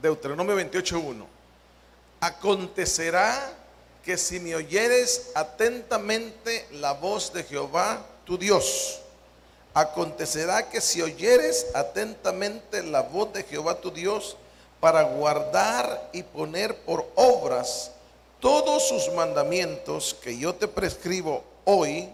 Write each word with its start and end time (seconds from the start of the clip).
Deuteronomio 0.00 0.56
28.1. 0.56 1.26
Acontecerá 2.20 3.52
que 4.04 4.16
si 4.16 4.40
me 4.40 4.54
oyeres 4.54 5.32
atentamente 5.34 6.66
la 6.72 6.92
voz 6.92 7.32
de 7.32 7.44
Jehová, 7.44 8.04
tu 8.24 8.38
Dios, 8.38 9.00
acontecerá 9.74 10.68
que 10.70 10.80
si 10.80 11.02
oyeres 11.02 11.66
atentamente 11.74 12.82
la 12.82 13.02
voz 13.02 13.32
de 13.32 13.42
Jehová, 13.42 13.80
tu 13.80 13.90
Dios, 13.90 14.36
para 14.80 15.02
guardar 15.02 16.10
y 16.12 16.22
poner 16.22 16.76
por 16.82 17.06
obras 17.16 17.90
todos 18.40 18.88
sus 18.88 19.12
mandamientos 19.14 20.14
que 20.22 20.38
yo 20.38 20.54
te 20.54 20.68
prescribo 20.68 21.42
hoy, 21.64 22.08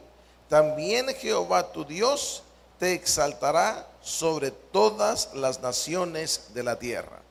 también 0.49 1.09
Jehová 1.09 1.73
tu 1.73 1.85
Dios 1.85 2.43
te 2.79 2.93
exaltará 2.93 3.87
sobre 4.03 4.51
todas 4.51 5.31
las 5.35 5.61
naciones 5.61 6.49
de 6.55 6.63
la 6.63 6.79
tierra. 6.79 7.24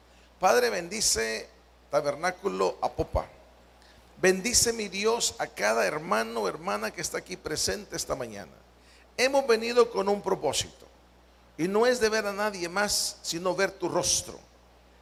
Padre, 0.44 0.70
bendice 0.70 1.48
tabernáculo 1.90 2.78
a 2.82 2.92
popa. 2.92 3.26
Bendice 4.18 4.74
mi 4.74 4.90
Dios 4.90 5.36
a 5.40 5.48
cada 5.48 5.86
hermano 5.86 6.42
o 6.42 6.50
hermana 6.50 6.92
que 6.92 7.00
está 7.00 7.20
aquí 7.20 7.38
presente 7.38 7.96
esta 7.96 8.14
mañana. 8.14 8.52
Hemos 9.16 9.48
venido 9.48 9.90
con 9.90 10.10
un 10.10 10.22
propósito 10.22 10.86
y 11.58 11.70
no 11.70 11.86
es 11.86 12.02
de 12.02 12.10
ver 12.10 12.28
a 12.28 12.34
nadie 12.34 12.68
más, 12.68 13.20
sino 13.22 13.56
ver 13.56 13.72
tu 13.72 13.88
rostro, 13.88 14.38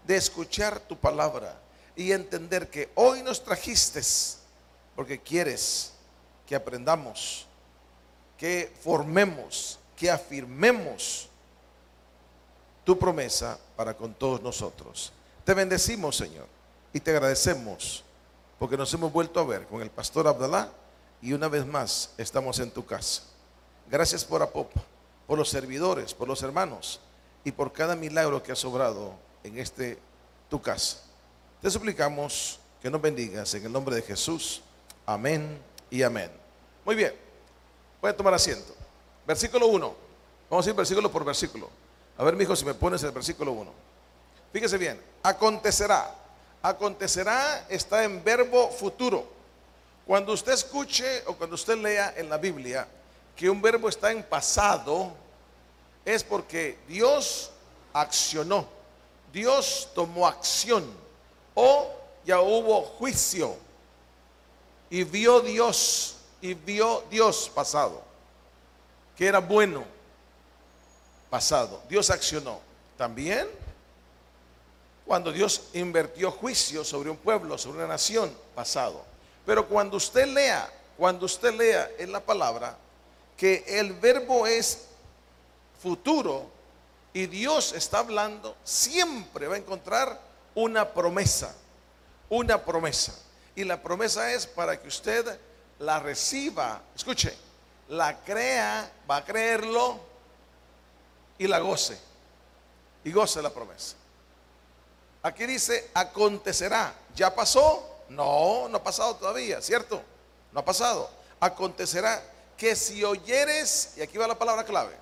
de 0.05 0.15
escuchar 0.15 0.79
tu 0.79 0.95
palabra 0.95 1.59
y 1.95 2.11
entender 2.11 2.69
que 2.69 2.91
hoy 2.93 3.23
nos 3.23 3.43
trajiste 3.43 4.01
porque 4.95 5.19
quieres 5.19 5.93
que 6.45 6.53
aprendamos, 6.53 7.47
que 8.37 8.71
formemos, 8.83 9.79
que 9.95 10.11
afirmemos 10.11 11.29
tu 12.83 12.99
promesa 12.99 13.57
para 13.75 13.97
con 13.97 14.13
todos 14.13 14.39
nosotros. 14.39 15.11
Te 15.43 15.53
bendecimos, 15.53 16.15
Señor, 16.17 16.47
y 16.93 16.99
te 16.99 17.11
agradecemos 17.11 18.03
porque 18.59 18.77
nos 18.77 18.93
hemos 18.93 19.11
vuelto 19.11 19.39
a 19.39 19.43
ver 19.43 19.65
con 19.65 19.81
el 19.81 19.89
pastor 19.89 20.27
Abdalá 20.27 20.71
y 21.21 21.33
una 21.33 21.47
vez 21.47 21.65
más 21.65 22.11
estamos 22.17 22.59
en 22.59 22.69
tu 22.69 22.85
casa. 22.85 23.23
Gracias 23.89 24.23
por 24.23 24.43
Apopa, 24.43 24.81
por 25.25 25.39
los 25.39 25.49
servidores, 25.49 26.13
por 26.13 26.27
los 26.27 26.43
hermanos 26.43 26.99
y 27.43 27.51
por 27.51 27.73
cada 27.73 27.95
milagro 27.95 28.43
que 28.43 28.51
ha 28.51 28.55
sobrado 28.55 29.15
en 29.43 29.57
este 29.57 29.97
tu 30.47 30.61
casa. 30.61 31.01
Te 31.59 31.71
suplicamos 31.71 32.59
que 32.81 32.91
nos 32.91 33.01
bendigas 33.01 33.53
en 33.55 33.65
el 33.65 33.71
nombre 33.71 33.95
de 33.95 34.03
Jesús. 34.03 34.61
Amén 35.07 35.59
y 35.89 36.03
amén. 36.03 36.29
Muy 36.85 36.95
bien, 36.95 37.15
pueden 37.99 38.15
tomar 38.15 38.35
asiento. 38.35 38.75
Versículo 39.25 39.67
1. 39.67 39.95
Vamos 40.51 40.67
a 40.67 40.69
ir 40.69 40.75
versículo 40.75 41.11
por 41.11 41.25
versículo. 41.25 41.69
A 42.17 42.23
ver, 42.23 42.35
mi 42.35 42.43
hijo, 42.43 42.55
si 42.55 42.65
me 42.65 42.73
pones 42.73 43.01
el 43.03 43.11
versículo 43.11 43.53
1. 43.53 43.90
Fíjese 44.51 44.77
bien, 44.77 45.01
acontecerá. 45.23 46.15
Acontecerá 46.61 47.65
está 47.69 48.03
en 48.03 48.23
verbo 48.23 48.69
futuro. 48.69 49.27
Cuando 50.05 50.33
usted 50.33 50.53
escuche 50.53 51.23
o 51.25 51.35
cuando 51.35 51.55
usted 51.55 51.77
lea 51.77 52.13
en 52.17 52.29
la 52.29 52.37
Biblia 52.37 52.87
que 53.35 53.49
un 53.49 53.61
verbo 53.61 53.89
está 53.89 54.11
en 54.11 54.23
pasado, 54.23 55.13
es 56.05 56.23
porque 56.23 56.77
Dios 56.87 57.51
accionó, 57.93 58.67
Dios 59.31 59.89
tomó 59.95 60.27
acción 60.27 60.85
o 61.55 61.91
ya 62.25 62.41
hubo 62.41 62.81
juicio 62.81 63.55
y 64.89 65.03
vio 65.03 65.41
Dios 65.41 66.17
y 66.41 66.53
vio 66.53 67.03
Dios 67.09 67.49
pasado, 67.53 68.03
que 69.15 69.27
era 69.27 69.39
bueno 69.39 69.85
pasado. 71.29 71.81
Dios 71.87 72.09
accionó. 72.09 72.59
También 72.97 73.47
cuando 75.05 75.31
Dios 75.31 75.69
invirtió 75.73 76.31
juicio 76.31 76.83
sobre 76.83 77.09
un 77.09 77.17
pueblo, 77.17 77.57
sobre 77.57 77.79
una 77.79 77.87
nación, 77.87 78.35
pasado. 78.55 79.03
Pero 79.45 79.67
cuando 79.67 79.97
usted 79.97 80.27
lea, 80.27 80.71
cuando 80.97 81.25
usted 81.25 81.53
lea 81.53 81.89
en 81.97 82.11
la 82.11 82.19
palabra 82.19 82.77
que 83.35 83.63
el 83.67 83.93
verbo 83.93 84.45
es 84.45 84.85
futuro 85.81 86.49
y 87.13 87.25
Dios 87.25 87.73
está 87.73 87.99
hablando, 87.99 88.55
siempre 88.63 89.47
va 89.47 89.55
a 89.55 89.57
encontrar 89.57 90.19
una 90.55 90.93
promesa, 90.93 91.55
una 92.29 92.63
promesa. 92.63 93.13
Y 93.55 93.63
la 93.63 93.81
promesa 93.81 94.31
es 94.31 94.47
para 94.47 94.79
que 94.79 94.87
usted 94.87 95.39
la 95.79 95.99
reciba, 95.99 96.81
escuche, 96.95 97.35
la 97.89 98.19
crea, 98.23 98.89
va 99.09 99.17
a 99.17 99.25
creerlo 99.25 99.99
y 101.37 101.47
la 101.47 101.59
goce. 101.59 101.99
Y 103.03 103.11
goce 103.11 103.41
la 103.41 103.49
promesa. 103.49 103.95
Aquí 105.23 105.45
dice, 105.45 105.89
acontecerá. 105.93 106.93
¿Ya 107.15 107.33
pasó? 107.33 107.87
No, 108.09 108.67
no 108.67 108.77
ha 108.77 108.83
pasado 108.83 109.15
todavía, 109.15 109.61
¿cierto? 109.61 110.01
No 110.51 110.61
ha 110.61 110.65
pasado. 110.65 111.09
Acontecerá 111.39 112.21
que 112.57 112.75
si 112.75 113.03
oyeres, 113.03 113.93
y 113.97 114.01
aquí 114.01 114.17
va 114.17 114.27
la 114.27 114.37
palabra 114.37 114.63
clave, 114.63 114.95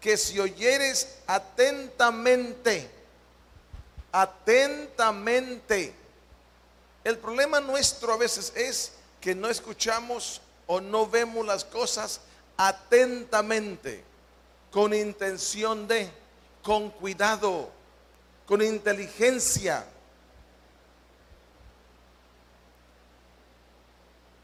que 0.00 0.16
si 0.16 0.38
oyeres 0.38 1.18
atentamente, 1.26 2.90
atentamente. 4.12 5.94
El 7.04 7.18
problema 7.18 7.60
nuestro 7.60 8.12
a 8.12 8.16
veces 8.16 8.52
es 8.56 8.92
que 9.20 9.34
no 9.34 9.48
escuchamos 9.48 10.40
o 10.66 10.80
no 10.80 11.06
vemos 11.06 11.46
las 11.46 11.64
cosas 11.64 12.20
atentamente, 12.56 14.02
con 14.70 14.92
intención 14.92 15.86
de, 15.86 16.10
con 16.62 16.90
cuidado, 16.90 17.70
con 18.46 18.62
inteligencia. 18.62 19.84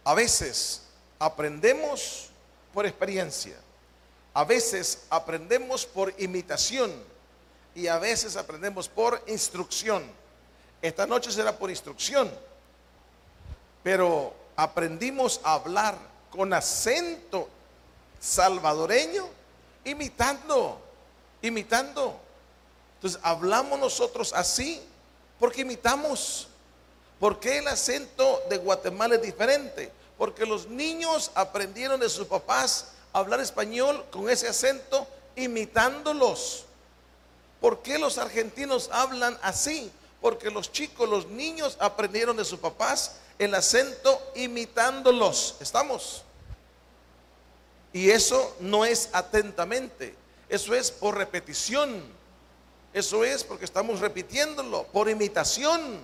A 0.04 0.14
veces 0.14 0.82
aprendemos 1.18 2.30
por 2.74 2.86
experiencia, 2.86 3.56
a 4.34 4.44
veces 4.44 5.06
aprendemos 5.10 5.86
por 5.86 6.12
imitación 6.18 6.92
y 7.74 7.86
a 7.86 7.98
veces 7.98 8.36
aprendemos 8.36 8.88
por 8.88 9.22
instrucción. 9.28 10.02
Esta 10.80 11.06
noche 11.06 11.30
será 11.30 11.56
por 11.56 11.70
instrucción, 11.70 12.30
pero 13.84 14.34
aprendimos 14.56 15.40
a 15.44 15.54
hablar 15.54 15.96
con 16.30 16.52
acento 16.52 17.48
salvadoreño, 18.18 19.28
imitando, 19.84 20.80
imitando. 21.42 22.18
Entonces, 23.02 23.20
hablamos 23.24 23.80
nosotros 23.80 24.32
así 24.32 24.80
porque 25.40 25.62
imitamos. 25.62 26.46
¿Por 27.18 27.40
qué 27.40 27.58
el 27.58 27.66
acento 27.66 28.40
de 28.48 28.58
Guatemala 28.58 29.16
es 29.16 29.22
diferente? 29.22 29.90
Porque 30.16 30.46
los 30.46 30.68
niños 30.68 31.32
aprendieron 31.34 31.98
de 31.98 32.08
sus 32.08 32.28
papás 32.28 32.92
a 33.12 33.18
hablar 33.18 33.40
español 33.40 34.04
con 34.12 34.30
ese 34.30 34.46
acento 34.46 35.04
imitándolos. 35.34 36.64
¿Por 37.60 37.82
qué 37.82 37.98
los 37.98 38.18
argentinos 38.18 38.88
hablan 38.92 39.36
así? 39.42 39.90
Porque 40.20 40.48
los 40.48 40.70
chicos, 40.70 41.08
los 41.08 41.26
niños 41.26 41.76
aprendieron 41.80 42.36
de 42.36 42.44
sus 42.44 42.60
papás 42.60 43.16
el 43.36 43.52
acento 43.56 44.22
imitándolos. 44.36 45.56
¿Estamos? 45.58 46.22
Y 47.92 48.10
eso 48.10 48.56
no 48.60 48.84
es 48.84 49.10
atentamente, 49.12 50.14
eso 50.48 50.72
es 50.72 50.92
por 50.92 51.16
repetición. 51.16 52.21
Eso 52.92 53.24
es 53.24 53.42
porque 53.42 53.64
estamos 53.64 54.00
repitiéndolo 54.00 54.84
por 54.84 55.08
imitación. 55.08 56.00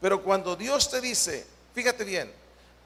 Pero 0.00 0.22
cuando 0.22 0.56
Dios 0.56 0.90
te 0.90 1.00
dice, 1.00 1.46
fíjate 1.74 2.04
bien, 2.04 2.32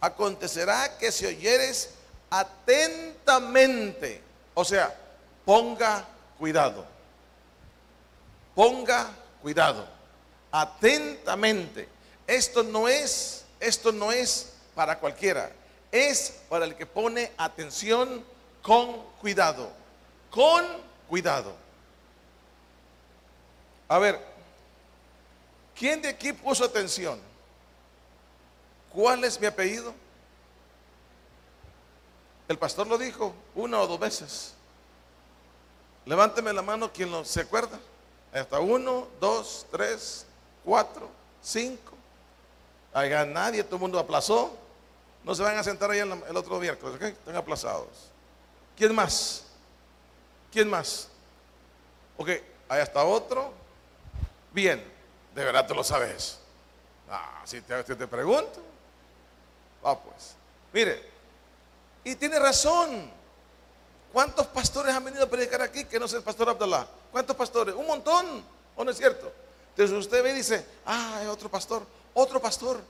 acontecerá 0.01 0.99
que 0.99 1.11
si 1.11 1.27
oyeres 1.27 1.91
atentamente, 2.31 4.21
o 4.55 4.65
sea, 4.65 4.95
ponga 5.45 6.07
cuidado. 6.39 6.87
Ponga 8.55 9.11
cuidado. 9.41 9.89
Atentamente. 10.53 11.89
Esto 12.27 12.63
no 12.63 12.89
es, 12.89 13.45
esto 13.61 13.91
no 13.93 14.13
es 14.13 14.53
para 14.75 14.99
cualquiera. 14.99 15.51
Es 15.91 16.35
para 16.49 16.67
el 16.67 16.75
que 16.75 16.85
pone 16.85 17.33
atención 17.39 18.25
con 18.61 19.03
cuidado. 19.21 19.71
Con 20.31 20.65
cuidado. 21.09 21.68
A 23.89 23.99
ver, 23.99 24.23
¿quién 25.75 26.03
de 26.03 26.09
aquí 26.09 26.33
puso 26.33 26.65
atención? 26.65 27.19
¿Cuál 28.93 29.25
es 29.25 29.41
mi 29.41 29.47
apellido? 29.47 29.95
El 32.47 32.59
pastor 32.59 32.87
lo 32.87 32.99
dijo 32.99 33.35
una 33.55 33.81
o 33.81 33.87
dos 33.87 33.99
veces. 33.99 34.55
Levánteme 36.05 36.53
la 36.53 36.63
mano 36.63 36.93
quien 36.93 37.11
no 37.11 37.25
se 37.25 37.41
acuerda. 37.41 37.79
Hasta 38.33 38.61
uno, 38.61 39.09
dos, 39.21 39.67
tres, 39.71 40.27
cuatro, 40.65 41.09
cinco. 41.43 41.93
Haya 42.93 43.25
nadie, 43.25 43.63
todo 43.63 43.77
el 43.77 43.83
mundo 43.83 43.99
aplazó. 43.99 44.57
No 45.25 45.35
se 45.35 45.43
van 45.43 45.59
a 45.59 45.63
sentar 45.63 45.91
ahí 45.91 45.99
el, 45.99 46.37
otro 46.37 46.59
miércoles, 46.59 46.97
¿ok? 46.97 47.03
Están 47.03 47.37
aplazados. 47.37 47.89
¿Quién 48.77 48.95
más? 48.95 49.45
¿Quién 50.51 50.71
más? 50.71 51.09
Ok, 52.17 52.29
hay 52.69 52.81
hasta 52.81 53.05
otro. 53.05 53.53
Bien, 54.53 54.99
¿De 55.39 55.45
verdad 55.45 55.69
tú 55.69 55.73
lo 55.73 55.85
sabes? 55.85 56.39
Ah, 57.09 57.43
si 57.45 57.61
te, 57.61 57.85
te, 57.85 57.95
te 57.95 58.07
pregunto. 58.09 58.61
Ah, 59.85 59.97
pues. 59.97 60.35
Mire, 60.73 61.01
y 62.03 62.17
tiene 62.17 62.41
razón. 62.41 63.09
¿Cuántos 64.13 64.49
pastores 64.49 64.93
han 64.93 65.05
venido 65.05 65.23
a 65.23 65.29
predicar 65.29 65.63
aquí 65.63 65.85
que 65.85 66.01
no 66.01 66.07
es 66.07 66.13
el 66.15 66.25
pastor 66.25 66.49
Abdallah? 66.49 66.89
¿Cuántos 67.13 67.37
pastores? 67.37 67.73
Un 67.77 67.87
montón, 67.87 68.43
¿o 68.75 68.83
no 68.83 68.91
es 68.91 68.97
cierto? 68.97 69.31
Entonces 69.71 69.97
usted 69.97 70.25
ve 70.25 70.31
y 70.31 70.35
dice, 70.35 70.67
ah, 70.87 71.19
hay 71.19 71.29
otro 71.29 71.49
pastor, 71.49 71.87
otro 72.15 72.41
pastor. 72.41 72.81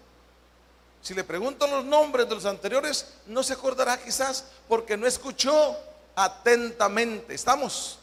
Si 1.03 1.13
le 1.13 1.23
pregunto 1.23 1.67
los 1.67 1.85
nombres 1.85 2.27
de 2.31 2.35
los 2.35 2.47
anteriores, 2.47 3.15
no 3.27 3.43
se 3.43 3.53
acordará 3.53 4.03
quizás 4.03 4.47
porque 4.67 4.97
no 4.97 5.07
escuchó 5.07 5.77
atentamente. 6.17 7.35
¿Estamos? 7.35 7.99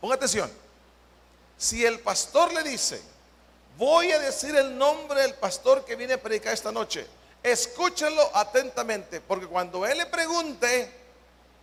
Ponga 0.00 0.14
atención. 0.14 0.50
Si 1.58 1.84
el 1.84 1.98
pastor 1.98 2.52
le 2.54 2.62
dice, 2.62 3.02
voy 3.76 4.12
a 4.12 4.20
decir 4.20 4.54
el 4.54 4.78
nombre 4.78 5.22
del 5.22 5.34
pastor 5.34 5.84
que 5.84 5.96
viene 5.96 6.14
a 6.14 6.22
predicar 6.22 6.54
esta 6.54 6.70
noche, 6.70 7.04
escúchenlo 7.42 8.30
atentamente, 8.32 9.20
porque 9.20 9.46
cuando 9.46 9.84
él 9.84 9.98
le 9.98 10.06
pregunte, 10.06 10.88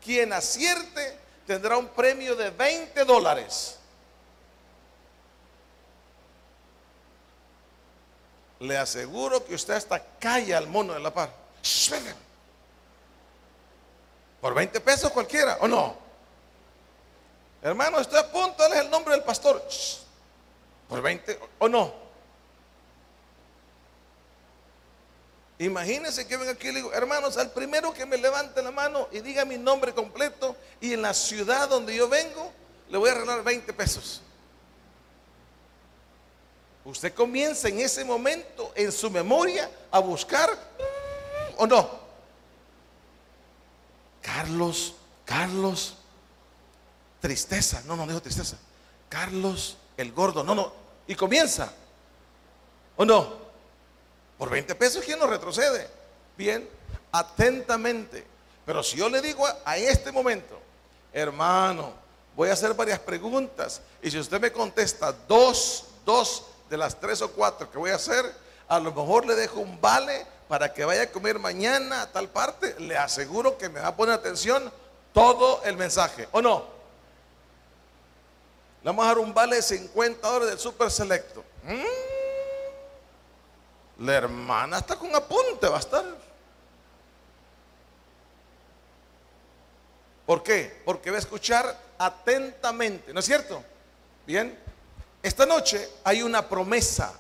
quien 0.04 0.34
acierte 0.34 1.18
tendrá 1.48 1.78
un 1.78 1.88
premio 1.88 2.36
de 2.36 2.50
20 2.50 3.06
dólares. 3.06 3.78
Le 8.60 8.78
aseguro 8.78 9.46
que 9.46 9.56
usted 9.56 9.76
hasta 9.76 10.04
calla 10.20 10.58
al 10.58 10.68
mono 10.68 10.94
de 10.94 11.00
la 11.00 11.14
par. 11.14 11.32
Por 14.42 14.54
20 14.54 14.80
pesos 14.82 15.10
cualquiera, 15.12 15.58
¿o 15.62 15.68
no? 15.68 16.05
Hermano, 17.66 18.00
estoy 18.00 18.20
a 18.20 18.32
punto, 18.32 18.64
es 18.64 18.76
el 18.76 18.92
nombre 18.92 19.16
del 19.16 19.24
pastor. 19.24 19.60
Por 20.88 21.02
20, 21.02 21.40
¿o 21.58 21.68
no? 21.68 21.92
Imagínense 25.58 26.28
que 26.28 26.38
venga 26.38 26.52
aquí 26.52 26.68
y 26.68 26.74
le 26.74 26.78
digo, 26.78 26.94
hermanos, 26.94 27.38
al 27.38 27.50
primero 27.50 27.92
que 27.92 28.06
me 28.06 28.18
levante 28.18 28.62
la 28.62 28.70
mano 28.70 29.08
y 29.12 29.20
diga 29.22 29.46
mi 29.46 29.58
nombre 29.58 29.96
completo 29.96 30.56
y 30.80 30.94
en 30.94 31.02
la 31.02 31.16
ciudad 31.16 31.68
donde 31.68 31.96
yo 31.96 32.08
vengo, 32.08 32.54
le 32.88 33.00
voy 33.00 33.10
a 33.10 33.16
regalar 33.16 33.44
20 33.44 33.74
pesos. 33.74 34.22
Usted 36.84 37.16
comienza 37.16 37.68
en 37.68 37.80
ese 37.80 38.06
momento 38.06 38.74
en 38.76 38.92
su 38.92 39.10
memoria 39.10 39.72
a 39.90 39.98
buscar 39.98 40.56
o 41.58 41.66
no. 41.66 41.90
Carlos, 44.22 44.94
Carlos, 45.26 45.98
tristeza. 47.26 47.82
No, 47.88 47.96
no 47.96 48.06
dijo 48.06 48.22
tristeza. 48.22 48.56
Carlos 49.10 49.78
el 49.98 50.12
gordo. 50.12 50.44
No, 50.44 50.54
no. 50.54 50.72
Y 51.08 51.16
comienza. 51.16 51.72
¿O 52.96 53.04
no? 53.04 53.46
Por 54.38 54.52
20 54.52 54.76
pesos, 54.76 55.04
¿quién 55.04 55.18
no 55.18 55.26
retrocede? 55.26 55.90
Bien, 56.38 56.70
atentamente. 57.12 58.28
Pero 58.64 58.84
si 58.84 58.98
yo 58.98 59.10
le 59.10 59.24
digo 59.24 59.44
a, 59.48 59.58
a 59.66 59.76
este 59.76 60.12
momento, 60.12 60.60
hermano, 61.12 61.94
voy 62.36 62.50
a 62.50 62.54
hacer 62.54 62.76
varias 62.76 63.00
preguntas. 63.00 63.82
Y 64.04 64.12
si 64.12 64.20
usted 64.20 64.40
me 64.40 64.52
contesta 64.52 65.12
dos, 65.28 65.86
dos 66.06 66.44
de 66.70 66.78
las 66.78 67.00
tres 67.00 67.24
o 67.24 67.32
cuatro 67.32 67.72
que 67.72 67.80
voy 67.80 67.90
a 67.90 67.96
hacer, 67.96 68.24
a 68.68 68.80
lo 68.80 68.92
mejor 68.92 69.26
le 69.26 69.34
dejo 69.34 69.62
un 69.62 69.82
vale 69.82 70.28
para 70.48 70.72
que 70.72 70.86
vaya 70.86 71.02
a 71.02 71.12
comer 71.12 71.40
mañana 71.40 72.04
a 72.04 72.12
tal 72.12 72.30
parte. 72.30 72.76
Le 72.80 72.96
aseguro 72.96 73.58
que 73.58 73.68
me 73.68 73.80
va 73.80 73.88
a 73.88 73.96
poner 73.96 74.14
atención 74.14 74.72
todo 75.12 75.64
el 75.64 75.76
mensaje. 75.76 76.28
¿O 76.32 76.40
no? 76.40 76.75
Le 78.86 78.92
vamos 78.92 79.06
a 79.06 79.08
dar 79.08 79.18
un 79.18 79.34
vale 79.34 79.56
de 79.56 79.64
50 79.64 80.28
dólares 80.28 80.50
del 80.50 80.60
super 80.60 80.92
selecto. 80.92 81.44
Mm. 81.64 81.82
La 84.06 84.14
hermana 84.14 84.78
está 84.78 84.96
con 84.96 85.16
apunte, 85.16 85.68
va 85.68 85.78
a 85.78 85.80
estar. 85.80 86.06
¿Por 90.28 90.44
qué? 90.44 90.84
Porque 90.86 91.10
va 91.10 91.16
a 91.16 91.20
escuchar 91.20 91.76
atentamente, 91.98 93.12
¿no 93.12 93.22
es 93.22 93.26
cierto? 93.26 93.64
Bien. 94.24 94.56
Esta 95.24 95.48
noche 95.48 95.90
hay 96.04 96.22
una 96.22 96.48
promesa, 96.48 97.12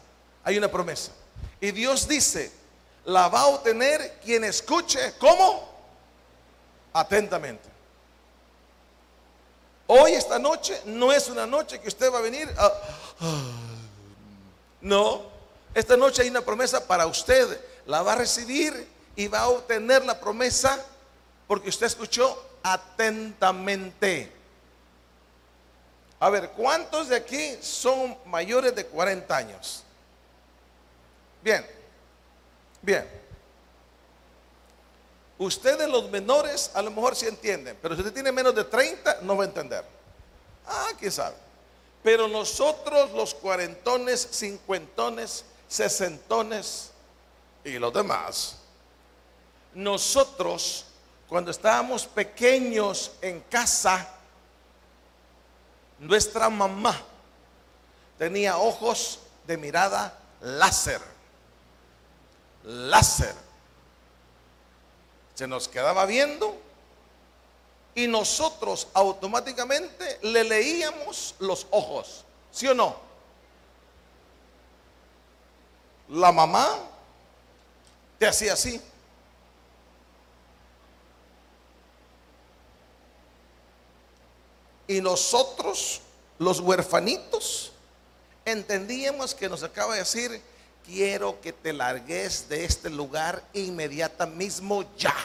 hay 0.43 0.59
una 0.59 0.67
promesa. 0.67 1.13
Y 1.59 1.71
Dios 1.71 2.07
dice, 2.07 2.51
la 3.05 3.27
va 3.27 3.39
a 3.39 3.47
obtener 3.47 4.19
quien 4.23 4.43
escuche, 4.43 5.15
¿cómo? 5.17 5.67
Atentamente. 6.93 7.74
Hoy, 9.87 10.13
esta 10.13 10.39
noche, 10.39 10.81
no 10.85 11.11
es 11.11 11.27
una 11.29 11.45
noche 11.45 11.79
que 11.79 11.87
usted 11.87 12.11
va 12.11 12.19
a 12.19 12.21
venir 12.21 12.49
a... 12.57 12.71
No, 14.81 15.23
esta 15.73 15.97
noche 15.97 16.21
hay 16.21 16.29
una 16.29 16.41
promesa 16.41 16.85
para 16.87 17.07
usted. 17.07 17.59
La 17.85 18.01
va 18.01 18.13
a 18.13 18.17
recibir 18.17 18.87
y 19.15 19.27
va 19.27 19.39
a 19.41 19.49
obtener 19.49 20.05
la 20.05 20.19
promesa 20.19 20.83
porque 21.47 21.69
usted 21.69 21.87
escuchó 21.87 22.43
atentamente. 22.63 24.31
A 26.19 26.29
ver, 26.29 26.51
¿cuántos 26.51 27.09
de 27.09 27.15
aquí 27.15 27.57
son 27.61 28.17
mayores 28.25 28.73
de 28.73 28.85
40 28.85 29.35
años? 29.35 29.83
Bien, 31.43 31.65
bien. 32.81 33.24
Ustedes 35.37 35.89
los 35.89 36.09
menores 36.09 36.71
a 36.73 36.81
lo 36.81 36.91
mejor 36.91 37.15
sí 37.15 37.27
entienden, 37.27 37.77
pero 37.81 37.95
si 37.95 38.01
usted 38.01 38.13
tiene 38.13 38.31
menos 38.31 38.55
de 38.55 38.63
30 38.63 39.19
no 39.21 39.35
va 39.35 39.43
a 39.43 39.47
entender. 39.47 39.83
Ah, 40.65 40.87
quién 40.97 41.11
sabe. 41.11 41.35
Pero 42.01 42.27
nosotros 42.27 43.11
los 43.11 43.33
cuarentones, 43.33 44.27
cincuentones, 44.31 45.43
sesentones 45.67 46.91
y 47.63 47.77
los 47.79 47.93
demás, 47.93 48.57
nosotros 49.73 50.85
cuando 51.27 51.51
estábamos 51.51 52.05
pequeños 52.05 53.11
en 53.21 53.41
casa, 53.41 54.07
nuestra 55.99 56.49
mamá 56.49 56.95
tenía 58.17 58.57
ojos 58.57 59.19
de 59.47 59.57
mirada 59.57 60.17
láser. 60.41 61.01
Láser. 62.63 63.44
Se 65.35 65.47
nos 65.47 65.67
quedaba 65.67 66.05
viendo 66.05 66.57
y 67.93 68.07
nosotros 68.07 68.87
automáticamente 68.93 70.19
le 70.21 70.43
leíamos 70.43 71.35
los 71.39 71.67
ojos. 71.71 72.23
¿Sí 72.51 72.67
o 72.67 72.73
no? 72.73 72.95
La 76.09 76.31
mamá 76.31 76.77
te 78.17 78.27
hacía 78.27 78.53
así. 78.53 78.81
Y 84.87 85.01
nosotros, 85.01 86.01
los 86.37 86.59
huerfanitos, 86.59 87.71
entendíamos 88.45 89.33
que 89.33 89.49
nos 89.49 89.63
acaba 89.63 89.93
de 89.93 89.99
decir, 89.99 90.41
quiero 90.85 91.39
que 91.41 91.53
te 91.53 91.73
largues 91.73 92.47
de 92.47 92.65
este 92.65 92.89
lugar 92.89 93.43
inmediata 93.53 94.25
mismo 94.25 94.85
ya. 94.97 95.15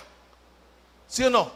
¿Sí 1.06 1.24
o 1.24 1.30
no? 1.30 1.50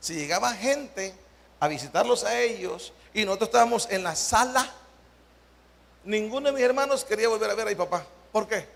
Si 0.00 0.14
llegaba 0.14 0.52
gente 0.54 1.14
a 1.60 1.68
visitarlos 1.68 2.24
a 2.24 2.38
ellos 2.38 2.92
y 3.12 3.24
nosotros 3.24 3.48
estábamos 3.48 3.88
en 3.90 4.02
la 4.02 4.14
sala, 4.14 4.70
ninguno 6.04 6.46
de 6.46 6.52
mis 6.52 6.62
hermanos 6.62 7.04
quería 7.04 7.28
volver 7.28 7.50
a 7.50 7.54
ver 7.54 7.66
a 7.66 7.70
mi 7.70 7.76
papá. 7.76 8.04
¿Por 8.32 8.46
qué? 8.46 8.66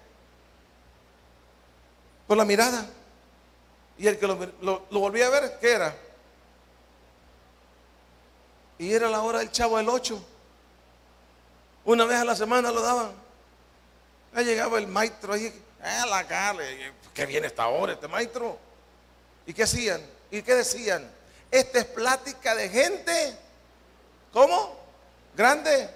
Por 2.27 2.37
la 2.37 2.45
mirada. 2.45 2.87
Y 3.99 4.07
el 4.07 4.19
que 4.19 4.27
lo, 4.27 4.39
lo, 4.63 4.81
volvía 4.89 5.27
a 5.27 5.31
ver, 5.31 5.59
¿qué 5.61 5.73
era? 5.73 5.95
Y 8.79 8.93
era 8.93 9.11
la 9.11 9.21
hora 9.23 9.41
del 9.41 9.53
chavo 9.53 9.77
del 9.77 9.91
8. 9.91 10.25
Una 11.85 12.07
vez 12.07 12.19
a 12.19 12.25
la 12.25 12.35
semana 12.35 12.71
lo 12.71 12.81
daban. 12.81 13.30
Ahí 14.35 14.45
llegaba 14.45 14.79
el 14.79 14.87
maestro 14.87 15.33
ahí, 15.33 15.53
a 15.83 16.07
la 16.07 16.27
cara, 16.27 16.59
que 17.13 17.27
viene 17.27 17.47
esta 17.49 17.67
hora 17.69 17.95
este 17.95 18.09
maestro. 18.09 18.59
¿Y 19.47 19.53
qué 19.53 19.65
hacían? 19.65 20.01
¿Y 20.31 20.43
qué 20.43 20.55
decían? 20.55 21.11
Esta 21.51 21.81
es 21.81 21.85
plática 21.87 22.55
de 22.55 22.69
gente, 22.69 23.37
¿cómo? 24.33 24.79
Grande. 25.35 25.91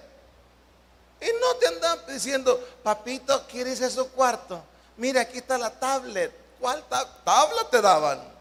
Y 1.21 1.27
no 1.39 1.55
te 1.55 1.67
andan 1.67 1.99
diciendo, 2.07 2.59
papito, 2.83 3.47
¿quieres 3.47 3.79
irse 3.79 3.85
a 3.85 3.89
su 3.89 4.11
cuarto? 4.11 4.61
Mira, 4.97 5.21
aquí 5.21 5.37
está 5.37 5.57
la 5.57 5.69
tablet. 5.69 6.31
¿Cuál 6.59 6.83
tablet 7.23 7.69
te 7.69 7.81
daban? 7.81 8.35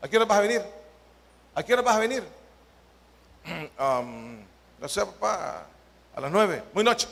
¿A 0.00 0.08
qué 0.08 0.16
hora 0.16 0.26
vas 0.26 0.38
a 0.38 0.42
venir? 0.42 0.62
¿A 1.54 1.62
qué 1.62 1.74
vas 1.76 1.96
a 1.96 1.98
venir? 1.98 2.24
Um, 3.78 4.45
no 4.80 4.88
sé, 4.88 5.04
papá, 5.04 5.66
a 6.14 6.20
las 6.20 6.30
nueve, 6.30 6.64
muy 6.72 6.84
noche. 6.84 7.08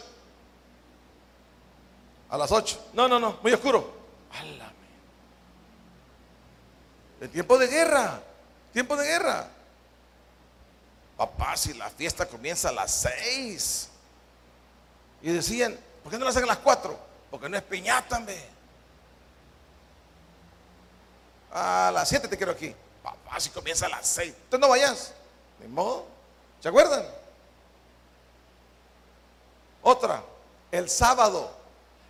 A 2.29 2.39
las 2.39 2.51
ocho. 2.51 2.85
No, 2.93 3.07
no, 3.07 3.21
no, 3.21 3.39
muy 3.43 3.53
oscuro. 3.53 3.95
En 7.21 7.31
tiempo 7.31 7.57
de 7.59 7.67
guerra, 7.69 8.21
tiempo 8.73 8.97
de 8.97 9.07
guerra. 9.07 9.49
papá, 11.17 11.57
si 11.57 11.73
la 11.75 11.89
fiesta 11.91 12.27
comienza 12.27 12.71
a 12.71 12.73
las 12.73 12.91
seis. 12.91 13.89
Y 15.23 15.33
decían, 15.33 15.79
¿por 16.03 16.13
qué 16.13 16.19
no 16.19 16.25
la 16.25 16.31
hacen 16.31 16.43
a 16.43 16.49
las 16.49 16.59
cuatro? 16.59 16.99
Porque 17.31 17.49
no 17.49 17.57
es 17.57 17.63
piñata, 17.63 18.19
hombre. 18.19 18.39
A 21.53 21.91
las 21.95 22.09
siete 22.09 22.29
te 22.29 22.37
quiero 22.37 22.53
aquí. 22.53 22.75
Papá, 23.03 23.39
si 23.39 23.51
comienza 23.51 23.87
a 23.87 23.91
las 23.91 24.07
seis. 24.07 24.35
Entonces 24.35 24.61
no 24.61 24.69
vayas. 24.69 25.15
Ni 25.61 25.69
modo. 25.69 26.07
¿Se 26.61 26.69
acuerdan? 26.69 27.07
Otra, 29.85 30.25
el 30.73 30.89
sábado. 30.89 31.51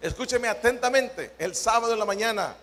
Escúcheme 0.00 0.49
atentamente. 0.49 1.35
El 1.38 1.57
sábado 1.57 1.93
en 1.93 1.99
la 1.99 2.04
mañana. 2.04 2.57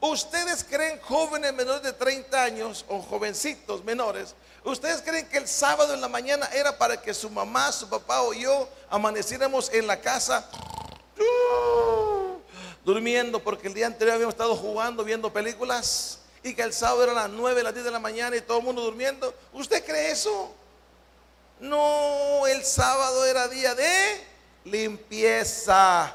¿Ustedes 0.00 0.62
creen 0.62 1.00
jóvenes 1.00 1.52
menores 1.52 1.82
de 1.82 1.92
30 1.92 2.42
años 2.42 2.84
o 2.88 3.02
jovencitos 3.02 3.82
menores? 3.82 4.34
¿Ustedes 4.62 5.02
creen 5.02 5.28
que 5.28 5.38
el 5.38 5.48
sábado 5.48 5.94
en 5.94 6.00
la 6.00 6.08
mañana 6.08 6.48
era 6.52 6.78
para 6.78 7.00
que 7.00 7.12
su 7.12 7.28
mamá, 7.28 7.72
su 7.72 7.88
papá 7.88 8.22
o 8.22 8.32
yo 8.32 8.68
amaneciéramos 8.88 9.72
en 9.72 9.86
la 9.86 10.00
casa 10.00 10.48
durmiendo 12.84 13.42
porque 13.42 13.66
el 13.66 13.74
día 13.74 13.86
anterior 13.86 14.14
habíamos 14.14 14.34
estado 14.34 14.54
jugando, 14.54 15.02
viendo 15.02 15.32
películas 15.32 16.20
y 16.44 16.54
que 16.54 16.62
el 16.62 16.72
sábado 16.72 17.02
era 17.02 17.12
las 17.14 17.30
9, 17.30 17.64
las 17.64 17.74
10 17.74 17.84
de 17.84 17.90
la 17.90 17.98
mañana 17.98 18.36
y 18.36 18.42
todo 18.42 18.58
el 18.58 18.64
mundo 18.64 18.82
durmiendo? 18.82 19.34
¿Usted 19.52 19.84
cree 19.84 20.12
eso? 20.12 20.52
No, 21.58 22.46
el 22.46 22.64
sábado 22.64 23.24
era 23.24 23.48
día 23.48 23.74
de 23.74 24.35
limpieza. 24.66 26.14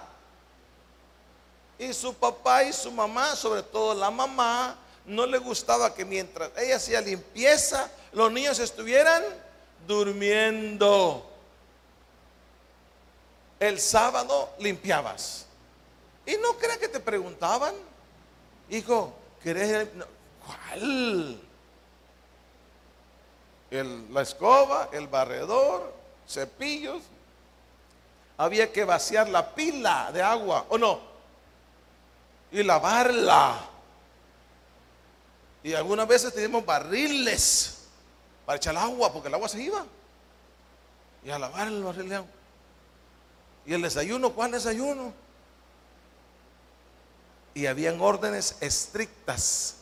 Y 1.80 1.94
su 1.94 2.14
papá 2.14 2.64
y 2.64 2.74
su 2.74 2.92
mamá, 2.92 3.36
sobre 3.36 3.64
todo 3.64 3.94
la 3.94 4.12
mamá, 4.12 4.78
no 5.06 5.26
le 5.26 5.40
gustaba 5.40 5.94
que 5.94 6.06
mientras 6.06 6.52
ella 6.58 6.76
hacía 6.76 7.02
limpieza, 7.02 7.90
los 8.14 8.32
niños 8.32 8.60
estuvieran 8.60 9.24
durmiendo. 9.88 11.28
El 13.60 13.80
sábado 13.80 14.54
limpiabas. 14.60 15.46
Y 16.26 16.36
no 16.38 16.58
crea 16.58 16.78
que 16.78 16.88
te 16.88 17.00
preguntaban, 17.00 17.74
hijo, 18.70 19.14
¿querés? 19.44 19.88
¿Cuál? 20.46 21.42
la 23.72 24.22
escoba, 24.22 24.90
el 24.92 25.08
barredor, 25.08 25.94
cepillos. 26.28 27.02
Había 28.38 28.72
que 28.72 28.84
vaciar 28.84 29.30
la 29.30 29.54
pila 29.54 30.12
de 30.12 30.22
agua, 30.22 30.66
¿o 30.70 30.78
no? 30.78 31.12
y 32.52 32.64
lavarla. 32.64 33.60
Y 35.64 35.74
algunas 35.74 36.08
veces 36.08 36.34
teníamos 36.34 36.66
barriles 36.66 37.86
para 38.46 38.58
echar 38.58 38.76
agua, 38.78 39.12
porque 39.14 39.28
el 39.28 39.34
agua 39.34 39.48
se 39.48 39.62
iba. 39.62 39.86
Y 41.24 41.30
a 41.30 41.40
lavar 41.40 41.68
el 41.68 41.84
barril 41.84 42.10
de 42.10 42.16
agua. 42.16 42.30
Y 43.66 43.74
el 43.74 43.82
desayuno, 43.82 44.32
¿cuál 44.34 44.52
desayuno? 44.52 45.14
Y 47.54 47.68
habían 47.68 48.02
órdenes 48.02 48.58
estrictas. 48.60 49.76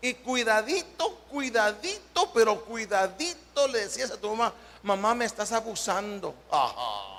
Y 0.00 0.14
cuidadito, 0.14 1.16
cuidadito, 1.30 2.32
pero 2.32 2.64
cuidadito 2.64 3.66
le 3.68 3.80
decías 3.80 4.10
a 4.12 4.16
tu 4.16 4.28
mamá, 4.28 4.52
mamá 4.82 5.14
me 5.14 5.24
estás 5.24 5.50
abusando. 5.50 6.34
Ajá 6.50 7.17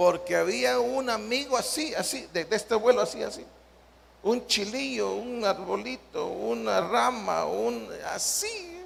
porque 0.00 0.34
había 0.34 0.80
un 0.80 1.10
amigo 1.10 1.58
así, 1.58 1.94
así, 1.94 2.26
de, 2.32 2.46
este 2.52 2.74
vuelo 2.74 3.02
así, 3.02 3.22
así. 3.22 3.44
Un 4.22 4.46
chilillo, 4.46 5.12
un 5.12 5.44
arbolito, 5.44 6.24
una 6.24 6.80
rama, 6.80 7.44
un 7.44 7.86
así. 8.06 8.80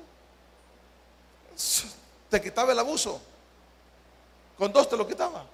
Te 2.29 2.43
quitaba 2.43 2.73
el 2.73 2.81
abuso. 2.81 3.21
Con 4.59 4.73
dos 4.73 4.89
te 4.89 4.97
lo 4.97 5.07
quitaba. 5.07 5.47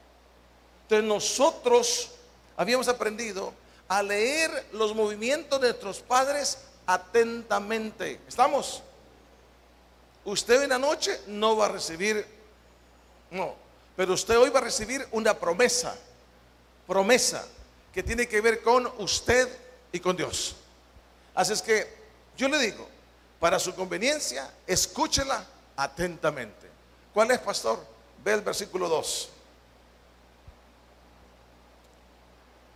Entonces 0.85 1.07
nosotros 1.07 2.11
habíamos 2.57 2.89
aprendido 2.89 3.53
a 3.87 4.03
leer 4.03 4.69
los 4.73 4.95
movimientos 4.95 5.61
de 5.61 5.69
nuestros 5.69 6.01
padres 6.01 6.57
atentamente. 6.87 8.19
¿Estamos? 8.27 8.83
Usted 10.25 10.63
en 10.63 10.71
la 10.71 10.79
noche 10.79 11.21
no 11.27 11.55
va 11.55 11.67
a 11.67 11.69
recibir, 11.69 12.27
no, 13.31 13.61
pero 14.01 14.15
usted 14.15 14.39
hoy 14.39 14.49
va 14.49 14.61
a 14.61 14.63
recibir 14.63 15.07
una 15.13 15.35
promesa, 15.35 15.95
promesa 16.87 17.45
que 17.93 18.03
tiene 18.03 18.27
que 18.27 18.41
ver 18.41 18.63
con 18.63 18.91
usted 18.97 19.47
y 19.93 20.01
con 20.01 20.17
Dios. 20.17 20.57
Así 21.35 21.53
es 21.53 21.61
que 21.61 21.87
yo 22.35 22.49
le 22.49 22.59
digo, 22.61 22.89
para 23.39 23.59
su 23.59 23.75
conveniencia, 23.75 24.51
escúchela 24.67 25.45
atentamente. 25.77 26.67
¿Cuál 27.13 27.31
es, 27.33 27.41
pastor? 27.41 27.79
Ve 28.25 28.33
el 28.33 28.41
versículo 28.41 28.89
2. 28.89 29.29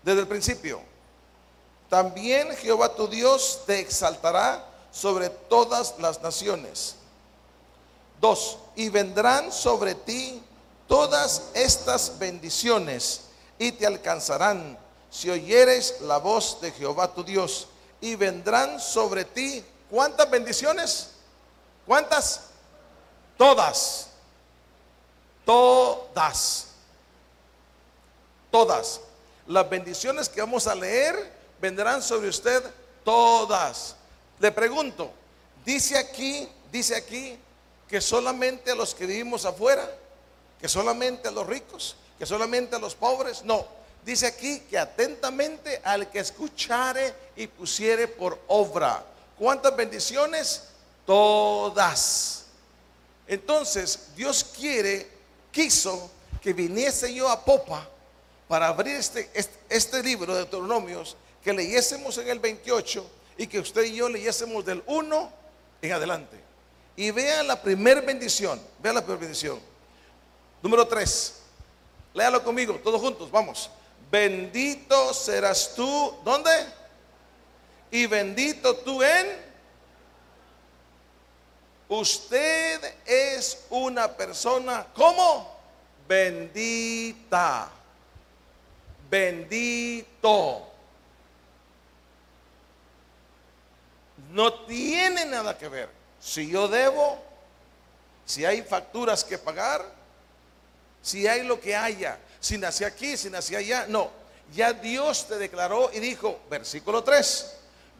Desde 0.02 0.20
el 0.20 0.28
principio, 0.28 0.82
también 1.88 2.54
Jehová 2.54 2.94
tu 2.94 3.08
Dios 3.08 3.62
te 3.64 3.80
exaltará 3.80 4.62
sobre 4.92 5.30
todas 5.30 5.94
las 5.98 6.20
naciones. 6.20 6.96
Dos, 8.20 8.58
y 8.76 8.90
vendrán 8.90 9.50
sobre 9.50 9.94
ti 9.94 10.43
todas 10.88 11.42
estas 11.54 12.18
bendiciones 12.18 13.22
y 13.58 13.72
te 13.72 13.86
alcanzarán 13.86 14.78
si 15.10 15.30
oyeres 15.30 16.00
la 16.00 16.18
voz 16.18 16.60
de 16.60 16.72
Jehová 16.72 17.14
tu 17.14 17.22
Dios 17.22 17.68
y 18.00 18.16
vendrán 18.16 18.80
sobre 18.80 19.24
ti. 19.24 19.64
¿Cuántas 19.88 20.28
bendiciones? 20.28 21.10
¿Cuántas? 21.86 22.48
Todas. 23.36 24.08
Todas. 25.44 26.66
Todas. 28.50 29.00
Las 29.46 29.68
bendiciones 29.68 30.28
que 30.28 30.40
vamos 30.40 30.66
a 30.66 30.74
leer 30.74 31.32
vendrán 31.60 32.02
sobre 32.02 32.28
usted 32.28 32.62
todas. 33.04 33.96
Le 34.38 34.50
pregunto, 34.50 35.10
dice 35.64 35.96
aquí, 35.96 36.48
dice 36.72 36.96
aquí 36.96 37.38
que 37.88 38.00
solamente 38.00 38.72
a 38.72 38.74
los 38.74 38.94
que 38.94 39.06
vivimos 39.06 39.44
afuera 39.44 39.88
que 40.64 40.68
solamente 40.70 41.28
a 41.28 41.30
los 41.30 41.46
ricos, 41.46 41.94
que 42.18 42.24
solamente 42.24 42.74
a 42.74 42.78
los 42.78 42.94
pobres. 42.94 43.44
No, 43.44 43.66
dice 44.02 44.26
aquí 44.26 44.60
que 44.60 44.78
atentamente 44.78 45.78
al 45.84 46.10
que 46.10 46.20
escuchare 46.20 47.12
y 47.36 47.46
pusiere 47.48 48.08
por 48.08 48.40
obra. 48.46 49.04
¿Cuántas 49.38 49.76
bendiciones? 49.76 50.62
Todas. 51.04 52.46
Entonces, 53.28 54.08
Dios 54.16 54.42
quiere, 54.42 55.06
quiso 55.52 56.10
que 56.40 56.54
viniese 56.54 57.12
yo 57.12 57.28
a 57.28 57.44
Popa 57.44 57.86
para 58.48 58.68
abrir 58.68 58.96
este, 58.96 59.28
este, 59.34 59.58
este 59.68 60.02
libro 60.02 60.32
de 60.32 60.38
Deuteronomios, 60.44 61.14
que 61.42 61.52
leyésemos 61.52 62.16
en 62.16 62.28
el 62.28 62.38
28 62.38 63.06
y 63.36 63.48
que 63.48 63.60
usted 63.60 63.84
y 63.84 63.96
yo 63.96 64.08
leyésemos 64.08 64.64
del 64.64 64.82
1 64.86 65.30
en 65.82 65.92
adelante. 65.92 66.40
Y 66.96 67.10
vean 67.10 67.48
la 67.48 67.60
primera 67.60 68.00
bendición, 68.00 68.58
vean 68.82 68.94
la 68.94 69.02
primera 69.02 69.20
bendición. 69.20 69.73
Número 70.64 70.88
3. 70.88 71.42
Léalo 72.14 72.42
conmigo, 72.42 72.80
todos 72.82 72.98
juntos, 72.98 73.30
vamos. 73.30 73.68
Bendito 74.10 75.12
serás 75.12 75.74
tú, 75.74 76.16
¿dónde? 76.24 76.50
Y 77.90 78.06
bendito 78.06 78.74
tú 78.76 79.02
en... 79.02 79.44
Usted 81.86 82.94
es 83.04 83.66
una 83.68 84.10
persona, 84.10 84.86
¿cómo? 84.94 85.54
Bendita. 86.08 87.70
Bendito. 89.10 90.66
No 94.30 94.64
tiene 94.64 95.26
nada 95.26 95.58
que 95.58 95.68
ver. 95.68 95.90
Si 96.18 96.48
yo 96.48 96.68
debo, 96.68 97.22
si 98.24 98.46
hay 98.46 98.62
facturas 98.62 99.22
que 99.22 99.36
pagar, 99.36 100.03
si 101.04 101.28
hay 101.28 101.42
lo 101.42 101.60
que 101.60 101.76
haya, 101.76 102.18
si 102.40 102.56
nací 102.56 102.82
aquí, 102.82 103.18
si 103.18 103.28
nací 103.28 103.54
allá. 103.54 103.84
No, 103.86 104.10
ya 104.54 104.72
Dios 104.72 105.28
te 105.28 105.36
declaró 105.36 105.90
y 105.92 106.00
dijo, 106.00 106.40
versículo 106.48 107.04
3, 107.04 107.56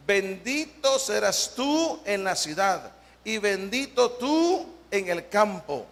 bendito 0.07 0.97
serás 0.97 1.53
tú 1.55 2.01
en 2.03 2.23
la 2.23 2.35
ciudad 2.35 2.91
y 3.23 3.37
bendito 3.37 4.13
tú 4.13 4.67
en 4.89 5.07
el 5.07 5.29
campo. 5.29 5.85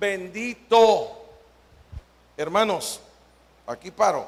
Bendito. 0.00 1.22
Hermanos, 2.34 3.00
aquí 3.66 3.90
paro. 3.90 4.26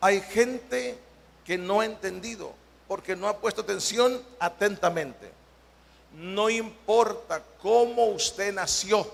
Hay 0.00 0.20
gente 0.20 0.96
que 1.44 1.58
no 1.58 1.80
ha 1.80 1.84
entendido 1.84 2.54
porque 2.86 3.16
no 3.16 3.26
ha 3.26 3.38
puesto 3.38 3.62
atención 3.62 4.22
atentamente. 4.38 5.35
No 6.16 6.48
importa 6.48 7.42
cómo 7.60 8.06
usted 8.06 8.52
nació, 8.54 9.06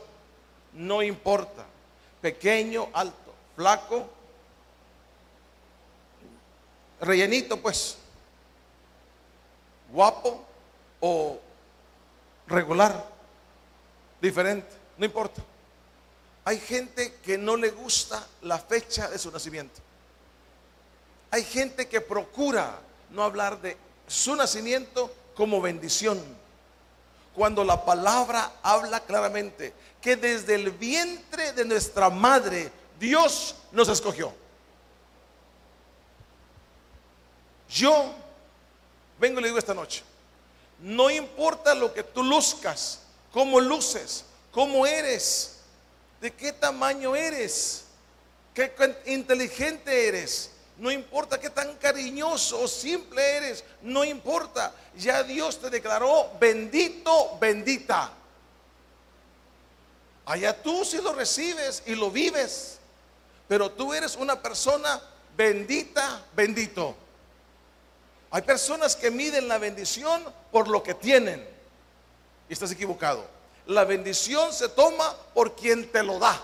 no 0.72 1.02
importa. 1.02 1.66
Pequeño, 2.20 2.88
alto, 2.92 3.34
flaco, 3.56 4.08
rellenito 7.00 7.60
pues, 7.60 7.98
guapo 9.90 10.44
o 11.00 11.40
regular, 12.46 13.04
diferente, 14.20 14.70
no 14.96 15.04
importa. 15.04 15.42
Hay 16.44 16.60
gente 16.60 17.14
que 17.16 17.36
no 17.36 17.56
le 17.56 17.70
gusta 17.70 18.24
la 18.42 18.58
fecha 18.58 19.08
de 19.08 19.18
su 19.18 19.32
nacimiento. 19.32 19.80
Hay 21.32 21.42
gente 21.42 21.88
que 21.88 22.00
procura 22.00 22.78
no 23.10 23.24
hablar 23.24 23.60
de 23.60 23.76
su 24.06 24.36
nacimiento 24.36 25.12
como 25.34 25.60
bendición. 25.60 26.41
Cuando 27.34 27.64
la 27.64 27.84
palabra 27.84 28.52
habla 28.62 29.00
claramente 29.00 29.72
que 30.00 30.16
desde 30.16 30.54
el 30.54 30.70
vientre 30.70 31.52
de 31.52 31.64
nuestra 31.64 32.10
madre 32.10 32.70
Dios 32.98 33.54
nos 33.72 33.88
escogió. 33.88 34.32
Yo 37.68 38.14
vengo 39.18 39.38
y 39.38 39.42
le 39.42 39.48
digo 39.48 39.58
esta 39.58 39.72
noche, 39.72 40.02
no 40.80 41.10
importa 41.10 41.74
lo 41.74 41.94
que 41.94 42.02
tú 42.02 42.22
luzcas, 42.22 43.00
cómo 43.32 43.60
luces, 43.60 44.24
cómo 44.50 44.86
eres, 44.86 45.60
de 46.20 46.32
qué 46.32 46.52
tamaño 46.52 47.16
eres, 47.16 47.84
qué 48.52 48.72
inteligente 49.06 50.08
eres, 50.08 50.50
no 50.78 50.90
importa 50.90 51.38
qué 51.38 51.50
tan 51.50 51.76
cariñoso 51.76 52.60
o 52.60 52.68
simple 52.68 53.36
eres, 53.36 53.64
no 53.82 54.04
importa. 54.04 54.74
Ya 54.96 55.22
Dios 55.22 55.60
te 55.60 55.70
declaró 55.70 56.30
bendito, 56.40 57.38
bendita. 57.38 58.12
Allá 60.24 60.62
tú 60.62 60.84
si 60.84 60.98
lo 60.98 61.12
recibes 61.12 61.82
y 61.86 61.94
lo 61.94 62.10
vives, 62.10 62.78
pero 63.48 63.70
tú 63.70 63.92
eres 63.92 64.16
una 64.16 64.40
persona 64.40 65.00
bendita, 65.36 66.24
bendito. 66.34 66.96
Hay 68.30 68.42
personas 68.42 68.96
que 68.96 69.10
miden 69.10 69.48
la 69.48 69.58
bendición 69.58 70.24
por 70.50 70.68
lo 70.68 70.82
que 70.82 70.94
tienen. 70.94 71.46
Y 72.48 72.52
estás 72.52 72.70
equivocado. 72.70 73.26
La 73.66 73.84
bendición 73.84 74.52
se 74.52 74.68
toma 74.68 75.14
por 75.34 75.54
quien 75.54 75.90
te 75.92 76.02
lo 76.02 76.18
da. 76.18 76.40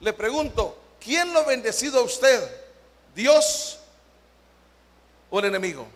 Le 0.00 0.12
pregunto, 0.12 0.76
¿quién 1.00 1.32
lo 1.32 1.40
ha 1.40 1.44
bendecido 1.44 2.00
a 2.00 2.02
usted? 2.02 2.61
¿Dios 3.14 3.78
o 5.30 5.38
el 5.38 5.46
enemigo? 5.46 5.86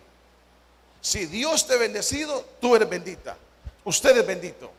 Si 1.01 1.25
Dios 1.25 1.65
te 1.65 1.73
ha 1.73 1.77
bendecido, 1.77 2.45
tú 2.59 2.75
eres 2.75 2.89
bendita. 2.89 3.37
Usted 3.83 4.17
es 4.17 4.27
bendito. 4.27 4.71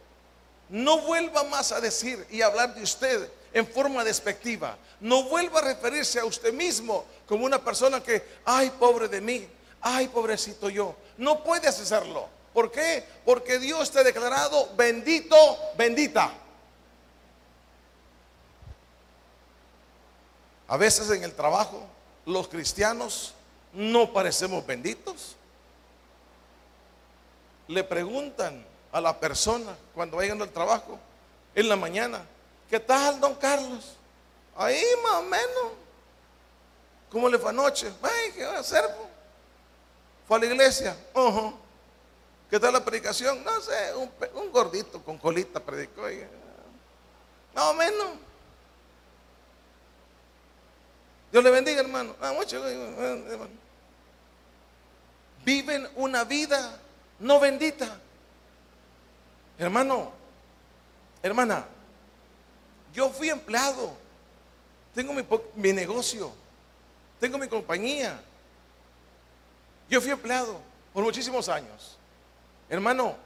No 0.69 1.01
vuelva 1.01 1.45
más 1.45 1.73
a 1.73 1.81
decir 1.81 2.27
y 2.31 2.43
hablar 2.43 2.75
de 2.75 2.83
usted 2.83 3.31
en 3.53 3.67
forma 3.67 4.05
despectiva. 4.05 4.77
No 5.01 5.25
vuelva 5.25 5.61
a 5.61 5.63
referirse 5.63 6.21
a 6.21 6.25
usted 6.25 6.53
mismo 6.53 7.05
como 7.27 7.45
una 7.45 7.63
persona 7.63 8.03
que, 8.03 8.23
ay, 8.45 8.71
pobre 8.79 9.09
de 9.09 9.21
mí, 9.21 9.49
ay, 9.81 10.09
pobrecito 10.09 10.69
yo. 10.69 10.95
No 11.17 11.43
puedes 11.43 11.81
hacerlo. 11.81 12.29
¿Por 12.53 12.71
qué? 12.71 13.05
Porque 13.25 13.59
Dios 13.59 13.91
te 13.91 14.01
ha 14.01 14.05
declarado 14.05 14.75
bendito, 14.77 15.37
bendita. 15.77 16.33
A 20.67 20.77
veces 20.77 21.11
en 21.11 21.25
el 21.25 21.33
trabajo 21.35 21.87
los 22.29 22.47
cristianos 22.47 23.33
no 23.73 24.13
parecemos 24.13 24.65
benditos. 24.67 25.35
Le 27.67 27.83
preguntan 27.83 28.65
a 28.93 29.01
la 29.01 29.19
persona 29.19 29.75
cuando 29.95 30.19
vayan 30.19 30.41
al 30.41 30.51
trabajo 30.51 30.99
en 31.55 31.69
la 31.69 31.77
mañana, 31.77 32.25
¿qué 32.69 32.79
tal, 32.79 33.19
don 33.19 33.35
Carlos? 33.35 33.97
Ahí 34.57 34.85
más 35.03 35.15
o 35.15 35.23
menos. 35.23 35.73
¿Cómo 37.11 37.29
le 37.31 37.39
fue 37.39 37.49
anoche? 37.49 37.91
Ay, 38.03 38.33
¿qué 38.33 38.45
va 38.45 38.57
a 38.57 38.61
hacer? 38.61 38.85
¿Fue 40.27 40.37
a 40.37 40.41
la 40.41 40.47
iglesia? 40.47 40.97
¿Qué 42.51 42.61
tal 42.61 42.75
la 42.75 42.85
predicación? 42.85 43.43
No 43.43 43.61
sé, 43.63 43.95
un, 43.95 44.53
gordito 44.53 45.03
con 45.03 45.17
colita 45.17 45.61
predicó. 45.61 46.03
Más 47.55 47.65
o 47.65 47.75
menos. 47.75 48.28
Dios 51.31 51.45
le 51.45 51.51
bendiga, 51.51 51.81
hermano. 51.81 52.17
Ah, 52.21 52.33
mucho, 52.33 52.63
Viven 55.45 55.89
una 55.97 56.25
vida 56.25 56.79
no 57.19 57.41
bendita. 57.41 57.99
Hermano, 59.59 60.13
hermana, 61.23 61.67
yo 62.93 63.11
fui 63.11 63.29
empleado. 63.29 63.93
Tengo 64.95 65.13
mi, 65.13 65.25
mi 65.55 65.73
negocio. 65.73 66.33
Tengo 67.21 67.39
mi 67.39 67.49
compañía. 67.49 68.21
Yo 69.89 70.01
fui 70.01 70.11
empleado 70.11 70.61
por 70.93 71.03
muchísimos 71.03 71.49
años. 71.49 71.99
Hermano, 72.69 73.17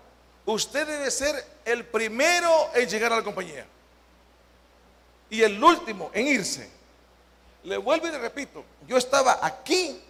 usted 0.47 0.87
debe 0.87 1.11
ser 1.11 1.45
el 1.65 1.85
primero 1.85 2.71
en 2.75 2.89
llegar 2.89 3.13
a 3.13 3.17
la 3.17 3.25
compañía 3.25 3.67
y 5.29 5.43
el 5.43 5.63
último 5.63 6.11
en 6.13 6.27
irse. 6.27 6.82
Le 7.65 7.77
vuelvo 7.77 8.09
y 8.09 8.11
le 8.11 8.19
repito, 8.19 8.65
yo 8.87 8.97
estaba 8.97 9.39
aquí, 9.41 10.03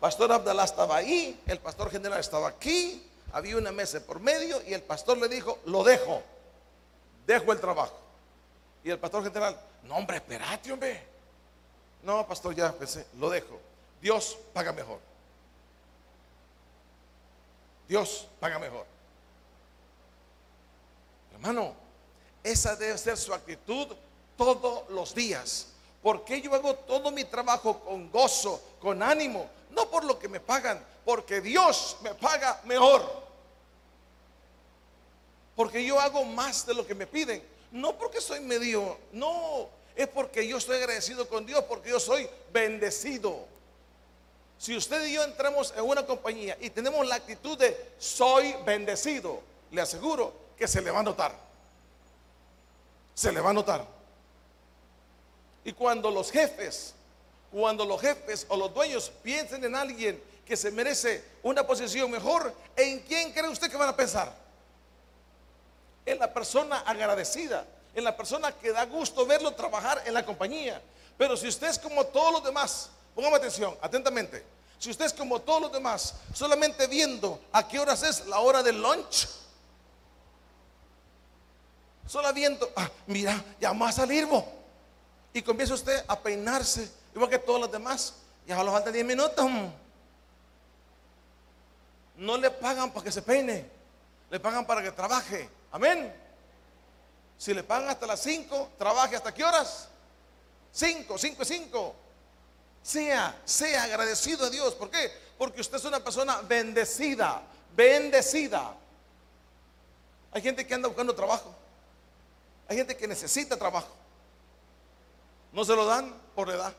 Pastor 0.00 0.32
Abdalá 0.32 0.64
estaba 0.64 0.96
ahí, 0.96 1.40
el 1.46 1.58
pastor 1.58 1.90
general 1.90 2.20
estaba 2.20 2.48
aquí, 2.48 3.02
había 3.32 3.56
una 3.56 3.72
mesa 3.72 4.00
por 4.00 4.20
medio 4.20 4.62
y 4.66 4.74
el 4.74 4.82
pastor 4.82 5.18
le 5.18 5.28
dijo, 5.28 5.58
lo 5.66 5.82
dejo, 5.82 6.22
dejo 7.26 7.52
el 7.52 7.60
trabajo. 7.60 7.98
Y 8.82 8.90
el 8.90 8.98
pastor 8.98 9.24
general, 9.24 9.58
no 9.84 9.96
hombre, 9.96 10.18
espérate 10.18 10.70
hombre. 10.72 11.02
No, 12.02 12.26
pastor, 12.26 12.54
ya 12.54 12.70
pensé, 12.72 13.06
lo 13.18 13.30
dejo. 13.30 13.58
Dios 14.00 14.36
paga 14.52 14.72
mejor. 14.72 15.00
Dios 17.88 18.28
paga 18.38 18.58
mejor. 18.58 18.86
Hermano, 21.32 21.74
esa 22.42 22.76
debe 22.76 22.96
ser 22.98 23.16
su 23.16 23.32
actitud 23.32 23.88
todos 24.36 24.88
los 24.90 25.14
días. 25.14 25.68
Porque 26.04 26.42
yo 26.42 26.54
hago 26.54 26.74
todo 26.74 27.10
mi 27.10 27.24
trabajo 27.24 27.80
con 27.80 28.10
gozo, 28.10 28.60
con 28.78 29.02
ánimo, 29.02 29.48
no 29.70 29.90
por 29.90 30.04
lo 30.04 30.18
que 30.18 30.28
me 30.28 30.38
pagan, 30.38 30.84
porque 31.02 31.40
Dios 31.40 31.96
me 32.02 32.14
paga 32.14 32.60
mejor. 32.64 33.02
Porque 35.56 35.82
yo 35.82 35.98
hago 35.98 36.22
más 36.26 36.66
de 36.66 36.74
lo 36.74 36.86
que 36.86 36.94
me 36.94 37.06
piden, 37.06 37.42
no 37.70 37.96
porque 37.96 38.20
soy 38.20 38.40
medio, 38.40 38.98
no, 39.12 39.70
es 39.96 40.06
porque 40.08 40.46
yo 40.46 40.58
estoy 40.58 40.76
agradecido 40.76 41.26
con 41.26 41.46
Dios, 41.46 41.64
porque 41.66 41.88
yo 41.88 41.98
soy 41.98 42.28
bendecido. 42.52 43.46
Si 44.58 44.76
usted 44.76 45.06
y 45.06 45.14
yo 45.14 45.24
entramos 45.24 45.72
en 45.74 45.84
una 45.84 46.04
compañía 46.04 46.58
y 46.60 46.68
tenemos 46.68 47.06
la 47.06 47.14
actitud 47.14 47.56
de 47.56 47.92
soy 47.96 48.54
bendecido, 48.66 49.40
le 49.70 49.80
aseguro 49.80 50.34
que 50.58 50.68
se 50.68 50.82
le 50.82 50.90
va 50.90 51.00
a 51.00 51.02
notar. 51.02 51.34
Se 53.14 53.32
le 53.32 53.40
va 53.40 53.48
a 53.48 53.54
notar. 53.54 54.03
Y 55.64 55.72
cuando 55.72 56.10
los 56.10 56.30
jefes, 56.30 56.94
cuando 57.50 57.84
los 57.84 58.00
jefes 58.00 58.46
o 58.48 58.56
los 58.56 58.72
dueños 58.74 59.10
piensen 59.22 59.64
en 59.64 59.74
alguien 59.74 60.22
que 60.44 60.56
se 60.56 60.70
merece 60.70 61.24
una 61.42 61.66
posición 61.66 62.10
mejor, 62.10 62.54
¿en 62.76 63.00
quién 63.00 63.32
cree 63.32 63.48
usted 63.48 63.70
que 63.70 63.76
van 63.76 63.88
a 63.88 63.96
pensar? 63.96 64.32
En 66.04 66.18
la 66.18 66.32
persona 66.32 66.80
agradecida, 66.80 67.66
en 67.94 68.04
la 68.04 68.14
persona 68.14 68.52
que 68.52 68.72
da 68.72 68.84
gusto 68.84 69.24
verlo 69.24 69.52
trabajar 69.52 70.02
en 70.04 70.12
la 70.12 70.24
compañía. 70.24 70.82
Pero 71.16 71.36
si 71.36 71.48
usted 71.48 71.68
es 71.68 71.78
como 71.78 72.04
todos 72.06 72.32
los 72.32 72.44
demás, 72.44 72.90
póngame 73.14 73.36
atención, 73.36 73.74
atentamente. 73.80 74.44
Si 74.78 74.90
usted 74.90 75.06
es 75.06 75.12
como 75.14 75.40
todos 75.40 75.62
los 75.62 75.72
demás, 75.72 76.14
solamente 76.34 76.86
viendo 76.88 77.40
a 77.52 77.66
qué 77.66 77.78
horas 77.78 78.02
es 78.02 78.26
la 78.26 78.40
hora 78.40 78.62
del 78.62 78.82
lunch, 78.82 79.28
solo 82.06 82.30
viendo, 82.34 82.70
ah, 82.76 82.90
mira, 83.06 83.42
ya 83.58 83.72
va 83.72 83.88
a 83.88 83.92
salir 83.92 84.26
vos. 84.26 84.44
Y 85.34 85.42
comienza 85.42 85.74
usted 85.74 86.04
a 86.06 86.18
peinarse, 86.18 86.88
igual 87.12 87.28
que 87.28 87.40
todos 87.40 87.60
los 87.60 87.70
demás. 87.70 88.14
Ya 88.46 88.56
solo 88.56 88.70
falta 88.70 88.92
10 88.92 89.04
minutos. 89.04 89.50
No 92.16 92.38
le 92.38 92.50
pagan 92.52 92.92
para 92.92 93.04
que 93.04 93.10
se 93.10 93.20
peine, 93.20 93.68
le 94.30 94.38
pagan 94.38 94.64
para 94.64 94.80
que 94.80 94.92
trabaje. 94.92 95.50
Amén. 95.72 96.14
Si 97.36 97.52
le 97.52 97.64
pagan 97.64 97.88
hasta 97.88 98.06
las 98.06 98.20
5, 98.20 98.70
trabaje 98.78 99.16
hasta 99.16 99.34
qué 99.34 99.42
horas? 99.42 99.88
5, 100.70 101.18
5 101.18 101.42
y 101.42 101.46
5. 101.46 101.94
Sea, 102.80 103.40
sea 103.44 103.82
agradecido 103.82 104.46
a 104.46 104.50
Dios. 104.50 104.74
¿Por 104.74 104.88
qué? 104.88 105.10
Porque 105.36 105.60
usted 105.60 105.78
es 105.78 105.84
una 105.84 105.98
persona 105.98 106.42
bendecida, 106.42 107.42
bendecida. 107.74 108.72
Hay 110.30 110.42
gente 110.42 110.64
que 110.64 110.74
anda 110.74 110.86
buscando 110.86 111.12
trabajo. 111.12 111.52
Hay 112.68 112.76
gente 112.76 112.96
que 112.96 113.08
necesita 113.08 113.56
trabajo. 113.56 114.03
No 115.54 115.64
se 115.64 115.74
lo 115.74 115.86
dan 115.86 116.14
por 116.34 116.50
edad. 116.50 116.74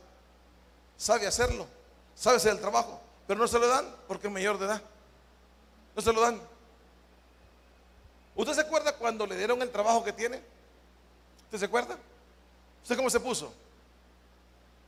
Sabe 0.97 1.25
hacerlo. 1.25 1.65
Sabe 2.13 2.37
hacer 2.37 2.51
el 2.51 2.59
trabajo. 2.59 3.01
Pero 3.25 3.39
no 3.39 3.47
se 3.47 3.57
lo 3.57 3.67
dan 3.67 3.85
porque 4.07 4.27
es 4.27 4.33
mayor 4.33 4.59
de 4.59 4.65
edad. 4.65 4.81
No 5.95 6.01
se 6.01 6.13
lo 6.13 6.21
dan. 6.21 6.39
¿Usted 8.35 8.53
se 8.53 8.61
acuerda 8.61 8.95
cuando 8.95 9.25
le 9.25 9.35
dieron 9.35 9.59
el 9.61 9.71
trabajo 9.71 10.03
que 10.03 10.13
tiene? 10.13 10.41
¿Usted 11.45 11.57
se 11.57 11.65
acuerda? 11.65 11.97
¿Usted 12.83 12.95
cómo 12.95 13.09
se 13.09 13.19
puso? 13.19 13.51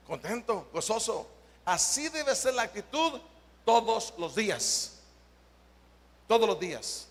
contento, 0.08 0.68
gozoso. 0.74 1.28
Así 1.66 2.08
debe 2.08 2.34
ser 2.34 2.54
la 2.54 2.64
actitud 2.64 3.20
todos 3.66 4.14
los 4.18 4.34
días. 4.34 4.94
Todos 6.28 6.48
los 6.48 6.60
días. 6.60 7.08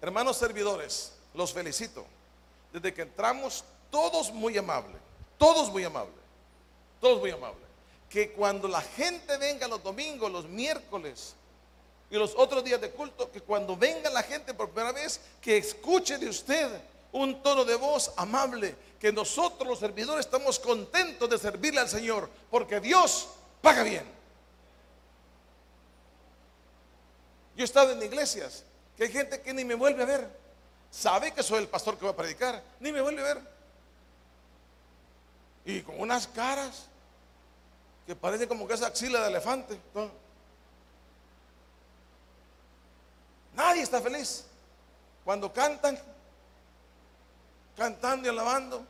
Hermanos 0.00 0.36
servidores, 0.36 1.12
los 1.34 1.52
felicito. 1.52 2.06
Desde 2.72 2.94
que 2.94 3.02
entramos, 3.02 3.64
todos 3.90 4.32
muy 4.32 4.56
amables, 4.56 5.00
todos 5.38 5.70
muy 5.70 5.84
amables, 5.84 6.14
todos 7.00 7.20
muy 7.20 7.30
amables. 7.30 7.64
Que 8.08 8.32
cuando 8.32 8.68
la 8.68 8.80
gente 8.80 9.36
venga 9.36 9.68
los 9.68 9.82
domingos, 9.82 10.30
los 10.30 10.46
miércoles 10.46 11.34
y 12.10 12.16
los 12.16 12.34
otros 12.36 12.62
días 12.64 12.80
de 12.80 12.90
culto, 12.90 13.30
que 13.30 13.40
cuando 13.40 13.76
venga 13.76 14.08
la 14.10 14.22
gente 14.22 14.54
por 14.54 14.70
primera 14.70 14.92
vez, 14.92 15.20
que 15.40 15.58
escuche 15.58 16.18
de 16.18 16.28
usted 16.28 16.80
un 17.12 17.42
tono 17.42 17.64
de 17.64 17.74
voz 17.74 18.12
amable, 18.16 18.74
que 19.00 19.12
nosotros 19.12 19.68
los 19.68 19.78
servidores 19.78 20.26
estamos 20.26 20.58
contentos 20.58 21.28
de 21.28 21.38
servirle 21.38 21.80
al 21.80 21.88
Señor, 21.88 22.28
porque 22.50 22.80
Dios 22.80 23.28
paga 23.60 23.82
bien. 23.82 24.04
Yo 27.56 27.62
he 27.62 27.64
estado 27.64 27.92
en 27.92 28.02
iglesias 28.02 28.64
que 28.96 29.04
hay 29.04 29.12
gente 29.12 29.40
que 29.40 29.52
ni 29.52 29.64
me 29.64 29.74
vuelve 29.74 30.02
a 30.02 30.06
ver. 30.06 30.28
Sabe 30.90 31.32
que 31.32 31.42
soy 31.42 31.58
el 31.58 31.68
pastor 31.68 31.98
que 31.98 32.04
va 32.04 32.12
a 32.12 32.16
predicar, 32.16 32.62
ni 32.80 32.92
me 32.92 33.00
vuelve 33.00 33.20
a 33.22 33.34
ver. 33.34 33.55
Y 35.66 35.82
con 35.82 36.00
unas 36.00 36.28
caras 36.28 36.86
que 38.06 38.14
parece 38.14 38.46
como 38.46 38.68
que 38.68 38.74
es 38.74 38.82
axila 38.82 39.20
de 39.22 39.28
elefante. 39.28 39.78
Nadie 43.52 43.82
está 43.82 44.00
feliz. 44.00 44.44
Cuando 45.24 45.52
cantan, 45.52 45.98
cantando 47.76 48.28
y 48.28 48.30
alabando. 48.30 48.86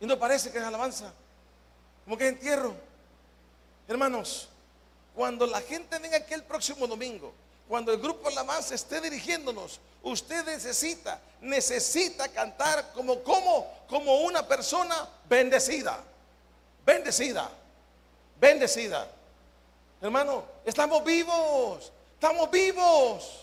Y 0.00 0.06
no 0.06 0.18
parece 0.18 0.50
que 0.50 0.58
es 0.58 0.64
alabanza, 0.64 1.12
como 2.04 2.18
que 2.18 2.26
es 2.26 2.32
entierro. 2.32 2.74
Hermanos, 3.86 4.48
cuando 5.14 5.46
la 5.46 5.60
gente 5.60 5.96
venga 6.00 6.16
aquí 6.16 6.34
el 6.34 6.42
próximo 6.42 6.88
domingo, 6.88 7.32
cuando 7.68 7.92
el 7.92 7.98
grupo 7.98 8.28
alabanza 8.28 8.74
esté 8.74 9.00
dirigiéndonos, 9.00 9.80
usted 10.02 10.44
necesita, 10.44 11.20
necesita 11.40 12.28
cantar 12.28 12.92
como, 12.92 13.22
como, 13.22 13.66
como 13.88 14.20
una 14.20 14.46
persona 14.46 15.08
bendecida, 15.28 15.98
bendecida, 16.84 17.50
bendecida. 18.38 19.08
Hermano, 20.00 20.44
estamos 20.64 21.02
vivos, 21.04 21.90
estamos 22.14 22.50
vivos. 22.50 23.40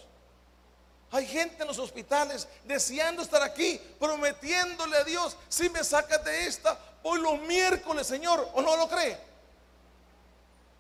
Hay 1.12 1.26
gente 1.26 1.62
en 1.62 1.68
los 1.68 1.80
hospitales 1.80 2.48
deseando 2.64 3.22
estar 3.22 3.42
aquí, 3.42 3.82
prometiéndole 4.00 4.98
a 4.98 5.04
Dios, 5.04 5.36
si 5.50 5.70
me 5.70 5.84
sacas 5.84 6.24
de 6.24 6.46
esta, 6.46 6.78
hoy 7.04 7.20
los 7.20 7.40
miércoles, 7.42 8.08
Señor, 8.08 8.48
¿o 8.54 8.62
no 8.62 8.78
lo 8.78 8.88
cree? 8.88 9.18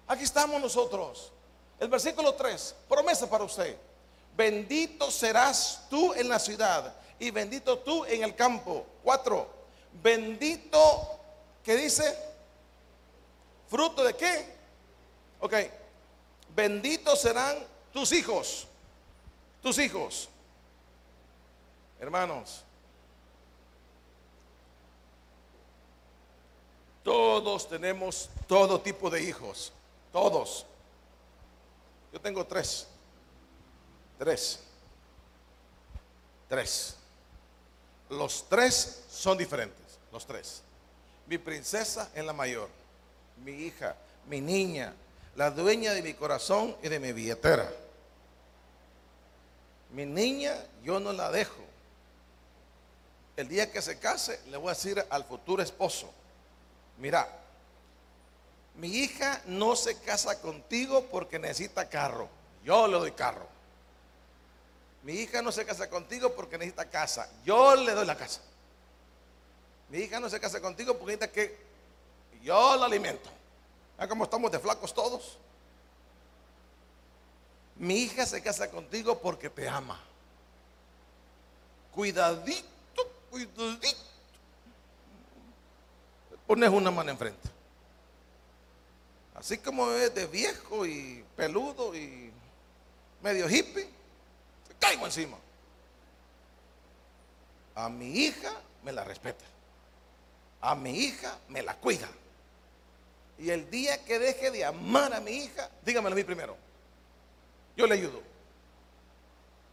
Aquí 0.07 0.23
estamos 0.23 0.61
nosotros. 0.61 1.31
El 1.81 1.89
versículo 1.89 2.33
3, 2.33 2.75
promesa 2.87 3.29
para 3.29 3.43
usted. 3.43 3.75
Bendito 4.37 5.11
serás 5.11 5.85
tú 5.89 6.13
en 6.13 6.29
la 6.29 6.39
ciudad 6.39 6.95
y 7.19 7.29
bendito 7.31 7.79
tú 7.79 8.05
en 8.05 8.23
el 8.23 8.33
campo. 8.33 8.85
4. 9.03 9.49
Bendito, 10.01 11.19
¿qué 11.61 11.75
dice? 11.75 12.17
¿Fruto 13.69 14.01
de 14.01 14.15
qué? 14.15 14.55
Ok. 15.41 15.55
Benditos 16.55 17.19
serán 17.19 17.57
tus 17.91 18.13
hijos 18.13 18.67
tus 19.61 19.77
hijos. 19.77 20.27
Hermanos, 21.99 22.63
todos 27.03 27.69
tenemos 27.69 28.29
todo 28.47 28.81
tipo 28.81 29.09
de 29.09 29.23
hijos, 29.23 29.71
todos. 30.11 30.65
Yo 32.11 32.19
tengo 32.19 32.45
tres, 32.45 32.87
tres, 34.19 34.59
tres. 36.49 36.95
Los 38.09 38.47
tres 38.49 39.03
son 39.09 39.37
diferentes, 39.37 39.99
los 40.11 40.25
tres. 40.25 40.61
Mi 41.27 41.37
princesa 41.37 42.09
es 42.13 42.25
la 42.25 42.33
mayor, 42.33 42.69
mi 43.43 43.51
hija, 43.51 43.95
mi 44.27 44.41
niña, 44.41 44.93
la 45.35 45.49
dueña 45.49 45.93
de 45.93 46.01
mi 46.01 46.13
corazón 46.13 46.75
y 46.83 46.89
de 46.89 46.99
mi 46.99 47.13
billetera. 47.13 47.71
Mi 49.91 50.05
niña 50.05 50.55
yo 50.83 50.99
no 50.99 51.13
la 51.13 51.31
dejo. 51.31 51.63
El 53.37 53.47
día 53.47 53.71
que 53.71 53.81
se 53.81 53.97
case 53.97 54.41
le 54.49 54.57
voy 54.57 54.67
a 54.67 54.73
decir 54.73 55.03
al 55.09 55.23
futuro 55.23 55.63
esposo, 55.63 56.11
mira, 56.97 57.40
mi 58.75 58.87
hija 58.87 59.41
no 59.45 59.75
se 59.75 59.97
casa 59.99 60.41
contigo 60.41 61.05
porque 61.11 61.37
necesita 61.39 61.89
carro. 61.89 62.29
Yo 62.63 62.87
le 62.87 62.97
doy 62.97 63.11
carro. 63.11 63.47
Mi 65.03 65.13
hija 65.13 65.41
no 65.41 65.51
se 65.51 65.65
casa 65.65 65.89
contigo 65.89 66.33
porque 66.33 66.57
necesita 66.57 66.89
casa. 66.89 67.29
Yo 67.43 67.75
le 67.75 67.91
doy 67.93 68.05
la 68.05 68.15
casa. 68.15 68.41
Mi 69.89 69.99
hija 69.99 70.19
no 70.19 70.29
se 70.29 70.39
casa 70.39 70.61
contigo 70.61 70.93
porque 70.93 71.17
necesita 71.17 71.31
que 71.31 71.57
yo 72.43 72.75
la 72.77 72.85
alimento. 72.85 73.29
¿Ven 73.97 74.07
cómo 74.07 74.23
estamos 74.23 74.51
de 74.51 74.59
flacos 74.59 74.93
todos? 74.93 75.37
Mi 77.75 77.95
hija 78.03 78.25
se 78.25 78.41
casa 78.41 78.69
contigo 78.69 79.19
porque 79.19 79.49
te 79.49 79.67
ama. 79.67 79.99
Cuidadito, 81.93 83.11
cuidadito. 83.29 83.99
Pones 86.47 86.69
una 86.69 86.91
mano 86.91 87.11
enfrente. 87.11 87.50
Así 89.35 89.57
como 89.57 89.89
es 89.91 90.13
de 90.13 90.27
viejo 90.27 90.85
y 90.85 91.23
peludo 91.35 91.95
y 91.95 92.31
medio 93.21 93.49
hippie, 93.49 93.87
se 94.67 94.73
caigo 94.79 95.05
encima. 95.05 95.37
A 97.75 97.89
mi 97.89 98.25
hija 98.25 98.53
me 98.83 98.91
la 98.91 99.03
respeta. 99.03 99.45
A 100.59 100.75
mi 100.75 100.91
hija 100.91 101.37
me 101.49 101.61
la 101.61 101.75
cuida. 101.75 102.09
Y 103.39 103.49
el 103.49 103.69
día 103.71 104.03
que 104.05 104.19
deje 104.19 104.51
de 104.51 104.65
amar 104.65 105.13
a 105.13 105.19
mi 105.19 105.31
hija, 105.31 105.69
dígamelo 105.83 106.13
a 106.13 106.17
mí 106.17 106.23
primero. 106.23 106.55
Yo 107.75 107.87
le 107.87 107.95
ayudo. 107.95 108.21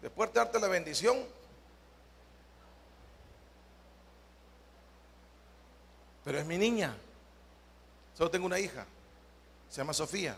Después 0.01 0.33
de 0.33 0.39
darte 0.39 0.61
la 0.61 0.69
bendición, 0.69 1.19
pero 6.25 6.39
es 6.39 6.47
mi 6.47 6.57
niña. 6.57 6.97
Solo 8.17 8.31
tengo 8.31 8.47
una 8.47 8.59
hija. 8.59 8.87
Se 9.69 9.79
llama 9.79 9.93
Sofía. 9.93 10.37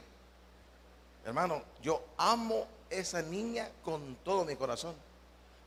Hermano, 1.25 1.63
yo 1.83 2.03
amo 2.17 2.67
esa 2.89 3.23
niña 3.23 3.71
con 3.85 4.17
todo 4.25 4.45
mi 4.45 4.57
corazón. 4.57 4.95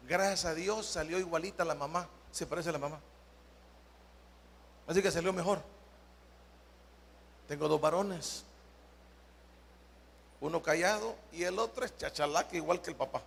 Gracias 0.07 0.45
a 0.45 0.53
Dios 0.53 0.85
salió 0.85 1.17
igualita 1.19 1.63
a 1.63 1.65
la 1.65 1.75
mamá. 1.75 2.07
Se 2.31 2.45
parece 2.45 2.69
a 2.69 2.73
la 2.73 2.79
mamá. 2.79 2.99
Así 4.87 5.01
que 5.01 5.11
salió 5.11 5.31
mejor. 5.31 5.61
Tengo 7.47 7.67
dos 7.67 7.79
varones. 7.79 8.43
Uno 10.41 10.61
callado 10.61 11.15
y 11.31 11.43
el 11.43 11.57
otro 11.57 11.85
es 11.85 11.95
chachalaca 11.97 12.55
igual 12.55 12.81
que 12.81 12.89
el 12.89 12.97
papá. 12.97 13.21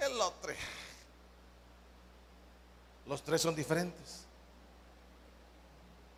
El 0.00 0.20
otro. 0.20 0.52
Los 3.06 3.22
tres 3.22 3.42
son 3.42 3.54
diferentes. 3.54 4.24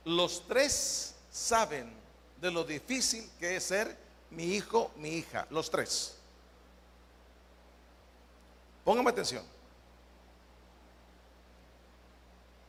Los 0.05 0.47
tres 0.47 1.15
saben 1.31 2.06
de 2.40 2.51
lo 2.51 2.64
difícil 2.64 3.31
que 3.38 3.57
es 3.57 3.64
ser 3.64 3.96
mi 4.31 4.44
hijo, 4.44 4.90
mi 4.96 5.11
hija. 5.11 5.46
Los 5.51 5.70
tres. 5.70 6.16
Póngame 8.85 9.11
atención. 9.11 9.44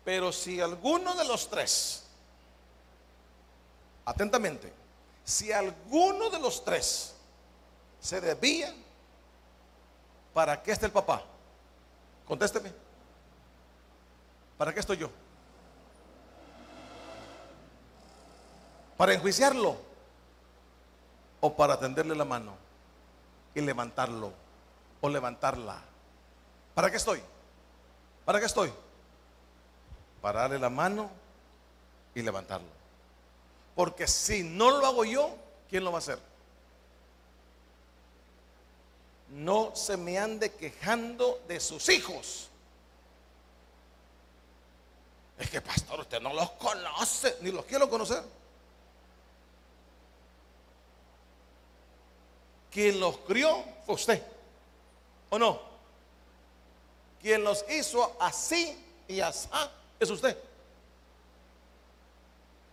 Pero 0.03 0.32
si 0.32 0.62
alguno 0.62 1.13
de 1.15 1.25
los 1.25 1.49
tres, 1.49 2.03
atentamente, 4.06 4.71
si 5.25 5.51
alguno 5.51 6.30
de 6.30 6.39
los 6.39 6.63
tres 6.63 7.13
se 7.99 8.21
desvía, 8.21 8.73
¿para 10.34 10.63
qué 10.63 10.71
está 10.71 10.86
el 10.86 10.93
papá? 10.93 11.23
Contésteme. 12.25 12.71
¿Para 14.58 14.73
qué 14.73 14.80
estoy 14.80 14.97
yo? 14.97 15.12
¿Para 18.97 19.13
enjuiciarlo? 19.13 19.77
¿O 21.39 21.55
para 21.55 21.79
tenderle 21.79 22.15
la 22.15 22.25
mano 22.25 22.55
y 23.53 23.62
levantarlo? 23.62 24.33
¿O 25.01 25.07
levantarla? 25.07 25.79
¿Para 26.73 26.89
qué 26.89 26.97
estoy? 26.97 27.21
¿Para 28.25 28.39
qué 28.39 28.47
estoy? 28.47 28.73
Para 30.21 30.41
darle 30.41 30.60
la 30.60 30.69
mano 30.69 31.12
y 32.15 32.23
levantarlo. 32.23 32.67
Porque 33.75 34.07
si 34.07 34.41
no 34.41 34.71
lo 34.71 34.86
hago 34.88 35.05
yo, 35.05 35.36
¿quién 35.69 35.83
lo 35.83 35.91
va 35.91 35.99
a 35.99 35.99
hacer? 35.99 36.19
No 39.29 39.75
se 39.75 39.95
me 39.97 40.17
ande 40.17 40.51
quejando 40.53 41.39
de 41.47 41.60
sus 41.60 41.88
hijos. 41.89 42.49
Es 45.38 45.49
que 45.51 45.62
pastor, 45.62 45.99
usted 45.99 46.19
no 46.19 46.33
los 46.33 46.49
conoce, 46.51 47.38
ni 47.41 47.51
los 47.51 47.65
quiero 47.65 47.88
conocer. 47.88 48.23
Quien 52.78 53.00
los 53.00 53.18
crió 53.18 53.63
fue 53.88 53.96
usted, 53.96 54.22
¿o 55.32 55.40
no? 55.40 55.60
Quien 57.20 57.44
los 57.44 57.66
hizo 57.72 58.16
así 58.20 58.78
y 59.08 59.20
así 59.20 59.50
es 60.00 60.08
usted. 60.12 60.38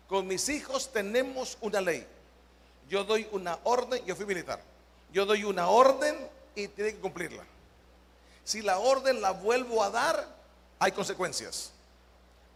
Con 0.06 0.26
mis 0.26 0.46
hijos 0.50 0.92
tenemos 0.92 1.56
una 1.62 1.80
ley. 1.80 2.06
Yo 2.86 3.02
doy 3.04 3.26
una 3.32 3.58
orden, 3.64 4.04
yo 4.04 4.14
fui 4.14 4.26
militar. 4.26 4.60
Yo 5.10 5.24
doy 5.24 5.42
una 5.42 5.70
orden 5.70 6.14
y 6.54 6.68
tiene 6.68 6.92
que 6.92 7.00
cumplirla. 7.00 7.44
Si 8.44 8.60
la 8.60 8.76
orden 8.80 9.22
la 9.22 9.30
vuelvo 9.30 9.82
a 9.82 9.88
dar, 9.88 10.28
hay 10.80 10.92
consecuencias. 10.92 11.70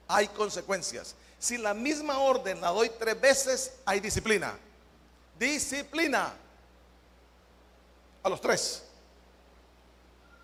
Hay 0.07 0.29
consecuencias. 0.29 1.15
Si 1.39 1.57
la 1.57 1.73
misma 1.73 2.19
orden 2.19 2.61
la 2.61 2.69
doy 2.69 2.91
tres 2.91 3.19
veces, 3.19 3.73
hay 3.87 4.01
disciplina. 4.01 4.55
Disciplina. 5.39 6.35
A 8.29 8.31
los 8.31 8.43
tres. 8.43 8.83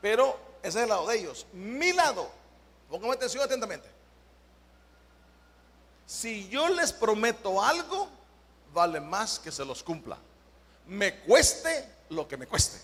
Pero 0.01 0.41
ese 0.63 0.79
es 0.79 0.83
el 0.85 0.89
lado 0.89 1.07
de 1.07 1.19
ellos. 1.19 1.45
Mi 1.53 1.93
lado, 1.93 2.31
póngame 2.89 3.13
atención 3.13 3.45
atentamente. 3.45 3.87
Si 6.07 6.49
yo 6.49 6.67
les 6.71 6.95
prometo 6.95 7.63
algo, 7.63 8.09
vale 8.73 9.01
más 9.01 9.39
que 9.39 9.53
se 9.53 9.67
los 9.67 9.83
cumpla. 9.83 10.17
Me 10.87 11.21
cueste 11.21 11.87
lo 12.09 12.27
que 12.27 12.39
me 12.39 12.47
cueste. 12.47 12.81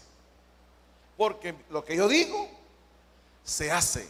Porque 1.16 1.54
lo 1.70 1.82
que 1.82 1.96
yo 1.96 2.06
digo 2.06 2.50
se 3.42 3.72
hace, 3.72 4.06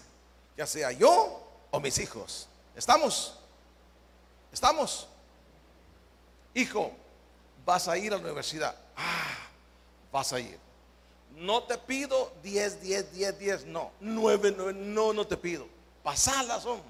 ya 0.56 0.66
sea 0.66 0.90
yo 0.90 1.40
o 1.70 1.78
mis 1.78 1.98
hijos. 1.98 2.48
¿Estamos? 2.74 3.38
¿Estamos? 4.52 5.06
Hijo, 6.52 6.90
vas 7.64 7.86
a 7.86 7.96
ir 7.96 8.12
a 8.12 8.16
la 8.16 8.22
universidad. 8.24 8.74
Ah, 8.96 9.36
vas 10.10 10.32
a 10.32 10.40
ir. 10.40 10.69
No 11.36 11.62
te 11.62 11.78
pido 11.78 12.32
10, 12.42 12.82
10, 12.82 13.12
10, 13.12 13.38
10, 13.38 13.66
no. 13.66 13.92
9, 14.00 14.54
9, 14.56 14.72
no, 14.74 15.12
no 15.12 15.26
te 15.26 15.36
pido. 15.36 15.66
Pasalas, 16.02 16.62
son. 16.62 16.80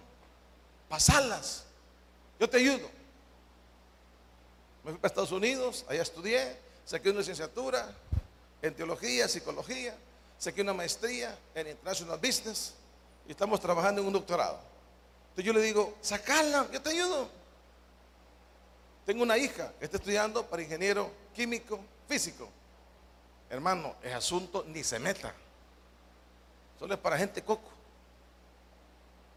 Pasalas. 0.88 1.64
Yo 2.38 2.48
te 2.48 2.57
ayudo. 2.59 2.88
Me 4.83 4.92
fui 4.92 4.98
para 4.98 5.09
Estados 5.09 5.33
Unidos, 5.33 5.85
allá 5.88 6.03
estudié, 6.03 6.57
saqué 6.87 7.11
una 7.11 7.20
licenciatura 7.20 7.94
en 8.62 8.74
teología, 8.74 9.29
psicología, 9.29 9.94
saqué 10.38 10.62
una 10.62 10.72
maestría 10.72 11.38
en 11.55 11.68
International 11.68 12.18
Business 12.18 12.74
y 13.29 13.33
estamos 13.33 13.61
trabajando 13.61 14.00
en 14.00 14.07
un 14.07 14.12
doctorado. 14.12 14.59
Entonces 15.31 15.44
yo 15.44 15.53
le 15.53 15.61
digo, 15.61 15.94
sacala, 16.00 16.66
yo 16.72 16.81
te 16.81 16.90
ayudo. 16.90 17.29
Tengo 19.05 19.22
una 19.22 19.37
hija 19.37 19.72
que 19.79 19.85
está 19.85 19.98
estudiando 19.98 20.46
para 20.46 20.62
ingeniero 20.62 21.11
químico 21.35 21.79
físico. 22.09 22.48
Hermano, 23.51 23.97
es 24.03 24.15
asunto 24.15 24.65
ni 24.69 24.85
se 24.85 24.99
meta. 24.99 25.35
Solo 26.79 26.95
es 26.95 27.01
para 27.01 27.19
gente 27.19 27.43
coco. 27.43 27.69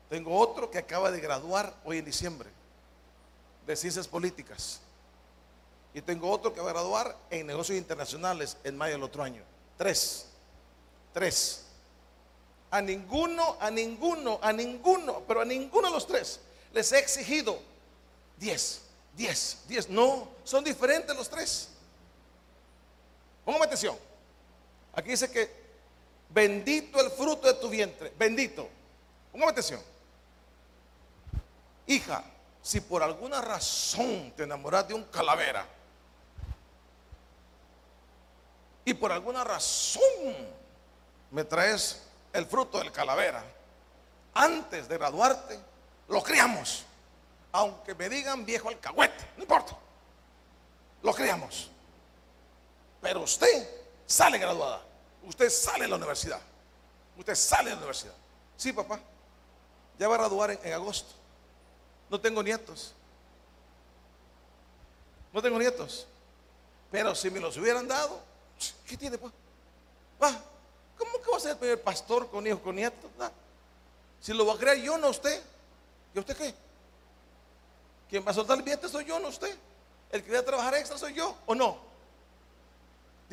Tengo 0.10 0.38
otro 0.40 0.70
que 0.70 0.78
acaba 0.78 1.12
de 1.12 1.20
graduar 1.20 1.74
hoy 1.84 1.98
en 1.98 2.06
diciembre 2.06 2.50
de 3.66 3.76
ciencias 3.76 4.08
políticas. 4.08 4.80
Y 5.94 6.02
tengo 6.02 6.30
otro 6.30 6.54
que 6.54 6.62
va 6.62 6.70
a 6.70 6.74
graduar 6.74 7.18
en 7.30 7.48
negocios 7.48 7.78
internacionales 7.78 8.58
en 8.64 8.78
mayo 8.78 8.94
del 8.94 9.04
otro 9.04 9.24
año. 9.24 9.44
Tres. 9.78 10.28
Tres. 11.14 11.66
A 12.72 12.82
ninguno, 12.82 13.58
a 13.60 13.70
ninguno, 13.70 14.40
a 14.42 14.54
ninguno, 14.54 15.24
pero 15.28 15.42
a 15.42 15.46
ninguno 15.46 15.88
de 15.88 15.94
los 15.94 16.08
tres 16.08 16.40
les 16.74 16.92
he 16.92 17.00
exigido 17.00 17.60
diez, 18.38 18.82
diez, 19.16 19.60
diez. 19.68 19.90
No, 19.90 20.28
son 20.44 20.64
diferentes 20.64 21.16
los 21.16 21.30
tres. 21.30 21.70
Póngame 23.46 23.66
atención. 23.66 23.98
Aquí 24.94 25.10
dice 25.10 25.30
que 25.32 25.64
bendito 26.30 27.00
el 27.00 27.12
fruto 27.12 27.48
de 27.48 27.54
tu 27.56 27.70
vientre. 27.70 28.14
Bendito. 28.18 28.68
Póngame 29.32 29.52
atención. 29.52 29.82
Hija, 31.88 32.24
si 32.62 32.80
por 32.80 33.04
alguna 33.04 33.42
razón 33.42 34.32
te 34.36 34.44
enamoras 34.44 34.88
de 34.88 34.94
un 34.94 35.04
calavera 35.06 35.68
y 38.86 38.94
por 38.94 39.12
alguna 39.12 39.44
razón 39.44 40.02
me 41.32 41.44
traes 41.44 42.04
el 42.32 42.46
fruto 42.46 42.80
del 42.80 42.92
calavera, 42.92 43.44
antes 44.34 44.88
de 44.88 44.98
graduarte, 44.98 45.60
lo 46.08 46.22
criamos. 46.24 46.86
Aunque 47.52 47.94
me 47.94 48.10
digan 48.10 48.46
viejo 48.46 48.70
alcahuete, 48.70 49.32
no 49.38 49.44
importa. 49.44 49.78
Lo 51.04 51.14
criamos. 51.14 51.70
Pero 53.04 53.22
usted 53.22 53.70
sale 54.08 54.38
graduada. 54.38 54.82
Usted 55.28 55.50
sale 55.50 55.84
de 55.84 55.90
la 55.90 55.98
universidad. 55.98 56.40
Usted 57.18 57.36
sale 57.36 57.66
de 57.66 57.72
la 57.72 57.78
universidad. 57.78 58.14
Sí, 58.56 58.72
papá. 58.72 59.00
Ya 60.00 60.08
va 60.08 60.16
a 60.16 60.20
graduar 60.20 60.52
en 60.64 60.74
agosto. 60.74 61.14
No 62.10 62.20
tengo 62.20 62.42
nietos. 62.42 62.94
No 65.34 65.42
tengo 65.42 65.60
nietos. 65.60 66.08
Pero 66.90 67.14
si 67.14 67.30
me 67.30 67.42
los 67.42 67.58
hubieran 67.58 67.88
dado, 67.88 68.20
¿qué 68.88 68.96
tiene 68.96 69.18
pues? 69.18 69.34
¿Cómo 70.98 71.22
que 71.22 71.30
va 71.30 71.38
a 71.38 71.40
ser 71.42 71.52
el 71.52 71.58
primer 71.58 71.82
pastor 71.82 72.30
con 72.30 72.48
hijos, 72.48 72.62
con 72.62 72.76
nietos? 72.76 73.12
Si 74.22 74.32
lo 74.32 74.46
va 74.46 74.54
a 74.54 74.58
crear 74.58 74.78
yo, 74.78 74.98
no 74.98 75.10
usted. 75.10 75.44
¿Y 76.16 76.20
usted 76.20 76.38
qué? 76.38 76.56
¿Quién 78.10 78.26
va 78.26 78.32
a 78.32 78.34
soltar 78.34 78.58
el 78.58 78.64
billete 78.64 78.88
soy 78.88 79.04
yo, 79.04 79.20
no 79.20 79.28
usted. 79.28 79.58
El 80.10 80.24
que 80.24 80.32
va 80.32 80.40
a 80.40 80.46
trabajar 80.46 80.76
extra 80.76 80.98
soy 80.98 81.14
yo, 81.14 81.36
¿o 81.46 81.54
no? 81.54 81.93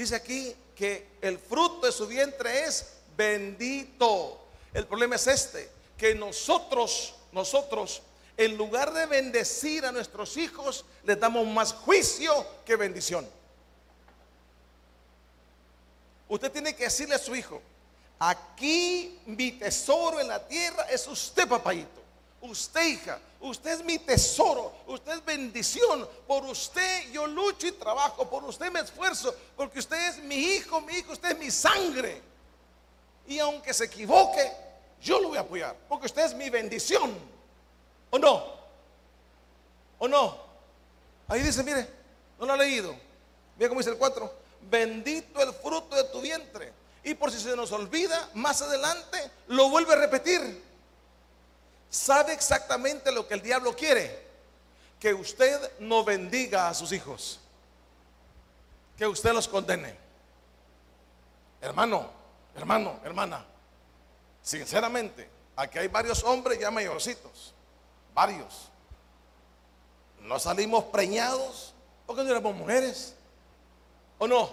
Dice 0.01 0.15
aquí 0.15 0.57
que 0.75 1.09
el 1.21 1.39
fruto 1.39 1.85
de 1.85 1.93
su 1.93 2.07
vientre 2.07 2.65
es 2.65 2.95
bendito. 3.19 4.47
El 4.73 4.87
problema 4.87 5.17
es 5.17 5.27
este, 5.27 5.69
que 5.99 6.15
nosotros, 6.15 7.17
nosotros 7.33 8.01
en 8.39 8.57
lugar 8.57 8.95
de 8.95 9.05
bendecir 9.05 9.85
a 9.85 9.93
nuestros 9.93 10.39
hijos, 10.39 10.87
les 11.05 11.21
damos 11.21 11.47
más 11.47 11.75
juicio 11.75 12.33
que 12.65 12.77
bendición. 12.77 13.29
Usted 16.31 16.51
tiene 16.51 16.75
que 16.75 16.85
decirle 16.85 17.17
a 17.17 17.19
su 17.19 17.37
hijo, 17.37 17.61
aquí 18.19 19.21
mi 19.27 19.53
tesoro 19.53 20.19
en 20.19 20.29
la 20.29 20.49
tierra 20.49 20.85
es 20.85 21.07
usted, 21.09 21.47
papayito. 21.47 22.00
Usted, 22.43 22.87
hija, 22.87 23.19
usted 23.41 23.73
es 23.73 23.85
mi 23.85 23.99
tesoro, 23.99 24.73
usted 24.87 25.13
es 25.13 25.25
bendición. 25.25 26.09
Por 26.27 26.45
usted 26.45 27.11
yo 27.13 27.27
lucho 27.27 27.67
y 27.67 27.73
trabajo, 27.73 28.29
por 28.29 28.45
usted 28.45 28.71
me 28.71 28.81
esfuerzo, 28.81 29.35
porque 29.57 29.79
usted 29.79 30.09
es 30.09 30.19
mi 30.25 30.37
hijo, 30.37 30.81
mi 30.81 30.95
hijo, 30.95 31.13
usted 31.13 31.33
es 31.33 31.39
mi 31.39 31.51
sangre. 31.51 32.23
Y 33.27 33.39
aunque 33.39 33.75
se 33.75 33.85
equivoque, 33.85 34.51
yo 35.03 35.21
lo 35.21 35.29
voy 35.29 35.39
a 35.39 35.43
apoyar, 35.43 35.77
porque 35.89 36.07
usted 36.07 36.25
es 36.25 36.35
mi 36.35 36.49
bendición. 36.49 37.15
¿O 38.11 38.19
no? 38.19 38.45
¿O 39.99 40.09
no? 40.09 40.37
Ahí 41.29 41.43
dice, 41.43 41.63
mire, 41.63 41.87
no 42.39 42.47
lo 42.47 42.55
ha 42.55 42.57
leído. 42.57 42.95
Mira 43.57 43.69
cómo 43.69 43.81
dice 43.81 43.91
el 43.91 43.99
4. 43.99 44.33
Bendito 44.71 45.43
el 45.43 45.53
fruto 45.53 45.95
de 45.95 46.05
tu 46.05 46.21
vientre. 46.21 46.73
Y 47.05 47.15
por 47.15 47.31
si 47.31 47.39
se 47.39 47.55
nos 47.55 47.71
olvida, 47.73 48.31
más 48.35 48.63
adelante 48.63 49.31
lo 49.49 49.69
vuelve 49.69 49.93
a 49.93 49.97
repetir. 49.97 50.70
Sabe 51.91 52.33
exactamente 52.33 53.13
lo 53.13 53.27
que 53.29 53.35
el 53.35 53.43
diablo 53.43 53.75
quiere. 53.77 54.31
Que 54.99 55.13
usted 55.13 55.79
no 55.81 56.05
bendiga 56.05 56.69
a 56.69 56.75
sus 56.75 56.93
hijos. 56.93 57.41
Que 58.97 59.07
usted 59.07 59.33
los 59.33 59.49
condene. 59.49 59.97
Hermano, 61.61 62.11
hermano, 62.55 63.01
hermana. 63.05 63.45
Sinceramente, 64.43 65.29
aquí 65.57 65.79
hay 65.79 65.89
varios 65.89 66.25
hombres 66.25 66.59
ya 66.59 66.71
mayorcitos 66.71 67.55
varios. 68.15 68.69
No 70.21 70.39
salimos 70.39 70.85
preñados 70.85 71.73
porque 72.07 72.23
no 72.23 72.31
éramos 72.31 72.55
mujeres. 72.55 73.15
¿O 74.19 74.29
no? 74.29 74.51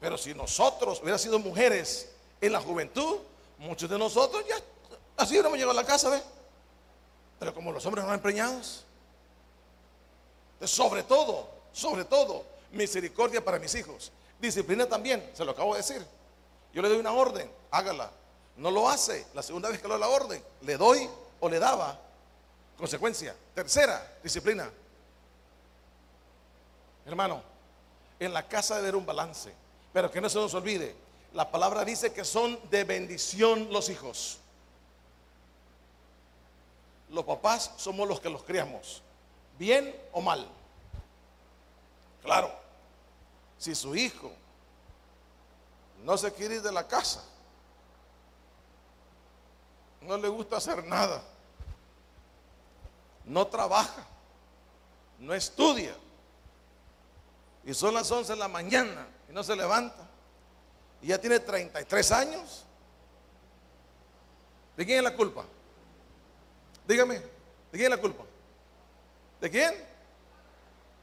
Pero 0.00 0.16
si 0.16 0.32
nosotros 0.34 1.00
hubiéramos 1.00 1.22
sido 1.22 1.38
mujeres 1.38 2.12
en 2.40 2.52
la 2.52 2.60
juventud, 2.60 3.18
muchos 3.58 3.90
de 3.90 3.98
nosotros 3.98 4.44
ya 4.46 4.56
así 5.18 5.34
hubiéramos 5.34 5.58
llegado 5.58 5.78
a 5.78 5.82
la 5.82 5.86
casa, 5.86 6.08
¿ve? 6.08 6.22
Pero 7.38 7.54
como 7.54 7.72
los 7.72 7.84
hombres 7.84 8.04
no 8.04 8.10
eran 8.10 8.22
preñados, 8.22 8.84
sobre 10.64 11.02
todo, 11.02 11.48
sobre 11.72 12.04
todo, 12.04 12.44
misericordia 12.72 13.44
para 13.44 13.58
mis 13.58 13.74
hijos. 13.74 14.10
Disciplina 14.40 14.86
también, 14.86 15.30
se 15.34 15.44
lo 15.44 15.52
acabo 15.52 15.74
de 15.74 15.80
decir. 15.80 16.04
Yo 16.72 16.82
le 16.82 16.88
doy 16.88 16.98
una 16.98 17.12
orden, 17.12 17.50
hágala. 17.70 18.10
No 18.56 18.70
lo 18.70 18.88
hace, 18.88 19.26
la 19.34 19.42
segunda 19.42 19.68
vez 19.68 19.80
que 19.80 19.86
le 19.86 19.94
doy 19.94 20.00
la 20.00 20.08
orden, 20.08 20.42
le 20.62 20.76
doy 20.76 21.08
o 21.40 21.48
le 21.48 21.58
daba 21.58 21.98
consecuencia. 22.76 23.34
Tercera, 23.54 24.18
disciplina. 24.22 24.70
Hermano, 27.06 27.42
en 28.18 28.32
la 28.32 28.46
casa 28.46 28.74
debe 28.76 28.88
haber 28.88 28.96
un 28.96 29.06
balance, 29.06 29.52
pero 29.92 30.10
que 30.10 30.20
no 30.20 30.28
se 30.28 30.38
nos 30.38 30.54
olvide, 30.54 30.94
la 31.32 31.50
palabra 31.50 31.84
dice 31.84 32.12
que 32.12 32.24
son 32.24 32.58
de 32.70 32.84
bendición 32.84 33.72
los 33.72 33.88
hijos. 33.88 34.38
Los 37.10 37.24
papás 37.24 37.72
somos 37.76 38.06
los 38.06 38.20
que 38.20 38.28
los 38.28 38.42
criamos, 38.42 39.02
bien 39.58 39.94
o 40.12 40.20
mal. 40.20 40.46
Claro, 42.22 42.52
si 43.56 43.74
su 43.74 43.94
hijo 43.94 44.30
no 46.04 46.16
se 46.18 46.32
quiere 46.32 46.56
ir 46.56 46.62
de 46.62 46.72
la 46.72 46.86
casa 46.86 47.24
no 50.08 50.16
le 50.16 50.28
gusta 50.28 50.56
hacer 50.56 50.84
nada, 50.84 51.22
no 53.24 53.46
trabaja, 53.46 54.06
no 55.18 55.34
estudia, 55.34 55.94
y 57.64 57.74
son 57.74 57.94
las 57.94 58.10
11 58.10 58.32
de 58.32 58.38
la 58.38 58.48
mañana 58.48 59.06
y 59.28 59.32
no 59.32 59.42
se 59.42 59.54
levanta, 59.54 60.08
y 61.02 61.08
ya 61.08 61.20
tiene 61.20 61.38
33 61.38 62.12
años, 62.12 62.64
¿de 64.76 64.86
quién 64.86 64.98
es 64.98 65.04
la 65.04 65.14
culpa? 65.14 65.44
Dígame, 66.88 67.16
¿de 67.16 67.22
quién 67.72 67.84
es 67.84 67.90
la 67.90 67.98
culpa? 67.98 68.24
¿De 69.42 69.50
quién? 69.50 69.74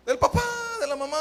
Del 0.04 0.17
papá, 0.17 0.41
de 0.80 0.88
la 0.88 0.95
mamá. 0.95 1.17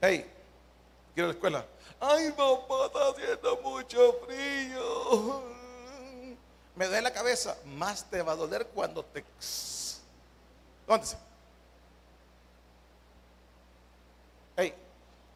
Hey, 0.00 0.32
quiero 1.12 1.26
la 1.26 1.34
escuela. 1.34 1.66
Ay, 1.98 2.30
papá, 2.30 2.86
está 2.86 3.08
haciendo 3.08 3.56
mucho 3.62 4.12
frío. 4.24 5.42
Me 6.76 6.86
duele 6.86 7.02
la 7.02 7.12
cabeza. 7.12 7.56
Más 7.64 8.08
te 8.08 8.22
va 8.22 8.32
a 8.32 8.36
doler 8.36 8.68
cuando 8.68 9.04
te. 9.04 9.24
Levántese. 10.86 11.16
Hey, 14.56 14.72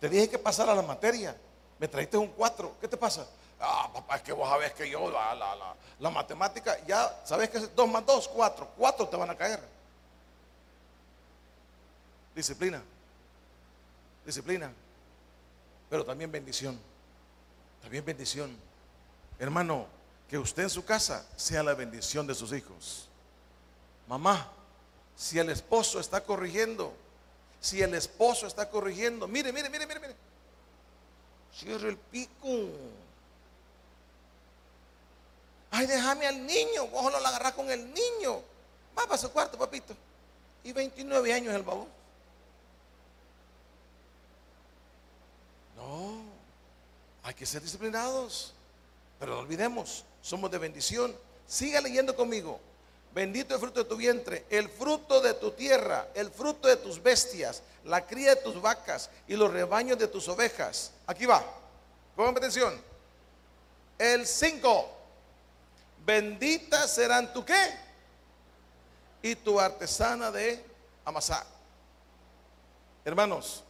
te 0.01 0.09
dije 0.09 0.31
que 0.31 0.39
pasara 0.39 0.77
la 0.77 0.83
materia. 0.83 1.37
Me 1.83 1.89
trajiste 1.89 2.17
un 2.17 2.29
4. 2.29 2.77
¿Qué 2.81 2.87
te 2.87 2.97
pasa? 2.97 3.27
Ah, 3.59 3.91
papá, 3.93 4.15
es 4.15 4.23
que 4.23 4.33
vos 4.33 4.49
sabés 4.49 4.73
que 4.73 4.89
yo, 4.89 5.11
la, 5.11 5.35
la, 5.35 5.75
la, 5.99 6.11
matemática, 6.11 6.79
ya 6.87 7.21
sabes 7.25 7.51
que 7.51 7.59
es 7.59 7.75
2 7.75 7.89
más 7.91 8.07
2, 8.07 8.29
4. 8.29 8.69
4 8.79 9.09
te 9.09 9.17
van 9.17 9.31
a 9.31 9.37
caer. 9.37 9.59
Disciplina. 12.37 12.81
Disciplina. 14.25 14.73
Pero 15.91 16.05
también 16.05 16.31
bendición. 16.31 16.79
También 17.83 18.05
bendición. 18.05 18.57
Hermano, 19.41 19.87
que 20.31 20.39
usted 20.39 20.63
en 20.63 20.71
su 20.71 20.85
casa 20.85 21.27
sea 21.35 21.65
la 21.65 21.75
bendición 21.75 22.29
de 22.29 22.37
sus 22.37 22.53
hijos. 22.53 23.09
Mamá, 24.07 24.47
si 25.17 25.41
el 25.41 25.51
esposo 25.51 25.99
está 25.99 26.21
corrigiendo, 26.21 26.95
si 27.61 27.83
el 27.83 27.93
esposo 27.95 28.47
está 28.47 28.71
corrigiendo, 28.71 29.27
mire, 29.27 29.53
mire, 29.53 29.69
mire, 29.69 29.85
mire, 29.85 29.99
mire. 29.99 30.32
Cierre 31.55 31.91
el 31.91 31.97
pico. 31.97 32.69
Ay, 35.71 35.87
déjame 35.87 36.27
al 36.27 36.47
niño. 36.47 36.87
Vos 36.89 37.13
lo 37.13 37.19
agarrás 37.19 37.53
con 37.53 37.71
el 37.71 37.93
niño. 37.93 38.43
Va 38.99 39.05
para 39.05 39.19
su 39.19 39.31
cuarto, 39.31 39.59
papito. 39.59 39.95
Y 40.65 40.73
29 40.73 41.33
años 41.33 41.55
el 41.55 41.63
babón. 41.63 41.89
No. 45.77 46.23
Hay 47.23 47.35
que 47.35 47.47
ser 47.47 47.63
disciplinados. 47.63 48.53
Pero 49.19 49.35
no 49.35 49.41
olvidemos, 49.41 50.05
somos 50.21 50.51
de 50.51 50.59
bendición. 50.59 51.15
Siga 51.47 51.81
leyendo 51.81 52.17
conmigo. 52.17 52.61
Bendito 53.15 53.55
el 53.55 53.61
fruto 53.61 53.83
de 53.83 53.89
tu 53.89 53.97
vientre, 53.97 54.47
el 54.49 54.71
fruto 54.71 55.21
de 55.21 55.35
tu 55.35 55.51
tierra, 55.51 56.09
el 56.15 56.31
fruto 56.31 56.67
de 56.67 56.77
tus 56.77 57.03
bestias, 57.03 57.63
la 57.85 58.07
cría 58.07 58.35
de 58.35 58.41
tus 58.41 58.61
vacas 58.61 59.11
y 59.29 59.37
los 59.37 59.53
rebaños 59.53 59.99
de 59.99 60.09
tus 60.09 60.29
ovejas. 60.29 60.93
Aquí 61.07 61.27
va. 61.27 61.45
Pongan 62.17 62.37
atención. 62.37 62.81
El 63.99 64.27
5. 64.27 64.89
Bendita 66.05 66.89
serán 66.89 67.33
tu 67.35 67.45
qué? 67.45 67.79
Y 69.21 69.37
tu 69.37 69.61
artesana 69.61 70.31
de 70.31 70.65
amasar. 71.05 71.45
Hermanos, 73.05 73.63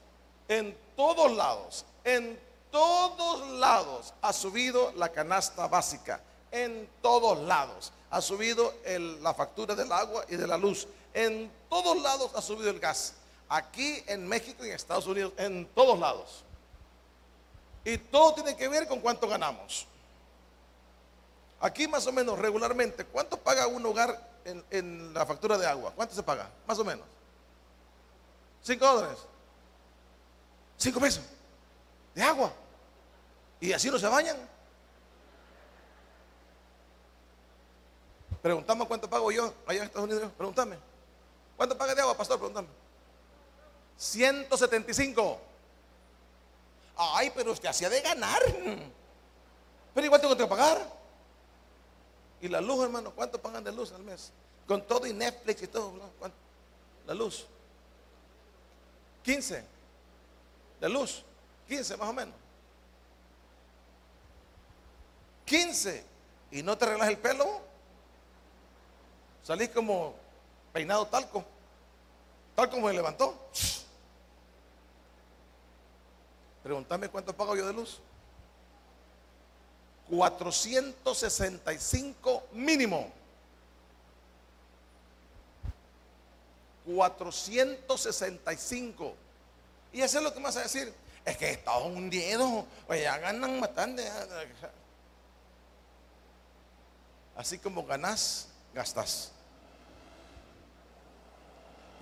en 0.46 0.76
todos 0.94 1.33
lados, 1.33 1.85
en 2.05 2.38
todos 2.70 3.48
lados 3.59 4.14
ha 4.22 4.33
subido 4.33 4.92
la 4.92 5.11
canasta 5.11 5.66
básica. 5.66 6.20
En 6.50 6.88
todos 7.00 7.38
lados 7.40 7.92
ha 8.12 8.20
subido 8.20 8.75
la 9.22 9.33
factura 9.33 9.75
del 9.75 9.90
agua 9.90 10.27
y 10.29 10.37
de 10.37 10.46
la 10.46 10.59
luz. 10.59 10.87
En 11.14 11.51
todos 11.70 12.01
lados 12.03 12.31
ha 12.35 12.42
subido 12.42 12.68
el 12.68 12.79
gas. 12.79 13.14
Aquí 13.48 14.05
en 14.07 14.29
México 14.29 14.64
y 14.64 14.68
en 14.68 14.75
Estados 14.75 15.07
Unidos, 15.07 15.33
en 15.38 15.66
todos 15.75 15.98
lados. 15.98 16.44
Y 17.87 17.96
todo 17.96 18.35
tiene 18.35 18.55
que 18.55 18.68
ver 18.68 18.87
con 18.87 19.01
cuánto 19.01 19.27
ganamos. 19.27 19.87
Aquí 21.59 21.88
más 21.88 22.07
o 22.07 22.12
menos 22.12 22.38
regularmente, 22.38 23.07
¿cuánto 23.07 23.38
paga 23.38 23.66
un 23.66 23.85
hogar 23.87 24.31
en, 24.44 25.14
la 25.14 25.25
factura 25.25 25.57
de 25.57 25.66
agua? 25.66 25.92
¿Cuánto 25.96 26.14
se 26.14 26.22
paga? 26.22 26.51
Más 26.66 26.79
o 26.79 26.85
menos. 26.85 27.07
¿Cinco 28.62 28.85
dólares? 28.85 29.18
¿Cinco 30.77 31.01
pesos? 31.01 31.25
De 32.14 32.22
agua. 32.22 32.53
¿Y 33.59 33.72
así 33.72 33.90
no 33.90 33.98
se 33.98 34.07
bañan? 34.07 34.37
Preguntame 38.42 38.87
cuánto 38.87 39.09
pago 39.09 39.31
yo 39.31 39.55
allá 39.66 39.81
en 39.81 39.87
Estados 39.87 40.09
Unidos. 40.11 40.33
Pregúntame. 40.37 40.76
¿Cuánto 41.57 41.78
paga 41.78 41.94
de 41.94 42.00
agua, 42.00 42.16
pastor? 42.16 42.38
Pregúntame. 42.38 42.68
175. 43.96 45.40
Ay, 46.96 47.31
pero 47.35 47.52
usted 47.52 47.68
hacía 47.68 47.88
de 47.88 48.00
ganar. 48.00 48.42
Pero 49.94 50.07
igual 50.07 50.20
tengo 50.20 50.37
que 50.37 50.46
pagar. 50.46 50.90
Y 52.40 52.48
la 52.48 52.61
luz, 52.61 52.83
hermano, 52.83 53.12
¿cuánto 53.12 53.40
pagan 53.40 53.62
de 53.62 53.70
luz 53.70 53.92
al 53.92 54.02
mes? 54.02 54.33
Con 54.66 54.85
todo 54.87 55.07
y 55.07 55.12
Netflix 55.12 55.62
y 55.62 55.68
todo. 55.68 55.92
¿cuánto? 56.18 56.37
La 57.07 57.14
luz. 57.14 57.46
15 59.22 59.64
de 60.81 60.88
luz. 60.88 61.24
15 61.68 61.96
más 61.96 62.09
o 62.09 62.12
menos. 62.12 62.35
15. 65.44 66.05
¿Y 66.50 66.62
no 66.62 66.76
te 66.76 66.85
arreglas 66.85 67.09
el 67.09 67.18
pelo? 67.18 67.72
Salís 69.42 69.70
como 69.70 70.14
peinado 70.72 71.05
talco. 71.07 71.44
Tal 72.55 72.70
como 72.70 72.87
me 72.87 72.92
levantó. 72.92 73.35
Pregúntame 76.62 77.09
cuánto 77.09 77.37
pago 77.37 77.57
yo 77.57 77.66
de 77.66 77.72
luz. 77.72 77.98
465 80.09 82.44
mínimo. 82.52 83.11
465. 86.87 89.14
Y 89.92 90.02
eso 90.02 90.18
es 90.18 90.24
lo 90.24 90.33
que 90.33 90.38
me 90.38 90.44
vas 90.44 90.57
a 90.57 90.62
decir. 90.62 90.94
Es 91.24 91.37
que 91.37 91.50
Estados 91.50 91.87
hundido. 91.87 92.64
Oye, 92.88 93.02
ya 93.02 93.18
ganan 93.18 93.61
bastante. 93.61 94.09
Así 97.37 97.59
como 97.59 97.85
ganas, 97.85 98.48
gastas. 98.74 99.32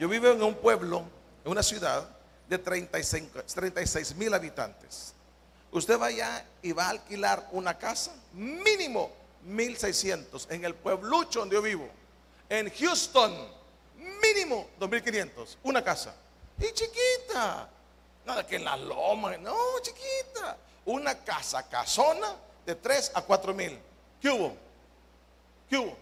Yo 0.01 0.09
vivo 0.09 0.29
en 0.29 0.43
un 0.43 0.55
pueblo, 0.55 1.05
en 1.45 1.53
una 1.53 1.63
ciudad 1.63 2.09
de 2.49 2.57
36 2.57 4.15
mil 4.17 4.33
habitantes. 4.33 5.13
Usted 5.71 6.01
va 6.01 6.07
allá 6.07 6.43
y 6.63 6.73
va 6.73 6.87
a 6.87 6.89
alquilar 6.89 7.47
una 7.53 7.77
casa, 7.77 8.11
mínimo 8.33 9.13
1600 9.45 10.49
en 10.53 10.65
el 10.65 10.75
pueblucho 10.75 11.41
donde 11.41 11.57
yo 11.57 11.61
vivo. 11.61 11.87
En 12.49 12.71
Houston, 12.71 13.47
mínimo 14.23 14.69
2500, 14.79 15.59
una 15.65 15.85
casa. 15.85 16.15
Y 16.59 16.73
chiquita, 16.73 17.69
nada 18.25 18.47
que 18.47 18.57
en 18.57 18.65
las 18.65 18.81
lomas, 18.81 19.39
no, 19.39 19.55
chiquita. 19.83 20.57
Una 20.87 21.15
casa 21.15 21.69
casona 21.69 22.37
de 22.65 22.75
3 22.75 23.13
a 23.17 23.21
4 23.21 23.53
mil. 23.53 23.79
¿Qué 24.19 24.31
hubo? 24.31 24.57
¿Qué 25.69 25.77
hubo? 25.77 25.95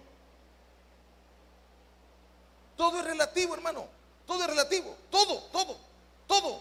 Todo 2.78 3.00
es 3.00 3.04
relativo, 3.04 3.54
hermano. 3.54 3.97
Todo 4.28 4.42
es 4.42 4.46
relativo. 4.46 4.94
Todo, 5.10 5.38
todo, 5.44 5.76
todo. 6.26 6.60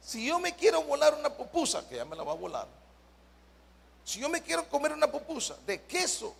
Si 0.00 0.26
yo 0.26 0.40
me 0.40 0.56
quiero 0.56 0.82
volar 0.82 1.14
una 1.14 1.28
pupusa, 1.28 1.86
que 1.86 1.96
ya 1.96 2.06
me 2.06 2.16
la 2.16 2.22
va 2.22 2.32
a 2.32 2.36
volar. 2.36 2.66
Si 4.02 4.18
yo 4.18 4.30
me 4.30 4.42
quiero 4.42 4.66
comer 4.70 4.94
una 4.94 5.06
pupusa 5.06 5.56
de 5.66 5.82
queso, 5.82 6.34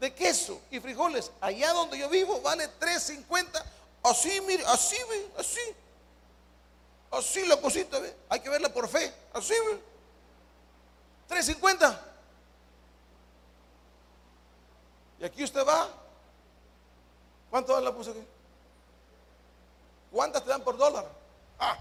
de 0.00 0.12
queso 0.12 0.60
y 0.72 0.80
frijoles, 0.80 1.30
allá 1.40 1.72
donde 1.72 1.98
yo 1.98 2.08
vivo 2.08 2.40
vale 2.40 2.68
3.50. 2.80 3.64
Así, 4.02 4.40
mire, 4.40 4.64
así, 4.66 4.96
ve, 5.08 5.30
así. 5.38 5.60
Así 7.12 7.46
la 7.46 7.60
cosita, 7.60 8.00
ve. 8.00 8.12
Hay 8.28 8.40
que 8.40 8.50
verla 8.50 8.70
por 8.70 8.88
fe. 8.88 9.14
Así, 9.32 9.54
ve. 9.70 11.36
3.50. 11.36 12.00
Y 15.20 15.24
aquí 15.24 15.44
usted 15.44 15.64
va. 15.64 15.88
¿Cuánto 17.50 17.72
vale 17.72 17.84
la 17.84 17.92
pupusa 17.92 18.10
aquí? 18.10 18.37
¿Cuántas 20.10 20.42
te 20.42 20.50
dan 20.50 20.62
por 20.62 20.76
dólar? 20.76 21.06
Ah, 21.58 21.78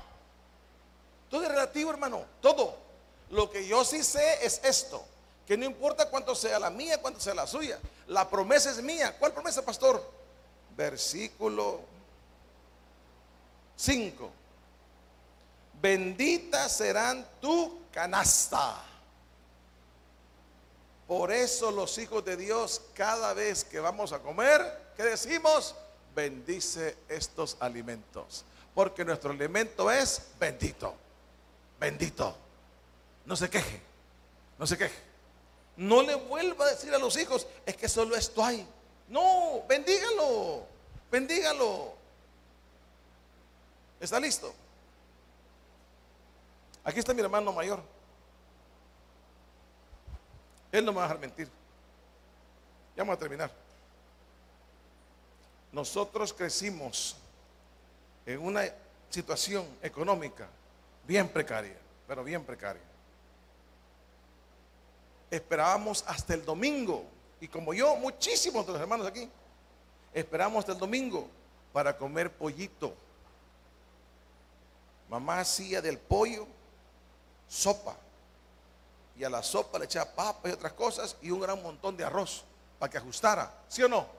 todo 1.30 1.44
es 1.44 1.50
relativo, 1.50 1.92
hermano. 1.92 2.26
Todo. 2.42 2.76
Lo 3.30 3.50
que 3.50 3.68
yo 3.68 3.84
sí 3.84 4.04
sé 4.04 4.46
es 4.46 4.62
esto. 4.64 5.04
Que 5.46 5.58
no 5.58 5.66
importa 5.66 6.10
cuánto 6.10 6.36
sea 6.36 6.60
la 6.60 6.70
mía, 6.70 7.02
cuánto 7.02 7.20
sea 7.20 7.34
la 7.34 7.48
suya. 7.48 7.80
La 8.08 8.30
promesa 8.30 8.72
es 8.72 8.82
mía. 8.82 9.16
¿Cuál 9.18 9.34
promesa, 9.34 9.64
pastor? 9.64 10.04
Versículo 10.76 11.82
5. 13.76 14.30
Bendita 15.82 16.68
serán 16.70 17.26
tu 17.40 17.80
canasta. 17.92 18.84
Por 21.08 21.32
eso 21.32 21.72
los 21.72 21.98
hijos 21.98 22.26
de 22.26 22.36
Dios, 22.36 22.82
cada 22.94 23.34
vez 23.34 23.64
que 23.64 23.80
vamos 23.80 24.12
a 24.12 24.20
comer, 24.20 24.92
¿qué 24.98 25.04
decimos? 25.04 25.74
Bendice 26.18 26.98
estos 27.08 27.58
alimentos. 27.60 28.44
Porque 28.74 29.06
nuestro 29.06 29.30
alimento 29.30 29.92
es 29.92 30.32
bendito. 30.40 30.96
Bendito. 31.80 32.36
No 33.24 33.36
se 33.36 33.48
queje. 33.48 33.80
No 34.58 34.66
se 34.66 34.80
queje. 34.80 35.00
No 35.76 36.02
le 36.02 36.16
vuelva 36.16 36.66
a 36.66 36.70
decir 36.70 36.92
a 36.92 36.98
los 36.98 37.16
hijos, 37.18 37.46
es 37.68 37.78
que 37.78 37.88
solo 37.88 38.16
esto 38.16 38.44
hay. 38.44 38.68
No, 39.08 39.62
bendígalo. 39.70 40.66
Bendígalo. 41.12 41.94
¿Está 44.00 44.20
listo? 44.20 44.52
Aquí 46.84 46.98
está 46.98 47.14
mi 47.14 47.22
hermano 47.22 47.54
mayor. 47.54 47.80
Él 50.72 50.84
no 50.84 50.92
me 50.92 50.98
va 50.98 51.04
a 51.04 51.08
dejar 51.10 51.20
mentir. 51.20 51.48
Ya 52.96 53.04
vamos 53.04 53.18
a 53.18 53.20
terminar. 53.20 53.67
Nosotros 55.72 56.34
crecimos 56.34 57.18
en 58.26 58.40
una 58.40 58.64
situación 59.10 59.66
económica 59.82 60.48
bien 61.06 61.30
precaria, 61.30 61.78
pero 62.08 62.24
bien 62.24 62.44
precaria. 62.44 62.82
Esperábamos 65.30 66.04
hasta 66.08 66.34
el 66.34 66.46
domingo, 66.46 67.06
y 67.40 67.48
como 67.48 67.74
yo, 67.74 67.96
muchísimos 67.96 68.66
de 68.66 68.74
los 68.74 68.82
hermanos 68.82 69.08
aquí, 69.08 69.30
esperamos 70.14 70.60
hasta 70.60 70.72
el 70.74 70.80
domingo 70.80 71.28
para 71.74 71.98
comer 71.98 72.32
pollito. 72.32 72.94
Mamá 75.10 75.40
hacía 75.40 75.82
del 75.82 75.98
pollo 75.98 76.48
sopa 77.48 77.96
y 79.18 79.24
a 79.24 79.30
la 79.30 79.42
sopa 79.42 79.80
le 79.80 79.86
echaba 79.86 80.12
papas 80.12 80.52
y 80.52 80.54
otras 80.54 80.74
cosas 80.74 81.16
y 81.22 81.32
un 81.32 81.40
gran 81.40 81.62
montón 81.62 81.96
de 81.96 82.04
arroz 82.04 82.44
para 82.78 82.92
que 82.92 82.98
ajustara, 82.98 83.52
¿sí 83.68 83.82
o 83.84 83.88
no? 83.88 84.17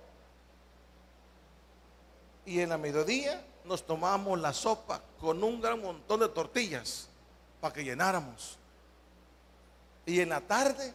Y 2.49 2.62
en 2.62 2.70
la 2.70 2.78
mediodía 2.78 3.44
nos 3.66 3.84
tomábamos 3.84 4.40
la 4.40 4.55
sopa 4.55 5.03
con 5.20 5.44
un 5.44 5.61
gran 5.61 5.82
montón 5.82 6.20
de 6.20 6.30
tortillas 6.30 7.07
para 7.61 7.74
que 7.74 7.84
llenáramos. 7.84 8.57
Y 10.07 10.20
en 10.20 10.30
la 10.30 10.40
tarde 10.40 10.94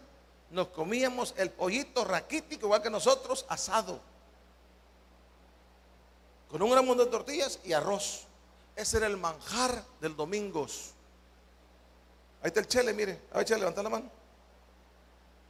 nos 0.49 0.70
comíamos 0.70 1.36
el 1.38 1.51
pollito 1.51 2.04
raquítico, 2.06 2.66
igual 2.66 2.82
que 2.82 2.89
nosotros, 2.89 3.45
asado. 3.47 3.99
Con 6.49 6.60
un 6.64 6.72
gran 6.72 6.84
montón 6.88 7.06
de 7.06 7.12
tortillas 7.12 7.60
y 7.64 7.74
arroz. 7.74 8.24
Ese 8.76 8.97
era 8.97 9.06
el 9.06 9.18
manjar 9.18 9.86
del 10.01 10.16
domingos. 10.16 10.89
Ahí 12.41 12.47
está 12.47 12.62
el 12.62 12.68
chele, 12.68 12.93
mire. 12.93 13.22
A 13.32 13.38
ver, 13.38 13.45
chele, 13.45 13.60
levanta 13.60 13.84
la 13.84 13.89
mano. 13.89 14.10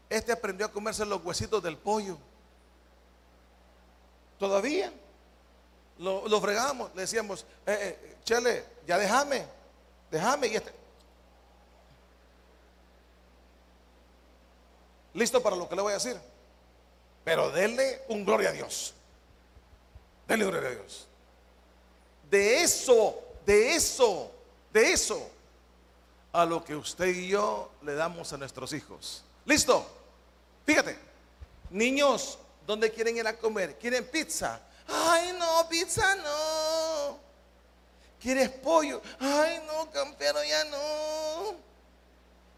Este 0.09 0.33
aprendió 0.33 0.65
a 0.65 0.69
comerse 0.69 1.05
los 1.05 1.23
huesitos 1.23 1.63
del 1.63 1.77
pollo. 1.77 2.17
Todavía 4.37 4.91
lo, 5.99 6.27
lo 6.27 6.41
fregábamos. 6.41 6.93
Le 6.95 7.01
decíamos, 7.01 7.45
eh, 7.65 7.99
eh, 8.01 8.15
chele, 8.23 8.65
ya 8.87 8.97
déjame, 8.97 9.45
déjame. 10.11 10.47
Y 10.47 10.55
este. 10.55 10.71
Listo 15.13 15.41
para 15.41 15.55
lo 15.55 15.69
que 15.69 15.75
le 15.75 15.81
voy 15.81 15.91
a 15.91 15.95
decir. 15.95 16.17
Pero 17.23 17.51
denle 17.51 18.01
un 18.09 18.25
gloria 18.25 18.49
a 18.49 18.53
Dios. 18.53 18.93
Denle 20.27 20.45
gloria 20.45 20.69
a 20.69 20.73
Dios. 20.73 21.07
De 22.29 22.63
eso, 22.63 23.21
de 23.45 23.75
eso, 23.75 24.31
de 24.71 24.91
eso 24.91 25.29
a 26.31 26.45
lo 26.45 26.63
que 26.63 26.75
usted 26.75 27.07
y 27.07 27.27
yo 27.27 27.71
le 27.83 27.93
damos 27.93 28.33
a 28.33 28.37
nuestros 28.37 28.73
hijos. 28.73 29.23
¿Listo? 29.45 29.85
Fíjate, 30.65 30.97
niños, 31.69 32.39
¿dónde 32.65 32.91
quieren 32.91 33.15
ir 33.17 33.27
a 33.27 33.37
comer? 33.37 33.77
¿Quieren 33.77 34.05
pizza? 34.07 34.59
Ay, 34.87 35.33
no, 35.33 35.67
pizza 35.69 36.15
no. 36.15 37.19
¿Quieres 38.19 38.49
pollo? 38.49 39.01
Ay, 39.19 39.61
no, 39.67 39.89
campero, 39.91 40.43
ya 40.43 40.63
no. 40.65 41.55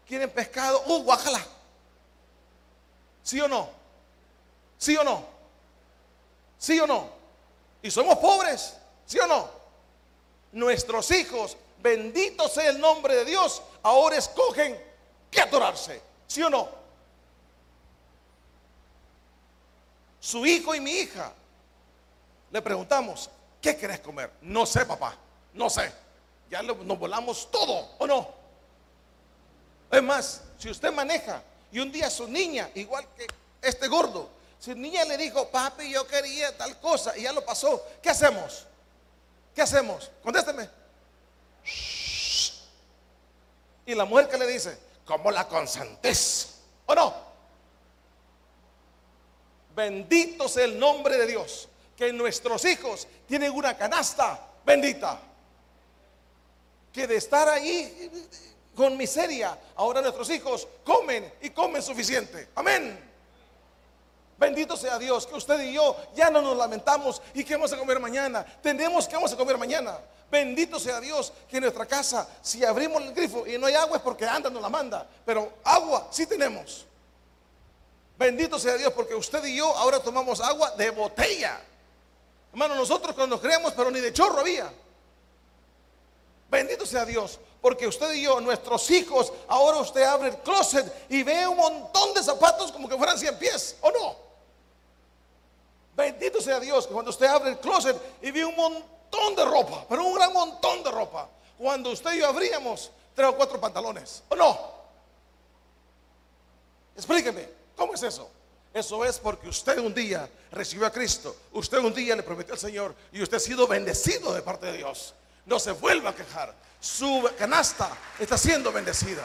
¿Quieren 0.06 0.30
pescado? 0.30 0.82
Uh, 0.86 1.02
guájala. 1.02 1.44
¿Sí 3.22 3.40
o 3.40 3.48
no? 3.48 3.68
¿Sí 4.78 4.96
o 4.96 5.02
no? 5.02 5.24
¿Sí 6.58 6.78
o 6.78 6.86
no? 6.86 7.10
Y 7.82 7.90
somos 7.90 8.16
pobres, 8.18 8.74
¿sí 9.04 9.18
o 9.18 9.26
no? 9.26 9.50
Nuestros 10.52 11.10
hijos 11.10 11.56
bendito 11.82 12.48
sea 12.48 12.70
el 12.70 12.80
nombre 12.80 13.14
de 13.14 13.24
Dios, 13.24 13.62
ahora 13.82 14.16
escogen 14.16 14.80
que 15.30 15.40
adorarse. 15.40 16.00
¿Sí 16.26 16.42
o 16.42 16.50
no? 16.50 16.68
Su 20.20 20.44
hijo 20.44 20.74
y 20.74 20.80
mi 20.80 20.90
hija 20.90 21.32
le 22.50 22.62
preguntamos, 22.62 23.30
¿qué 23.60 23.76
querés 23.76 24.00
comer? 24.00 24.30
No 24.42 24.66
sé, 24.66 24.84
papá, 24.86 25.16
no 25.54 25.68
sé. 25.68 25.92
Ya 26.50 26.62
nos 26.62 26.98
volamos 26.98 27.50
todo, 27.50 27.90
¿o 27.98 28.06
no? 28.06 28.28
Es 29.90 30.02
más, 30.02 30.42
si 30.58 30.70
usted 30.70 30.92
maneja 30.92 31.42
y 31.72 31.80
un 31.80 31.90
día 31.90 32.08
su 32.10 32.28
niña, 32.28 32.70
igual 32.74 33.06
que 33.16 33.26
este 33.62 33.88
gordo, 33.88 34.28
si 34.58 34.74
niña 34.74 35.04
le 35.04 35.16
dijo, 35.16 35.48
papi, 35.48 35.90
yo 35.90 36.06
quería 36.06 36.56
tal 36.56 36.78
cosa 36.80 37.16
y 37.16 37.22
ya 37.22 37.32
lo 37.32 37.44
pasó, 37.44 37.84
¿qué 38.02 38.10
hacemos? 38.10 38.66
¿Qué 39.54 39.62
hacemos? 39.62 40.10
Contésteme. 40.22 40.68
Y 43.86 43.94
la 43.94 44.04
mujer 44.04 44.28
que 44.28 44.38
le 44.38 44.46
dice, 44.46 44.78
¿cómo 45.04 45.30
la 45.30 45.46
consentís? 45.46 46.56
¿O 46.86 46.94
no? 46.94 47.14
Bendito 49.74 50.48
sea 50.48 50.64
el 50.64 50.78
nombre 50.78 51.16
de 51.16 51.26
Dios, 51.26 51.68
que 51.96 52.12
nuestros 52.12 52.64
hijos 52.64 53.08
tienen 53.26 53.52
una 53.52 53.76
canasta 53.76 54.38
bendita. 54.64 55.18
Que 56.92 57.06
de 57.06 57.16
estar 57.16 57.48
ahí 57.48 58.28
con 58.74 58.96
miseria, 58.96 59.58
ahora 59.76 60.02
nuestros 60.02 60.28
hijos 60.30 60.68
comen 60.84 61.32
y 61.40 61.50
comen 61.50 61.82
suficiente. 61.82 62.48
Amén. 62.54 63.06
Bendito 64.38 64.76
sea 64.76 64.98
Dios, 64.98 65.26
que 65.26 65.34
usted 65.34 65.58
y 65.60 65.72
yo 65.72 65.96
ya 66.14 66.30
no 66.30 66.42
nos 66.42 66.56
lamentamos 66.56 67.22
y 67.32 67.42
que 67.42 67.54
vamos 67.54 67.72
a 67.72 67.78
comer 67.78 67.98
mañana. 67.98 68.44
Tenemos 68.62 69.08
que 69.08 69.14
vamos 69.14 69.32
a 69.32 69.36
comer 69.36 69.56
mañana. 69.56 69.98
Bendito 70.30 70.78
sea 70.78 71.00
Dios 71.00 71.32
que 71.48 71.56
en 71.56 71.62
nuestra 71.62 71.86
casa, 71.86 72.28
si 72.42 72.62
abrimos 72.64 73.02
el 73.02 73.14
grifo 73.14 73.46
y 73.46 73.56
no 73.56 73.66
hay 73.66 73.74
agua 73.74 73.96
es 73.96 74.02
porque 74.02 74.26
anda, 74.26 74.50
nos 74.50 74.60
la 74.60 74.68
manda. 74.68 75.08
Pero 75.24 75.54
agua 75.64 76.08
sí 76.10 76.26
tenemos. 76.26 76.84
Bendito 78.18 78.58
sea 78.58 78.76
Dios 78.76 78.92
porque 78.92 79.14
usted 79.14 79.42
y 79.44 79.56
yo 79.56 79.74
ahora 79.74 80.00
tomamos 80.00 80.40
agua 80.40 80.72
de 80.72 80.90
botella. 80.90 81.58
Hermano, 82.56 82.74
nosotros 82.74 83.14
cuando 83.14 83.38
creemos, 83.38 83.74
pero 83.74 83.90
ni 83.90 84.00
de 84.00 84.14
chorro 84.14 84.40
había. 84.40 84.72
Bendito 86.48 86.86
sea 86.86 87.04
Dios, 87.04 87.38
porque 87.60 87.86
usted 87.86 88.14
y 88.14 88.22
yo, 88.22 88.40
nuestros 88.40 88.90
hijos, 88.92 89.30
ahora 89.46 89.76
usted 89.76 90.02
abre 90.04 90.30
el 90.30 90.38
closet 90.38 90.90
y 91.10 91.22
ve 91.22 91.46
un 91.46 91.58
montón 91.58 92.14
de 92.14 92.22
zapatos 92.22 92.72
como 92.72 92.88
que 92.88 92.96
fueran 92.96 93.18
100 93.18 93.38
pies, 93.38 93.76
¿o 93.82 93.90
no? 93.90 94.16
Bendito 95.94 96.40
sea 96.40 96.58
Dios, 96.58 96.86
que 96.86 96.94
cuando 96.94 97.10
usted 97.10 97.26
abre 97.26 97.50
el 97.50 97.58
closet 97.58 97.94
y 98.22 98.30
ve 98.30 98.42
un 98.42 98.56
montón 98.56 99.36
de 99.36 99.44
ropa, 99.44 99.84
pero 99.86 100.06
un 100.06 100.14
gran 100.14 100.32
montón 100.32 100.82
de 100.82 100.90
ropa. 100.90 101.28
Cuando 101.58 101.90
usted 101.90 102.14
y 102.14 102.20
yo 102.20 102.26
abríamos 102.26 102.90
tres 103.14 103.28
o 103.28 103.36
cuatro 103.36 103.60
pantalones, 103.60 104.22
¿o 104.30 104.34
no? 104.34 104.58
Explíqueme, 106.94 107.50
¿cómo 107.76 107.92
es 107.92 108.02
eso? 108.02 108.30
Eso 108.76 109.02
es 109.06 109.18
porque 109.18 109.48
usted 109.48 109.78
un 109.78 109.94
día 109.94 110.28
recibió 110.50 110.86
a 110.86 110.90
Cristo, 110.90 111.34
usted 111.52 111.78
un 111.78 111.94
día 111.94 112.14
le 112.14 112.22
prometió 112.22 112.52
al 112.52 112.60
Señor 112.60 112.94
y 113.10 113.22
usted 113.22 113.38
ha 113.38 113.40
sido 113.40 113.66
bendecido 113.66 114.34
de 114.34 114.42
parte 114.42 114.66
de 114.66 114.76
Dios. 114.76 115.14
No 115.46 115.58
se 115.58 115.72
vuelva 115.72 116.10
a 116.10 116.14
quejar. 116.14 116.54
Su 116.78 117.26
canasta 117.38 117.88
está 118.18 118.36
siendo 118.36 118.70
bendecida. 118.70 119.22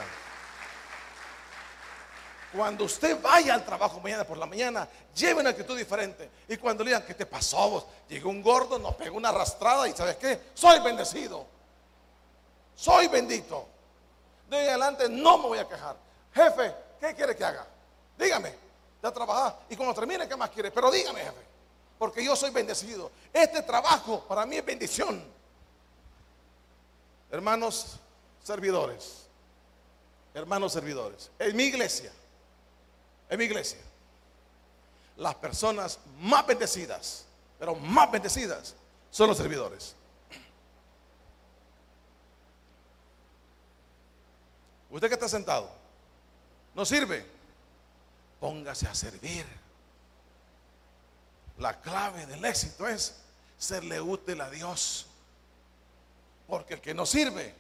Cuando 2.56 2.86
usted 2.86 3.22
vaya 3.22 3.56
al 3.56 3.66
trabajo 3.66 4.00
mañana 4.00 4.24
por 4.24 4.38
la 4.38 4.46
mañana, 4.46 4.88
lleve 5.14 5.42
una 5.42 5.50
actitud 5.50 5.78
diferente. 5.78 6.30
Y 6.48 6.56
cuando 6.56 6.86
le 6.86 6.92
digan, 6.92 7.06
¿qué 7.06 7.14
te 7.14 7.26
pasó 7.26 7.72
vos? 7.72 7.86
Llegó 8.08 8.30
un 8.30 8.42
gordo, 8.42 8.80
nos 8.80 8.96
pegó 8.96 9.18
una 9.18 9.30
arrastrada 9.30 9.86
y 9.86 9.92
¿sabes 9.92 10.16
qué? 10.16 10.40
Soy 10.54 10.80
bendecido. 10.80 11.46
Soy 12.74 13.10
bendito. 13.10 13.68
De 14.50 14.64
en 14.64 14.70
adelante 14.70 15.10
no 15.10 15.40
me 15.40 15.48
voy 15.50 15.60
a 15.60 15.68
quejar. 15.68 15.98
Jefe, 16.34 16.74
¿qué 17.02 17.14
quiere 17.14 17.36
que 17.36 17.44
haga? 17.44 17.68
Dígame. 18.18 18.71
Ya 19.02 19.12
trabajar. 19.12 19.60
Y 19.70 19.76
cuando 19.76 19.94
termine, 19.94 20.28
¿qué 20.28 20.36
más 20.36 20.50
quiere? 20.50 20.72
Pero 20.72 20.92
dígame, 20.92 21.22
jefe. 21.22 21.46
Porque 21.98 22.24
yo 22.24 22.36
soy 22.36 22.52
bendecido. 22.52 23.12
Este 23.32 23.62
trabajo 23.62 24.26
para 24.28 24.46
mí 24.46 24.58
es 24.58 24.66
bendición. 24.66 25.24
Hermanos 27.30 27.98
servidores. 28.44 29.28
Hermanos 30.34 30.74
servidores. 30.74 31.30
En 31.40 31.56
mi 31.56 31.64
iglesia 31.64 32.12
en 33.32 33.38
mi 33.38 33.46
iglesia, 33.46 33.80
las 35.16 35.36
personas 35.36 35.98
más 36.20 36.46
bendecidas, 36.46 37.26
pero 37.58 37.74
más 37.76 38.12
bendecidas, 38.12 38.76
son 39.10 39.30
los 39.30 39.38
servidores. 39.38 39.96
Usted 44.90 45.08
que 45.08 45.14
está 45.14 45.30
sentado, 45.30 45.72
no 46.76 46.86
sirve. 46.86 47.26
Póngase 48.42 48.88
a 48.88 48.96
servir. 48.96 49.46
La 51.60 51.80
clave 51.80 52.26
del 52.26 52.44
éxito 52.44 52.88
es 52.88 53.16
serle 53.58 54.02
útil 54.02 54.42
a 54.42 54.50
Dios. 54.50 55.06
Porque 56.48 56.74
el 56.74 56.82
que 56.82 56.96
no 56.96 57.06
sirve, 57.06 57.54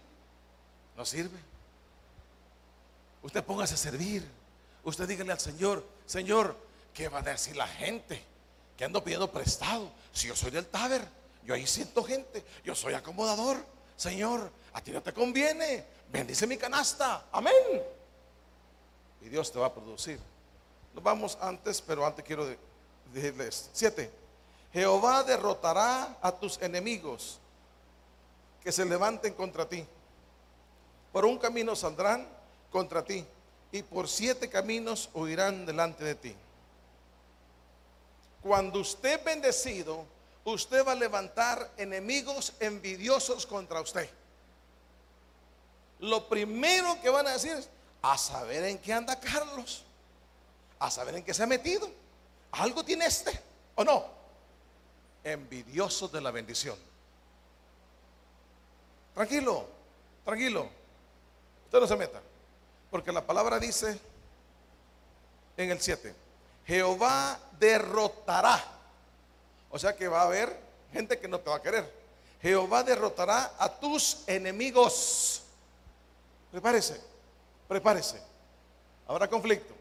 no 0.98 1.06
sirve. 1.06 1.38
Usted 3.22 3.44
póngase 3.44 3.76
a 3.76 3.78
servir. 3.78 4.28
Usted 4.84 5.08
dígale 5.08 5.32
al 5.32 5.40
Señor, 5.40 5.88
Señor, 6.08 6.58
¿qué 6.96 7.08
va 7.08 7.20
a 7.20 7.22
decir 7.22 7.56
la 7.56 7.68
gente? 7.68 8.24
Que 8.76 8.84
ando 8.84 9.04
pidiendo 9.04 9.32
prestado. 9.32 9.92
Si 10.12 10.28
yo 10.28 10.36
soy 10.36 10.50
del 10.50 10.66
taber, 10.66 11.08
yo 11.44 11.54
ahí 11.54 11.68
siento 11.68 12.04
gente, 12.04 12.44
yo 12.64 12.74
soy 12.74 12.96
acomodador. 12.96 13.64
Señor, 13.96 14.52
a 14.74 14.82
ti 14.82 14.92
no 14.92 15.04
te 15.04 15.14
conviene. 15.14 15.86
Bendice 16.12 16.48
mi 16.48 16.58
canasta. 16.58 17.26
Amén. 17.32 17.54
Y 19.22 19.30
Dios 19.30 19.52
te 19.52 19.60
va 19.60 19.68
a 19.68 19.74
producir. 19.74 20.20
Nos 20.94 21.04
vamos 21.04 21.38
antes, 21.42 21.82
pero 21.82 22.06
antes 22.06 22.24
quiero 22.26 22.48
decirles. 23.14 23.70
Siete. 23.74 24.12
Jehová 24.74 25.24
derrotará 25.24 26.18
a 26.22 26.32
tus 26.32 26.62
enemigos 26.62 27.40
que 28.64 28.72
se 28.72 28.86
levanten 28.86 29.34
contra 29.34 29.68
ti. 29.68 29.86
Por 31.12 31.26
un 31.26 31.38
camino 31.38 31.76
saldrán 31.76 32.28
contra 32.72 33.04
ti 33.04 33.26
y 33.72 33.84
por 33.84 34.08
siete 34.08 34.50
caminos 34.50 35.10
huirán 35.14 35.66
delante 35.66 36.04
de 36.04 36.16
ti. 36.16 36.36
Cuando 38.42 38.80
usted 38.80 39.24
bendecido, 39.24 40.06
usted 40.46 40.86
va 40.86 40.94
a 40.94 40.96
levantar 40.96 41.70
enemigos 41.78 42.54
envidiosos 42.60 43.46
contra 43.46 43.82
usted. 43.82 44.10
Lo 46.00 46.28
primero 46.28 47.00
que 47.02 47.10
van 47.10 47.28
a 47.28 47.34
decir 47.34 47.52
es, 47.52 47.70
a 48.02 48.18
saber 48.18 48.64
en 48.64 48.80
qué 48.80 48.94
anda 48.94 49.20
Carlos, 49.20 49.84
a 50.82 50.90
saber 50.90 51.16
en 51.16 51.24
qué 51.24 51.34
se 51.34 51.44
ha 51.44 51.48
metido. 51.48 51.88
Algo 52.54 52.84
tiene 52.84 53.06
este, 53.06 53.40
¿o 53.76 53.84
no? 53.84 54.04
Envidiosos 55.24 56.12
de 56.12 56.20
la 56.20 56.32
bendición. 56.32 56.76
Tranquilo, 59.14 59.68
tranquilo. 60.26 60.68
Usted 61.66 61.80
no 61.80 61.88
se 61.88 61.96
meta. 61.96 62.20
Porque 62.90 63.12
la 63.12 63.26
palabra 63.26 63.60
dice 63.60 63.98
en 65.56 65.70
el 65.70 65.80
7, 65.80 66.16
Jehová 66.66 67.40
derrotará. 67.60 68.62
O 69.70 69.78
sea 69.78 69.96
que 69.96 70.08
va 70.08 70.22
a 70.22 70.26
haber 70.26 70.60
gente 70.92 71.20
que 71.20 71.28
no 71.28 71.40
te 71.40 71.50
va 71.52 71.58
a 71.58 71.62
querer. 71.62 72.02
Jehová 72.42 72.82
derrotará 72.82 73.54
a 73.60 73.70
tus 73.70 74.24
enemigos. 74.26 75.44
Prepárese, 76.52 77.00
prepárese. 77.68 78.20
Habrá 79.08 79.30
conflicto, 79.30 79.76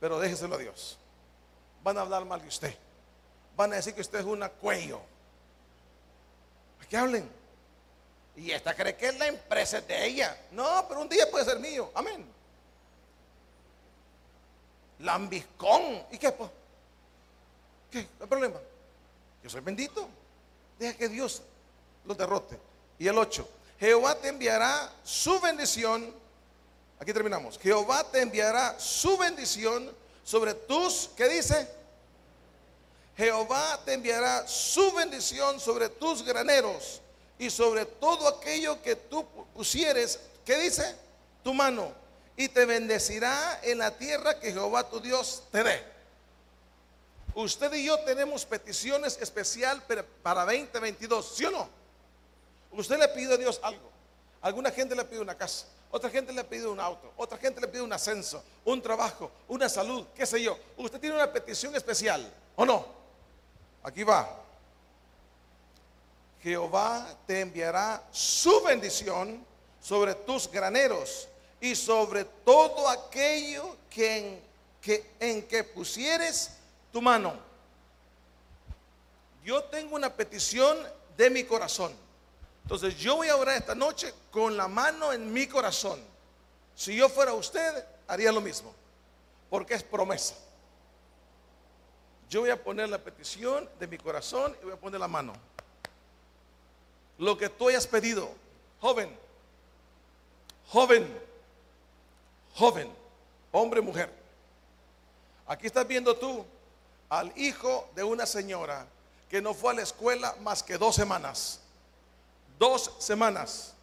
pero 0.00 0.18
déjeselo 0.18 0.54
a 0.54 0.58
Dios. 0.58 0.98
Van 1.82 1.98
a 1.98 2.02
hablar 2.02 2.24
mal 2.24 2.40
de 2.40 2.48
usted. 2.48 2.74
Van 3.56 3.72
a 3.72 3.76
decir 3.76 3.94
que 3.94 4.00
usted 4.00 4.20
es 4.20 4.24
una 4.24 4.48
cuello. 4.48 5.00
¿A 6.82 6.86
qué 6.86 6.96
hablen? 6.96 7.28
Y 8.36 8.52
esta 8.52 8.74
cree 8.74 8.96
que 8.96 9.08
es 9.08 9.18
la 9.18 9.26
empresa 9.26 9.80
de 9.80 10.06
ella. 10.06 10.36
No, 10.52 10.86
pero 10.88 11.00
un 11.00 11.08
día 11.08 11.28
puede 11.30 11.44
ser 11.44 11.58
mío. 11.58 11.90
Amén. 11.94 12.24
Lambiscón. 15.00 16.04
¿Y 16.12 16.18
qué? 16.18 16.30
pues? 16.30 16.50
¿Qué? 17.90 18.02
¿No 18.02 18.24
hay 18.24 18.28
problema? 18.28 18.60
Yo 19.42 19.50
soy 19.50 19.60
bendito. 19.60 20.08
Deja 20.78 20.96
que 20.96 21.08
Dios 21.08 21.42
los 22.04 22.16
derrote. 22.16 22.58
Y 22.98 23.08
el 23.08 23.18
8. 23.18 23.48
Jehová 23.80 24.16
te 24.16 24.28
enviará 24.28 24.92
su 25.02 25.40
bendición. 25.40 26.14
Aquí 27.00 27.12
terminamos. 27.12 27.58
Jehová 27.58 28.04
te 28.10 28.20
enviará 28.20 28.78
su 28.78 29.16
bendición 29.16 29.94
sobre 30.24 30.54
tus, 30.54 31.10
¿qué 31.16 31.28
dice? 31.28 31.68
Jehová 33.16 33.80
te 33.84 33.94
enviará 33.94 34.46
su 34.46 34.92
bendición 34.92 35.58
sobre 35.58 35.88
tus 35.88 36.22
graneros 36.22 37.00
y 37.38 37.50
sobre 37.50 37.84
todo 37.86 38.28
aquello 38.28 38.80
que 38.82 38.96
tú 38.96 39.26
pusieres, 39.54 40.20
¿qué 40.44 40.56
dice? 40.58 40.94
Tu 41.42 41.54
mano. 41.54 41.92
Y 42.36 42.48
te 42.48 42.64
bendecirá 42.64 43.60
en 43.62 43.78
la 43.78 43.90
tierra 43.90 44.38
que 44.38 44.52
Jehová 44.52 44.88
tu 44.88 45.00
Dios 45.00 45.42
te 45.50 45.64
dé. 45.64 45.82
Usted 47.34 47.72
y 47.74 47.84
yo 47.84 47.98
tenemos 48.00 48.44
peticiones 48.44 49.18
especial 49.20 49.82
para 50.22 50.44
2022, 50.44 51.34
¿sí 51.36 51.44
o 51.44 51.50
no? 51.50 51.68
Usted 52.72 52.98
le 52.98 53.08
pide 53.08 53.34
a 53.34 53.36
Dios 53.36 53.58
algo. 53.62 53.90
Alguna 54.40 54.70
gente 54.70 54.94
le 54.94 55.04
pide 55.04 55.20
una 55.20 55.36
casa, 55.36 55.66
otra 55.90 56.10
gente 56.10 56.32
le 56.32 56.44
pide 56.44 56.66
un 56.66 56.78
auto, 56.78 57.12
otra 57.16 57.38
gente 57.38 57.60
le 57.60 57.68
pide 57.68 57.82
un 57.82 57.92
ascenso, 57.92 58.42
un 58.64 58.82
trabajo, 58.82 59.30
una 59.48 59.68
salud, 59.68 60.06
qué 60.14 60.26
sé 60.26 60.42
yo. 60.42 60.58
Usted 60.76 61.00
tiene 61.00 61.16
una 61.16 61.32
petición 61.32 61.74
especial, 61.74 62.30
¿o 62.56 62.64
no? 62.64 62.84
Aquí 63.82 64.02
va. 64.04 64.28
Jehová 66.42 67.16
te 67.26 67.40
enviará 67.40 68.02
su 68.12 68.62
bendición 68.62 69.44
sobre 69.80 70.14
tus 70.14 70.50
graneros 70.50 71.28
y 71.60 71.74
sobre 71.74 72.24
todo 72.24 72.88
aquello 72.88 73.76
que 73.90 74.18
en 74.18 74.48
que, 74.80 75.10
en 75.18 75.42
que 75.42 75.64
pusieres 75.64 76.50
tu 76.92 77.02
mano. 77.02 77.34
Yo 79.44 79.64
tengo 79.64 79.96
una 79.96 80.12
petición 80.14 80.78
de 81.16 81.30
mi 81.30 81.44
corazón. 81.44 81.92
Entonces 82.68 82.98
yo 82.98 83.16
voy 83.16 83.28
a 83.28 83.36
orar 83.36 83.56
esta 83.56 83.74
noche 83.74 84.12
con 84.30 84.54
la 84.54 84.68
mano 84.68 85.10
en 85.10 85.32
mi 85.32 85.46
corazón. 85.46 85.98
Si 86.74 86.94
yo 86.94 87.08
fuera 87.08 87.32
usted, 87.32 87.82
haría 88.06 88.30
lo 88.30 88.42
mismo, 88.42 88.74
porque 89.48 89.72
es 89.72 89.82
promesa. 89.82 90.34
Yo 92.28 92.42
voy 92.42 92.50
a 92.50 92.62
poner 92.62 92.90
la 92.90 92.98
petición 92.98 93.66
de 93.80 93.86
mi 93.86 93.96
corazón 93.96 94.54
y 94.60 94.64
voy 94.64 94.74
a 94.74 94.76
poner 94.76 95.00
la 95.00 95.08
mano 95.08 95.32
lo 97.16 97.38
que 97.38 97.48
tú 97.48 97.68
hayas 97.68 97.86
pedido, 97.86 98.30
joven, 98.82 99.16
joven, 100.68 101.20
joven, 102.54 102.92
hombre, 103.50 103.80
mujer. 103.80 104.12
Aquí 105.46 105.66
estás 105.66 105.88
viendo 105.88 106.14
tú 106.14 106.44
al 107.08 107.32
hijo 107.34 107.88
de 107.94 108.04
una 108.04 108.26
señora 108.26 108.86
que 109.30 109.40
no 109.40 109.54
fue 109.54 109.72
a 109.72 109.76
la 109.76 109.82
escuela 109.82 110.36
más 110.42 110.62
que 110.62 110.76
dos 110.76 110.94
semanas. 110.94 111.60
Dos 112.58 112.92
semanas. 112.98 113.74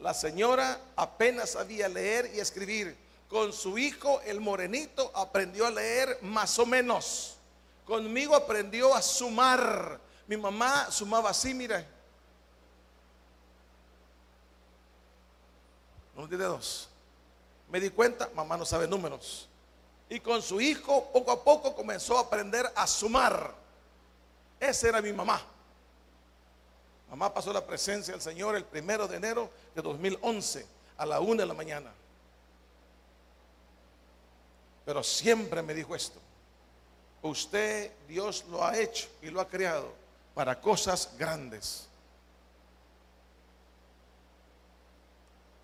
La 0.00 0.12
señora 0.12 0.78
apenas 0.96 1.50
sabía 1.50 1.88
leer 1.88 2.30
y 2.34 2.40
escribir. 2.40 2.96
Con 3.28 3.52
su 3.52 3.76
hijo, 3.78 4.20
el 4.22 4.40
morenito, 4.40 5.10
aprendió 5.14 5.66
a 5.66 5.70
leer 5.70 6.18
más 6.22 6.58
o 6.58 6.66
menos. 6.66 7.36
Conmigo 7.84 8.36
aprendió 8.36 8.94
a 8.94 9.02
sumar. 9.02 10.00
Mi 10.26 10.36
mamá 10.36 10.90
sumaba 10.90 11.30
así, 11.30 11.54
mire. 11.54 11.96
no 16.16 16.28
tiene 16.28 16.44
dos. 16.44 16.88
Me 17.68 17.78
di 17.78 17.90
cuenta, 17.90 18.30
mamá 18.34 18.56
no 18.56 18.64
sabe 18.64 18.88
números. 18.88 19.48
Y 20.08 20.20
con 20.20 20.40
su 20.40 20.60
hijo 20.60 21.10
poco 21.12 21.30
a 21.30 21.44
poco 21.44 21.74
comenzó 21.74 22.16
a 22.16 22.22
aprender 22.22 22.70
a 22.74 22.86
sumar. 22.86 23.54
Esa 24.58 24.88
era 24.88 25.02
mi 25.02 25.12
mamá. 25.12 25.42
Mamá 27.10 27.32
pasó 27.32 27.52
la 27.52 27.64
presencia 27.64 28.12
del 28.12 28.20
Señor 28.20 28.56
el 28.56 28.64
primero 28.64 29.06
de 29.06 29.16
enero 29.16 29.50
de 29.74 29.82
2011 29.82 30.66
a 30.96 31.06
la 31.06 31.20
una 31.20 31.42
de 31.42 31.46
la 31.46 31.54
mañana. 31.54 31.92
Pero 34.84 35.02
siempre 35.02 35.62
me 35.62 35.74
dijo 35.74 35.94
esto. 35.94 36.20
Usted, 37.22 37.90
Dios 38.06 38.44
lo 38.50 38.64
ha 38.64 38.76
hecho 38.76 39.08
y 39.22 39.30
lo 39.30 39.40
ha 39.40 39.48
creado 39.48 39.92
para 40.34 40.60
cosas 40.60 41.10
grandes. 41.18 41.88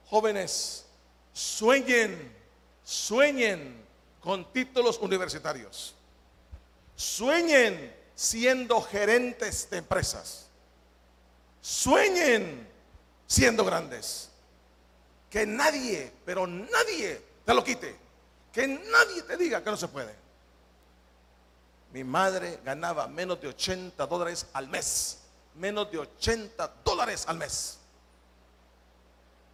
Jóvenes, 0.08 0.84
sueñen, 1.32 2.32
sueñen 2.84 3.82
con 4.20 4.50
títulos 4.52 4.98
universitarios. 4.98 5.94
Sueñen 6.96 7.94
siendo 8.14 8.80
gerentes 8.80 9.68
de 9.70 9.78
empresas. 9.78 10.48
Sueñen 11.62 12.68
siendo 13.26 13.64
grandes. 13.64 14.28
Que 15.30 15.46
nadie, 15.46 16.12
pero 16.26 16.46
nadie 16.46 17.22
te 17.46 17.54
lo 17.54 17.64
quite. 17.64 17.96
Que 18.52 18.66
nadie 18.68 19.22
te 19.22 19.36
diga 19.38 19.64
que 19.64 19.70
no 19.70 19.76
se 19.76 19.88
puede. 19.88 20.14
Mi 21.92 22.04
madre 22.04 22.60
ganaba 22.64 23.06
menos 23.06 23.40
de 23.40 23.48
80 23.48 24.06
dólares 24.06 24.46
al 24.52 24.68
mes. 24.68 25.18
Menos 25.54 25.90
de 25.90 25.98
80 25.98 26.70
dólares 26.84 27.24
al 27.26 27.38
mes. 27.38 27.78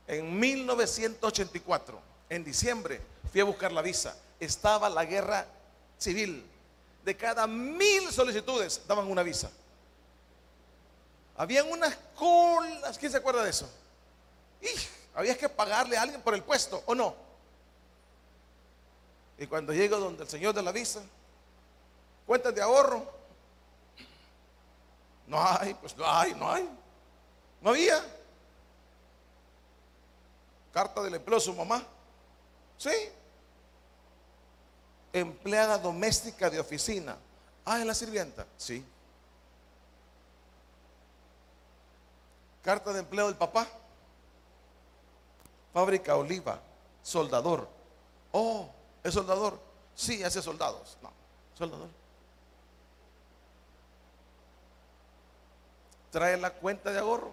En 0.07 0.39
1984, 0.39 2.01
en 2.31 2.43
diciembre, 2.43 3.01
fui 3.31 3.41
a 3.41 3.45
buscar 3.45 3.71
la 3.71 3.83
visa. 3.83 4.17
Estaba 4.41 4.89
la 4.89 5.05
guerra 5.05 5.47
civil. 5.99 6.45
De 7.05 7.17
cada 7.17 7.47
mil 7.47 8.11
solicitudes 8.11 8.81
daban 8.89 9.07
una 9.07 9.23
visa. 9.23 9.51
Habían 11.39 11.70
unas 11.70 11.97
colas. 12.16 12.99
¿Quién 12.99 13.12
se 13.12 13.18
acuerda 13.18 13.45
de 13.45 13.51
eso? 13.51 13.70
Y 14.61 14.68
había 15.14 15.39
que 15.39 15.49
pagarle 15.49 15.97
a 15.97 16.03
alguien 16.03 16.20
por 16.20 16.34
el 16.34 16.43
puesto, 16.43 16.82
¿o 16.84 16.95
no? 16.97 17.14
Y 19.39 19.47
cuando 19.47 19.72
llego 19.72 19.99
donde 19.99 20.24
el 20.24 20.28
señor 20.28 20.53
de 20.53 20.62
la 20.62 20.72
visa, 20.72 21.01
cuentas 22.26 22.53
de 22.53 22.61
ahorro. 22.61 23.07
No 25.28 25.41
hay, 25.41 25.74
pues 25.74 25.97
no 25.97 26.11
hay, 26.11 26.34
no 26.34 26.51
hay. 26.51 26.68
No 27.61 27.70
había. 27.70 28.05
Carta 30.72 31.03
del 31.03 31.14
empleo 31.14 31.39
su 31.39 31.55
mamá. 31.55 31.86
Sí. 32.76 32.91
Empleada 35.12 35.78
doméstica 35.78 36.51
de 36.51 36.59
oficina. 36.59 37.16
Ah, 37.64 37.78
es 37.78 37.86
la 37.86 37.95
sirvienta. 37.95 38.45
Sí. 38.57 38.84
Carta 42.69 42.93
de 42.93 42.99
empleo 42.99 43.29
del 43.29 43.37
papá. 43.37 43.66
Fábrica 45.73 46.16
Oliva. 46.16 46.61
Soldador. 47.03 47.66
Oh, 48.31 48.69
¿es 49.03 49.14
soldador? 49.14 49.59
Sí, 49.95 50.23
hace 50.23 50.43
soldados. 50.43 50.99
No, 51.01 51.11
soldador. 51.55 51.89
Trae 56.11 56.37
la 56.37 56.51
cuenta 56.51 56.93
de 56.93 56.99
ahorro. 56.99 57.33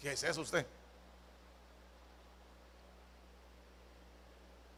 ¿Qué 0.00 0.12
es 0.12 0.22
eso 0.22 0.40
usted? 0.40 0.66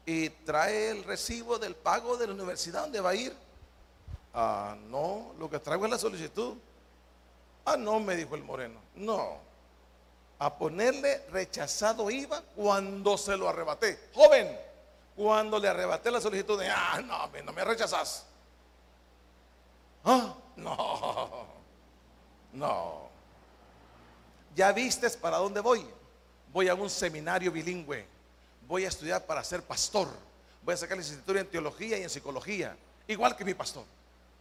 Y 0.06 0.28
trae 0.28 0.90
el 0.90 1.04
recibo 1.04 1.56
del 1.56 1.76
pago 1.76 2.16
de 2.16 2.26
la 2.26 2.32
universidad 2.32 2.82
donde 2.82 3.00
va 3.00 3.10
a 3.10 3.14
ir. 3.14 3.32
Ah, 4.34 4.76
no, 4.88 5.34
lo 5.38 5.48
que 5.48 5.60
traigo 5.60 5.84
es 5.84 5.90
la 5.92 5.98
solicitud. 5.98 6.56
Ah, 7.64 7.76
no, 7.76 8.00
me 8.00 8.16
dijo 8.16 8.34
el 8.34 8.42
moreno. 8.42 8.80
No. 8.96 9.46
A 10.40 10.56
ponerle 10.56 11.26
rechazado 11.30 12.10
iba 12.10 12.40
cuando 12.54 13.18
se 13.18 13.36
lo 13.36 13.48
arrebaté. 13.48 14.10
Joven, 14.14 14.56
cuando 15.16 15.58
le 15.58 15.68
arrebaté 15.68 16.10
la 16.10 16.20
solicitud 16.20 16.58
de, 16.60 16.68
ah, 16.68 17.00
no, 17.04 17.28
no 17.42 17.52
me 17.52 17.64
rechazas. 17.64 18.24
Ah, 20.04 20.34
no, 20.56 21.46
no. 22.52 23.08
Ya 24.54 24.72
vistes 24.72 25.16
para 25.16 25.38
dónde 25.38 25.60
voy. 25.60 25.84
Voy 26.52 26.68
a 26.68 26.74
un 26.74 26.88
seminario 26.88 27.50
bilingüe. 27.50 28.06
Voy 28.66 28.84
a 28.84 28.88
estudiar 28.88 29.24
para 29.24 29.42
ser 29.42 29.62
pastor. 29.62 30.08
Voy 30.62 30.74
a 30.74 30.76
sacar 30.76 30.96
licenciatura 30.96 31.40
en 31.40 31.46
teología 31.48 31.98
y 31.98 32.02
en 32.02 32.10
psicología. 32.10 32.76
Igual 33.06 33.36
que 33.36 33.44
mi 33.44 33.54
pastor. 33.54 33.84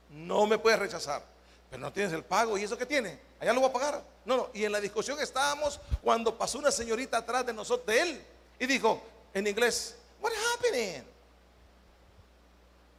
No 0.10 0.46
me 0.46 0.58
puedes 0.58 0.80
rechazar. 0.80 1.24
Pero 1.70 1.82
no 1.82 1.92
tienes 1.92 2.14
el 2.14 2.24
pago. 2.24 2.58
¿Y 2.58 2.64
eso 2.64 2.78
qué 2.78 2.86
tiene? 2.86 3.20
Allá 3.40 3.54
lo 3.54 3.62
voy 3.62 3.70
a 3.70 3.74
pagar. 3.74 4.04
No, 4.26 4.38
no. 4.38 4.50
Y 4.54 4.64
en 4.64 4.72
la 4.72 4.80
discusión 4.80 5.20
estábamos 5.20 5.80
cuando 6.02 6.38
pasó 6.38 6.60
una 6.60 6.72
señorita 6.72 7.18
atrás 7.18 7.46
de 7.46 7.54
nosotros, 7.54 7.88
de 7.88 8.02
él. 8.02 8.26
Y 8.60 8.66
dijo 8.66 9.02
en 9.34 9.48
inglés, 9.48 9.96
What 10.22 10.32
happening? 10.54 11.04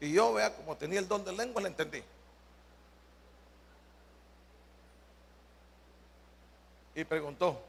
Y 0.01 0.13
yo, 0.13 0.33
vea, 0.35 0.55
como 0.55 0.77
tenía 0.77 1.01
el 1.01 1.09
don 1.09 1.25
de 1.25 1.33
lengua, 1.33 1.61
le 1.61 1.69
entendí. 1.69 2.03
Y 6.95 7.05
preguntó, 7.05 7.61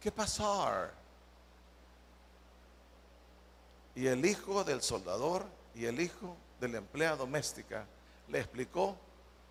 ¿qué 0.00 0.10
pasó? 0.10 0.68
Y 3.94 4.06
el 4.06 4.24
hijo 4.24 4.62
del 4.64 4.82
soldador 4.82 5.44
y 5.74 5.86
el 5.86 6.00
hijo 6.00 6.36
de 6.60 6.68
la 6.68 6.78
empleada 6.78 7.16
doméstica 7.16 7.86
le 8.28 8.40
explicó 8.40 8.96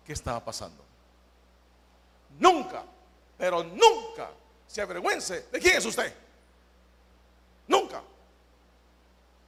qué 0.08 0.14
estaba 0.14 0.42
pasando. 0.42 0.82
Nunca, 2.38 2.82
pero 3.36 3.62
nunca 3.62 4.30
se 4.66 4.80
avergüence 4.80 5.42
de 5.52 5.60
quién 5.60 5.76
es 5.76 5.84
usted. 5.84 6.10
Nunca. 7.66 8.02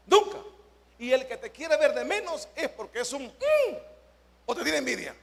Nunca. 0.06 0.36
Y 0.98 1.12
el 1.12 1.26
que 1.26 1.38
te 1.38 1.50
quiere 1.50 1.78
ver 1.78 1.94
de 1.94 2.04
menos 2.04 2.46
es 2.54 2.68
porque 2.68 3.00
es 3.00 3.10
un 3.14 3.24
mm, 3.24 3.74
o 4.44 4.54
te 4.54 4.62
tiene 4.62 4.76
envidia. 4.76 5.16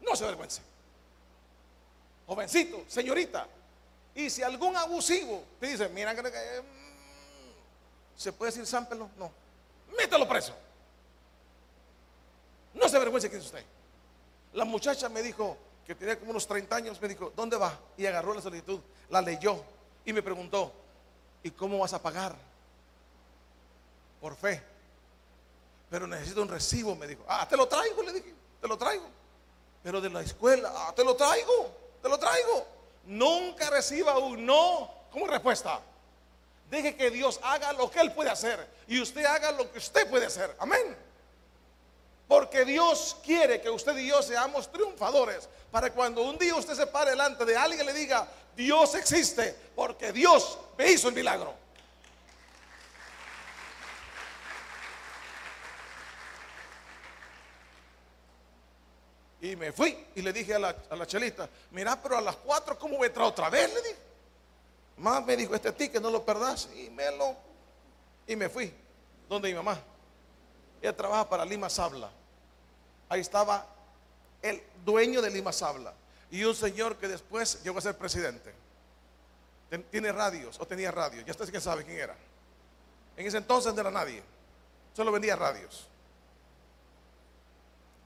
No 0.00 0.16
se 0.16 0.24
avergüence. 0.24 0.60
Jovencito, 2.26 2.82
señorita. 2.88 3.46
Y 4.12 4.28
si 4.28 4.42
algún 4.42 4.76
abusivo 4.76 5.44
te 5.60 5.68
dice, 5.68 5.88
mira, 5.88 6.12
mm, 6.12 6.16
¿se 8.16 8.32
puede 8.32 8.50
decir 8.50 8.66
zámpelo? 8.66 9.08
No. 9.16 9.30
Mételo 9.96 10.28
preso. 10.28 10.52
No 12.74 12.88
se 12.88 12.96
avergüence 12.96 13.30
que 13.30 13.36
es 13.36 13.44
usted. 13.44 13.64
La 14.52 14.64
muchacha 14.64 15.08
me 15.08 15.22
dijo, 15.22 15.56
que 15.86 15.94
tenía 15.94 16.18
como 16.18 16.30
unos 16.30 16.46
30 16.46 16.76
años, 16.76 17.00
me 17.00 17.08
dijo, 17.08 17.32
¿dónde 17.34 17.56
va? 17.56 17.78
Y 17.96 18.06
agarró 18.06 18.34
la 18.34 18.40
solicitud, 18.40 18.80
la 19.10 19.20
leyó 19.20 19.62
y 20.04 20.12
me 20.12 20.22
preguntó, 20.22 20.72
¿y 21.42 21.50
cómo 21.50 21.78
vas 21.78 21.92
a 21.92 22.02
pagar? 22.02 22.34
por 24.22 24.36
fe. 24.36 24.62
Pero 25.90 26.06
necesito 26.06 26.40
un 26.40 26.48
recibo, 26.48 26.94
me 26.94 27.06
dijo. 27.06 27.24
Ah, 27.28 27.46
te 27.46 27.56
lo 27.56 27.66
traigo, 27.66 28.02
le 28.02 28.12
dije, 28.12 28.32
te 28.60 28.68
lo 28.68 28.78
traigo. 28.78 29.04
Pero 29.82 30.00
de 30.00 30.08
la 30.08 30.22
escuela, 30.22 30.72
ah, 30.74 30.92
te 30.94 31.04
lo 31.04 31.16
traigo, 31.16 31.70
te 32.00 32.08
lo 32.08 32.16
traigo. 32.18 32.66
Nunca 33.04 33.68
reciba 33.68 34.16
un 34.16 34.46
no 34.46 34.88
como 35.10 35.26
respuesta. 35.26 35.80
Deje 36.70 36.96
que 36.96 37.10
Dios 37.10 37.40
haga 37.42 37.72
lo 37.72 37.90
que 37.90 38.00
Él 38.00 38.12
puede 38.12 38.30
hacer 38.30 38.66
y 38.86 39.00
usted 39.00 39.24
haga 39.26 39.50
lo 39.50 39.70
que 39.70 39.78
usted 39.78 40.08
puede 40.08 40.24
hacer. 40.24 40.54
Amén. 40.60 40.96
Porque 42.32 42.64
Dios 42.64 43.18
quiere 43.22 43.60
que 43.60 43.68
usted 43.68 43.94
y 43.98 44.08
yo 44.08 44.22
seamos 44.22 44.72
triunfadores. 44.72 45.50
Para 45.70 45.92
cuando 45.92 46.22
un 46.22 46.38
día 46.38 46.54
usted 46.54 46.74
se 46.74 46.86
pare 46.86 47.10
delante 47.10 47.44
de 47.44 47.54
alguien 47.54 47.84
le 47.84 47.92
diga, 47.92 48.26
Dios 48.56 48.94
existe, 48.94 49.54
porque 49.76 50.12
Dios 50.12 50.58
me 50.78 50.90
hizo 50.90 51.10
el 51.10 51.14
milagro. 51.14 51.52
Y 59.42 59.54
me 59.54 59.70
fui 59.70 60.06
y 60.14 60.22
le 60.22 60.32
dije 60.32 60.54
a 60.54 60.58
la, 60.58 60.74
a 60.88 61.06
chelita, 61.06 61.46
mira, 61.70 62.00
pero 62.00 62.16
a 62.16 62.22
las 62.22 62.36
cuatro, 62.36 62.78
¿cómo 62.78 63.04
entrar 63.04 63.26
otra 63.26 63.50
vez? 63.50 63.74
Le 63.74 63.82
dije. 63.82 63.98
Más 64.96 65.22
me 65.22 65.36
dijo, 65.36 65.54
este 65.54 65.70
ticket 65.72 66.00
no 66.00 66.10
lo 66.10 66.24
perdás. 66.24 66.70
Y 66.74 66.88
me 66.88 67.10
lo... 67.14 67.36
Y 68.26 68.36
me 68.36 68.48
fui. 68.48 68.72
Donde 69.28 69.50
mi 69.50 69.54
mamá. 69.54 69.78
Ella 70.80 70.96
trabaja 70.96 71.28
para 71.28 71.44
Lima 71.44 71.68
Sabla. 71.68 72.21
Ahí 73.12 73.20
estaba 73.20 73.66
el 74.40 74.62
dueño 74.86 75.20
de 75.20 75.28
Lima 75.28 75.52
Sabla. 75.52 75.92
Y 76.30 76.44
un 76.44 76.54
señor 76.54 76.96
que 76.96 77.08
después 77.08 77.62
llegó 77.62 77.78
a 77.78 77.82
ser 77.82 77.94
presidente. 77.98 78.54
Tiene 79.90 80.10
radios, 80.12 80.58
o 80.58 80.66
tenía 80.66 80.90
radios. 80.90 81.22
Ya 81.26 81.32
usted 81.32 81.50
que 81.50 81.60
sabe 81.60 81.84
quién 81.84 81.98
era. 81.98 82.16
En 83.14 83.26
ese 83.26 83.36
entonces 83.36 83.74
no 83.74 83.82
era 83.82 83.90
nadie. 83.90 84.22
Solo 84.96 85.12
vendía 85.12 85.36
radios. 85.36 85.86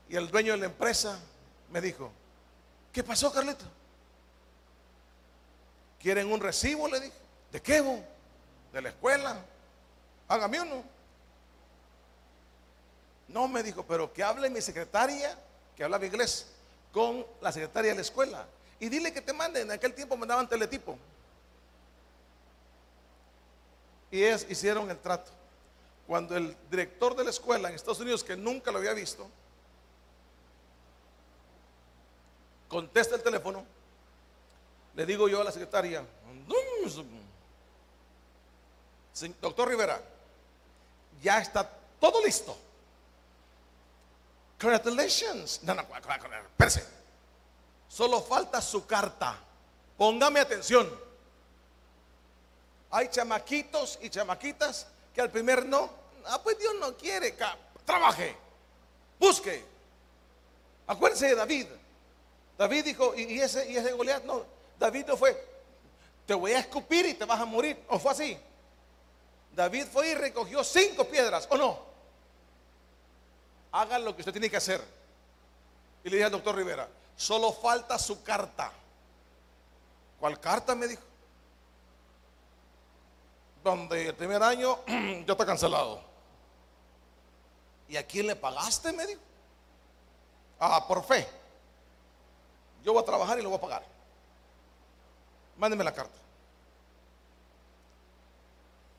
Y 0.08 0.16
el 0.16 0.28
dueño 0.28 0.54
de 0.54 0.58
la 0.58 0.66
empresa 0.66 1.20
me 1.70 1.80
dijo, 1.80 2.10
¿qué 2.92 3.04
pasó, 3.04 3.32
Carlito? 3.32 3.64
¿Quieren 6.00 6.32
un 6.32 6.40
recibo? 6.40 6.88
Le 6.88 6.98
dije. 6.98 7.16
¿De 7.52 7.62
qué? 7.62 7.80
¿De 8.72 8.82
la 8.82 8.88
escuela? 8.88 9.36
Hágame 10.26 10.62
uno. 10.62 10.95
No 13.28 13.48
me 13.48 13.62
dijo, 13.62 13.84
pero 13.84 14.12
que 14.12 14.22
hable 14.22 14.48
mi 14.50 14.60
secretaria, 14.60 15.36
que 15.76 15.84
hablaba 15.84 16.06
inglés, 16.06 16.46
con 16.92 17.26
la 17.40 17.52
secretaria 17.52 17.90
de 17.90 17.96
la 17.96 18.02
escuela. 18.02 18.46
Y 18.78 18.88
dile 18.88 19.12
que 19.12 19.20
te 19.20 19.32
manden. 19.32 19.64
En 19.64 19.72
aquel 19.72 19.94
tiempo 19.94 20.16
me 20.16 20.26
daban 20.26 20.48
teletipo. 20.48 20.96
Y 24.10 24.22
ellos 24.22 24.46
hicieron 24.48 24.90
el 24.90 24.98
trato. 24.98 25.30
Cuando 26.06 26.36
el 26.36 26.56
director 26.70 27.16
de 27.16 27.24
la 27.24 27.30
escuela 27.30 27.68
en 27.68 27.74
Estados 27.74 28.00
Unidos, 28.00 28.22
que 28.22 28.36
nunca 28.36 28.70
lo 28.70 28.78
había 28.78 28.92
visto, 28.92 29.28
contesta 32.68 33.16
el 33.16 33.22
teléfono, 33.22 33.64
le 34.94 35.04
digo 35.04 35.28
yo 35.28 35.40
a 35.40 35.44
la 35.44 35.52
secretaria, 35.52 36.04
doctor 39.40 39.68
Rivera, 39.68 40.00
ya 41.22 41.40
está 41.40 41.68
todo 42.00 42.24
listo. 42.24 42.56
Congratulations. 44.58 45.62
No, 45.62 45.74
no, 45.74 45.82
espérese. 45.82 46.84
Solo 47.88 48.20
falta 48.22 48.60
su 48.60 48.86
carta. 48.86 49.38
Póngame 49.96 50.40
atención. 50.40 50.90
Hay 52.90 53.08
chamaquitos 53.08 53.98
y 54.02 54.10
chamaquitas 54.10 54.86
que 55.14 55.20
al 55.20 55.30
primer 55.30 55.66
no, 55.66 55.90
ah, 56.26 56.40
pues 56.42 56.58
Dios 56.58 56.74
no 56.80 56.96
quiere, 56.96 57.36
trabaje, 57.84 58.36
busque. 59.18 59.64
Acuérdense 60.86 61.28
de 61.28 61.34
David. 61.34 61.66
David 62.56 62.84
dijo, 62.84 63.14
¿y 63.14 63.40
ese, 63.40 63.70
y 63.70 63.76
ese 63.76 63.92
Goliat? 63.92 64.24
No, 64.24 64.44
David 64.78 65.06
no 65.06 65.16
fue, 65.16 65.42
te 66.26 66.34
voy 66.34 66.52
a 66.52 66.60
escupir 66.60 67.06
y 67.06 67.14
te 67.14 67.24
vas 67.24 67.40
a 67.40 67.44
morir. 67.44 67.82
¿O 67.88 67.98
fue 67.98 68.12
así? 68.12 68.38
David 69.52 69.86
fue 69.90 70.08
y 70.08 70.14
recogió 70.14 70.62
cinco 70.62 71.04
piedras, 71.06 71.46
¿o 71.50 71.56
no? 71.56 71.78
Hagan 73.76 74.06
lo 74.06 74.14
que 74.14 74.22
usted 74.22 74.32
tiene 74.32 74.48
que 74.48 74.56
hacer. 74.56 74.82
Y 76.02 76.08
le 76.08 76.16
dije 76.16 76.24
al 76.24 76.32
doctor 76.32 76.56
Rivera, 76.56 76.88
solo 77.14 77.52
falta 77.52 77.98
su 77.98 78.22
carta. 78.22 78.72
¿Cuál 80.18 80.40
carta? 80.40 80.74
Me 80.74 80.86
dijo. 80.86 81.02
Donde 83.62 84.08
el 84.08 84.14
primer 84.14 84.42
año 84.42 84.78
ya 84.86 85.32
está 85.32 85.44
cancelado. 85.44 86.00
¿y 87.88 87.98
a 87.98 88.06
quién 88.06 88.26
le 88.26 88.34
pagaste? 88.34 88.92
Me 88.92 89.06
dijo. 89.06 89.20
Ah, 90.58 90.86
por 90.88 91.04
fe. 91.04 91.28
Yo 92.82 92.94
voy 92.94 93.02
a 93.02 93.04
trabajar 93.04 93.38
y 93.38 93.42
lo 93.42 93.50
voy 93.50 93.58
a 93.58 93.60
pagar. 93.60 93.84
Mándeme 95.58 95.84
la 95.84 95.92
carta. 95.92 96.18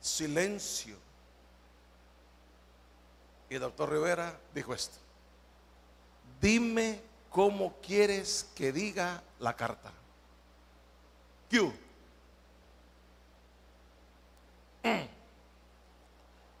Silencio. 0.00 1.07
Y 3.50 3.54
el 3.54 3.60
doctor 3.60 3.90
Rivera 3.90 4.38
dijo 4.54 4.74
esto. 4.74 4.96
Dime 6.40 7.00
cómo 7.30 7.74
quieres 7.80 8.46
que 8.54 8.72
diga 8.72 9.22
la 9.40 9.54
carta. 9.56 9.92
Q. 11.50 11.72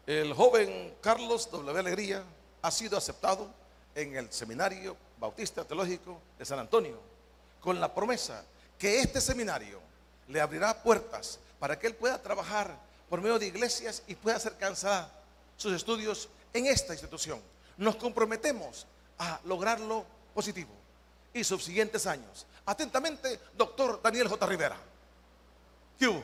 El 0.06 0.32
joven 0.32 0.94
Carlos 1.02 1.50
W. 1.50 1.78
Alegría 1.78 2.24
ha 2.62 2.70
sido 2.70 2.96
aceptado 2.96 3.48
en 3.94 4.16
el 4.16 4.32
Seminario 4.32 4.96
Bautista 5.18 5.64
Teológico 5.64 6.18
de 6.38 6.44
San 6.44 6.58
Antonio 6.58 6.98
con 7.60 7.80
la 7.80 7.94
promesa 7.94 8.44
que 8.78 9.00
este 9.00 9.20
seminario 9.20 9.80
le 10.28 10.40
abrirá 10.40 10.82
puertas 10.82 11.38
para 11.58 11.78
que 11.78 11.88
él 11.88 11.94
pueda 11.94 12.22
trabajar 12.22 12.74
por 13.08 13.20
medio 13.20 13.38
de 13.38 13.46
iglesias 13.46 14.02
y 14.06 14.14
pueda 14.14 14.36
hacer 14.36 14.56
cansar 14.56 15.10
sus 15.56 15.72
estudios 15.74 16.28
en 16.52 16.66
esta 16.66 16.92
institución. 16.92 17.40
Nos 17.76 17.96
comprometemos 17.96 18.86
a 19.18 19.40
lograrlo 19.44 20.04
positivo 20.34 20.70
y 21.32 21.44
sus 21.44 21.64
siguientes 21.64 22.06
años. 22.06 22.46
Atentamente, 22.66 23.40
doctor 23.56 24.00
Daniel 24.02 24.28
J. 24.28 24.46
Rivera. 24.46 24.76
¿Qué 25.98 26.22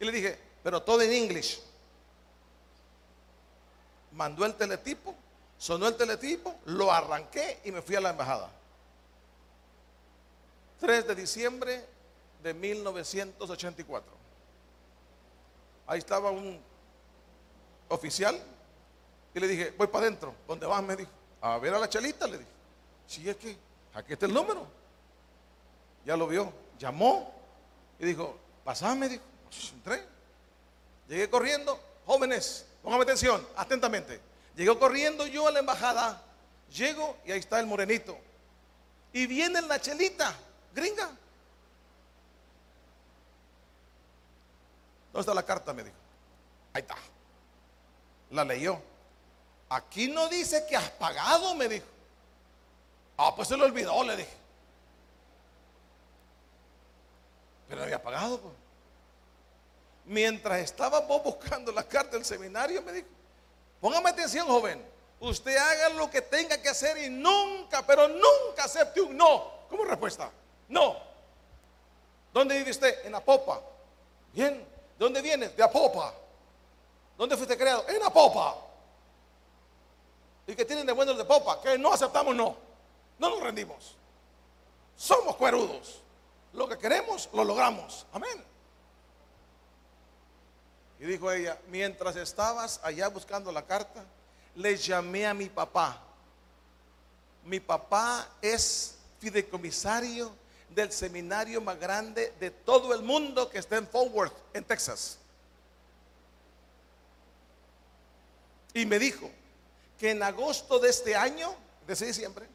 Y 0.00 0.04
le 0.04 0.12
dije, 0.12 0.38
pero 0.62 0.82
todo 0.82 1.02
en 1.02 1.12
inglés. 1.12 1.62
Mandó 4.12 4.44
el 4.44 4.54
teletipo, 4.54 5.14
sonó 5.56 5.86
el 5.86 5.96
teletipo, 5.96 6.56
lo 6.66 6.90
arranqué 6.90 7.60
y 7.64 7.70
me 7.70 7.82
fui 7.82 7.96
a 7.96 8.00
la 8.00 8.10
embajada. 8.10 8.50
3 10.80 11.06
de 11.06 11.14
diciembre 11.14 11.84
de 12.42 12.54
1984. 12.54 14.12
Ahí 15.86 15.98
estaba 15.98 16.30
un 16.30 16.60
oficial 17.90 18.40
y 19.34 19.40
le 19.40 19.46
dije, 19.46 19.74
voy 19.76 19.86
para 19.86 20.06
adentro. 20.06 20.34
¿Dónde 20.48 20.66
vas? 20.66 20.82
Me 20.82 20.96
dijo. 20.96 21.10
A 21.42 21.58
ver 21.58 21.74
a 21.74 21.78
la 21.78 21.88
chalita, 21.88 22.26
le 22.26 22.38
dije. 22.38 22.50
Sí, 23.06 23.28
es 23.28 23.36
que 23.36 23.56
aquí 23.94 24.14
está 24.14 24.26
el 24.26 24.34
número. 24.34 24.66
Ya 26.04 26.16
lo 26.16 26.26
vio. 26.26 26.52
Llamó 26.78 27.32
y 27.98 28.06
dijo, 28.06 28.36
pasame, 28.64 29.08
dijo. 29.08 29.22
Entré. 29.74 30.02
Llegué 31.08 31.28
corriendo. 31.28 31.78
Jóvenes, 32.06 32.66
póngame 32.82 33.04
atención, 33.04 33.46
atentamente. 33.56 34.20
Llegó 34.56 34.78
corriendo 34.78 35.26
yo 35.26 35.46
a 35.46 35.50
la 35.52 35.60
embajada. 35.60 36.22
Llego 36.72 37.16
y 37.24 37.32
ahí 37.32 37.40
está 37.40 37.60
el 37.60 37.66
morenito. 37.66 38.16
Y 39.12 39.26
viene 39.26 39.60
la 39.62 39.80
chelita, 39.80 40.34
gringa. 40.74 41.10
¿Dónde 45.12 45.20
está 45.20 45.34
la 45.34 45.44
carta? 45.44 45.72
Me 45.72 45.82
dijo. 45.82 45.96
Ahí 46.72 46.82
está. 46.82 46.96
La 48.30 48.44
leyó. 48.44 48.80
Aquí 49.68 50.08
no 50.08 50.28
dice 50.28 50.66
que 50.68 50.76
has 50.76 50.90
pagado, 50.90 51.54
me 51.54 51.68
dijo. 51.68 51.86
Ah, 53.16 53.32
pues 53.36 53.48
se 53.48 53.56
lo 53.56 53.64
olvidó, 53.64 54.02
le 54.04 54.16
dije. 54.16 54.36
Pero 57.68 57.82
había 57.82 58.02
pagado. 58.02 58.40
Pues. 58.40 58.54
Mientras 60.06 60.58
estaba 60.60 61.00
vos 61.00 61.22
buscando 61.22 61.70
la 61.70 61.84
carta 61.84 62.16
del 62.16 62.24
seminario, 62.24 62.82
me 62.82 62.92
dijo, 62.92 63.08
póngame 63.80 64.10
atención, 64.10 64.46
joven. 64.46 64.84
Usted 65.20 65.56
haga 65.56 65.90
lo 65.90 66.10
que 66.10 66.22
tenga 66.22 66.60
que 66.60 66.68
hacer 66.68 66.96
y 66.98 67.10
nunca, 67.10 67.86
pero 67.86 68.08
nunca 68.08 68.64
acepte 68.64 69.00
un 69.00 69.16
no 69.16 69.60
como 69.68 69.84
respuesta. 69.84 70.30
No. 70.68 70.96
¿Dónde 72.32 72.56
vive 72.56 72.70
usted? 72.70 73.04
En 73.04 73.14
Apopa. 73.14 73.60
Bien. 74.32 74.54
¿De 74.54 75.04
dónde 75.04 75.20
viene? 75.20 75.48
De 75.50 75.62
Apopa. 75.62 76.14
¿Dónde 77.20 77.36
fuiste 77.36 77.58
creado? 77.58 77.86
En 77.86 78.02
Apopa. 78.02 78.56
¿Y 80.46 80.54
que 80.54 80.64
tienen 80.64 80.86
de 80.86 80.92
bueno 80.92 81.12
de 81.12 81.22
Popa? 81.26 81.60
Que 81.60 81.76
no 81.76 81.92
aceptamos 81.92 82.34
no. 82.34 82.56
No 83.18 83.28
nos 83.28 83.40
rendimos. 83.40 83.94
Somos 84.96 85.36
cuerudos. 85.36 86.00
Lo 86.54 86.66
que 86.66 86.78
queremos, 86.78 87.28
lo 87.34 87.44
logramos. 87.44 88.06
Amén. 88.14 88.42
Y 90.98 91.04
dijo 91.04 91.30
ella, 91.30 91.58
mientras 91.68 92.16
estabas 92.16 92.80
allá 92.82 93.08
buscando 93.08 93.52
la 93.52 93.66
carta, 93.66 94.02
le 94.54 94.78
llamé 94.78 95.26
a 95.26 95.34
mi 95.34 95.50
papá. 95.50 96.02
Mi 97.44 97.60
papá 97.60 98.30
es 98.40 98.96
fideicomisario 99.18 100.34
del 100.70 100.90
seminario 100.90 101.60
más 101.60 101.78
grande 101.78 102.32
de 102.40 102.50
todo 102.50 102.94
el 102.94 103.02
mundo 103.02 103.50
que 103.50 103.58
está 103.58 103.76
en 103.76 103.86
Fort 103.86 104.10
Worth, 104.10 104.36
en 104.54 104.64
Texas. 104.64 105.19
Y 108.74 108.86
me 108.86 108.98
dijo 108.98 109.30
que 109.98 110.10
en 110.10 110.22
agosto 110.22 110.78
de 110.78 110.90
este 110.90 111.16
año, 111.16 111.54
de 111.86 111.92
ese 111.92 112.06
diciembre, 112.06 112.46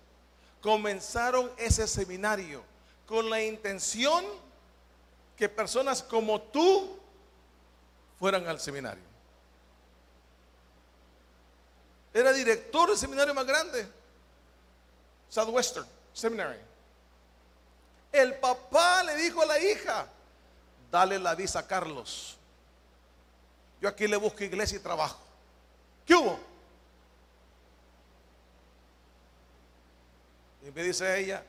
comenzaron 0.61 1.51
ese 1.57 1.87
seminario 1.87 2.63
con 3.05 3.29
la 3.29 3.41
intención 3.41 4.25
que 5.37 5.49
personas 5.49 6.01
como 6.01 6.41
tú 6.41 6.97
fueran 8.17 8.47
al 8.47 8.59
seminario. 8.59 9.03
Era 12.13 12.31
director 12.31 12.89
del 12.89 12.97
seminario 12.97 13.33
más 13.33 13.45
grande, 13.45 13.85
Southwestern 15.29 15.85
Seminary. 16.13 16.59
El 18.11 18.35
papá 18.35 19.03
le 19.03 19.17
dijo 19.17 19.41
a 19.41 19.45
la 19.45 19.59
hija, 19.59 20.07
dale 20.89 21.19
la 21.19 21.35
visa 21.35 21.59
a 21.59 21.67
Carlos. 21.67 22.37
Yo 23.81 23.89
aquí 23.89 24.07
le 24.07 24.15
busco 24.15 24.45
iglesia 24.45 24.77
y 24.77 24.79
trabajo. 24.79 25.24
¿Qué 26.05 26.13
hubo? 26.13 26.39
Y 30.65 30.71
me 30.71 30.83
dice 30.83 31.19
ella, 31.19 31.43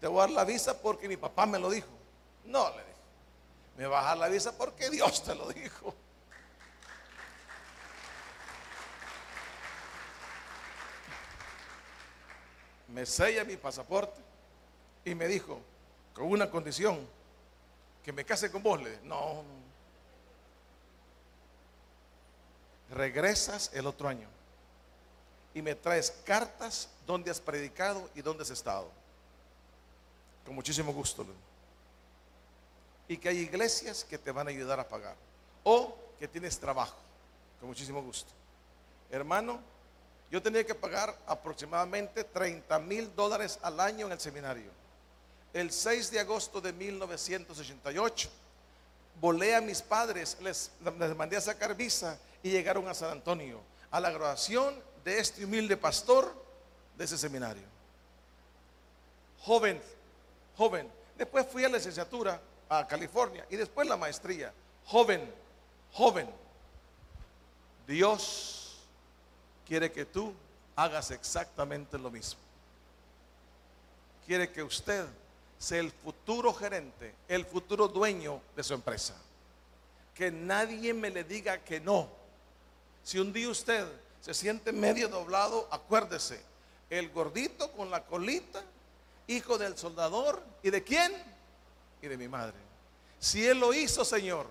te 0.00 0.06
voy 0.06 0.18
a 0.18 0.20
dar 0.22 0.30
la 0.30 0.44
visa 0.44 0.80
porque 0.80 1.08
mi 1.08 1.16
papá 1.16 1.46
me 1.46 1.58
lo 1.58 1.70
dijo. 1.70 1.88
No, 2.44 2.70
le 2.70 2.76
dije, 2.76 3.00
me 3.76 3.86
vas 3.86 4.04
a 4.04 4.08
dar 4.08 4.18
la 4.18 4.28
visa 4.28 4.56
porque 4.56 4.90
Dios 4.90 5.22
te 5.22 5.34
lo 5.34 5.48
dijo. 5.48 5.94
Me 12.88 13.04
sella 13.04 13.44
mi 13.44 13.56
pasaporte 13.56 14.20
y 15.04 15.14
me 15.14 15.28
dijo, 15.28 15.60
con 16.14 16.26
una 16.26 16.50
condición, 16.50 17.06
que 18.02 18.12
me 18.12 18.24
case 18.24 18.50
con 18.50 18.62
vos. 18.62 18.82
Le 18.82 18.90
dije, 18.90 19.02
no, 19.04 19.44
regresas 22.90 23.70
el 23.74 23.86
otro 23.86 24.08
año 24.08 24.28
y 25.54 25.62
me 25.62 25.74
traes 25.74 26.12
cartas 26.24 26.88
donde 27.06 27.30
has 27.30 27.40
predicado 27.40 28.08
y 28.14 28.22
donde 28.22 28.42
has 28.42 28.50
estado. 28.50 28.88
Con 30.44 30.54
muchísimo 30.54 30.92
gusto. 30.92 31.26
Y 33.08 33.16
que 33.16 33.28
hay 33.28 33.38
iglesias 33.38 34.04
que 34.04 34.18
te 34.18 34.30
van 34.30 34.46
a 34.46 34.50
ayudar 34.50 34.78
a 34.78 34.88
pagar. 34.88 35.16
O 35.64 35.96
que 36.18 36.28
tienes 36.28 36.58
trabajo. 36.58 36.96
Con 37.60 37.68
muchísimo 37.68 38.02
gusto. 38.02 38.30
Hermano, 39.10 39.60
yo 40.30 40.42
tenía 40.42 40.64
que 40.64 40.74
pagar 40.74 41.16
aproximadamente 41.26 42.24
30 42.24 42.78
mil 42.80 43.14
dólares 43.14 43.58
al 43.62 43.80
año 43.80 44.06
en 44.06 44.12
el 44.12 44.20
seminario. 44.20 44.70
El 45.52 45.72
6 45.72 46.10
de 46.10 46.20
agosto 46.20 46.60
de 46.60 46.72
1988 46.72 48.28
volé 49.20 49.56
a 49.56 49.60
mis 49.60 49.82
padres, 49.82 50.36
les, 50.40 50.70
les 50.98 51.16
mandé 51.16 51.36
a 51.36 51.40
sacar 51.40 51.74
visa 51.74 52.18
y 52.42 52.50
llegaron 52.50 52.88
a 52.88 52.94
San 52.94 53.10
Antonio, 53.10 53.60
a 53.90 54.00
la 54.00 54.10
graduación 54.10 54.74
de 55.04 55.18
este 55.18 55.44
humilde 55.44 55.76
pastor 55.76 56.34
de 56.96 57.04
ese 57.04 57.16
seminario. 57.18 57.62
Joven, 59.42 59.80
joven. 60.56 60.90
Después 61.16 61.46
fui 61.50 61.64
a 61.64 61.68
la 61.68 61.76
licenciatura 61.76 62.40
a 62.68 62.86
California 62.86 63.46
y 63.50 63.56
después 63.56 63.88
la 63.88 63.96
maestría. 63.96 64.52
Joven, 64.86 65.32
joven. 65.92 66.28
Dios 67.86 68.78
quiere 69.66 69.90
que 69.90 70.04
tú 70.04 70.34
hagas 70.76 71.10
exactamente 71.10 71.98
lo 71.98 72.10
mismo. 72.10 72.40
Quiere 74.26 74.50
que 74.50 74.62
usted 74.62 75.06
sea 75.58 75.80
el 75.80 75.90
futuro 75.90 76.52
gerente, 76.52 77.14
el 77.28 77.44
futuro 77.44 77.88
dueño 77.88 78.40
de 78.54 78.62
su 78.62 78.74
empresa. 78.74 79.14
Que 80.14 80.30
nadie 80.30 80.92
me 80.92 81.10
le 81.10 81.24
diga 81.24 81.58
que 81.58 81.80
no. 81.80 82.17
Si 83.08 83.18
un 83.18 83.32
día 83.32 83.48
usted 83.48 83.86
se 84.20 84.34
siente 84.34 84.70
medio 84.70 85.08
doblado, 85.08 85.66
acuérdese, 85.70 86.42
el 86.90 87.08
gordito 87.08 87.72
con 87.72 87.90
la 87.90 88.04
colita, 88.04 88.62
hijo 89.26 89.56
del 89.56 89.78
soldador, 89.78 90.42
¿y 90.62 90.68
de 90.68 90.84
quién? 90.84 91.14
Y 92.02 92.06
de 92.06 92.18
mi 92.18 92.28
madre. 92.28 92.58
Si 93.18 93.46
Él 93.46 93.60
lo 93.60 93.72
hizo, 93.72 94.04
Señor, 94.04 94.46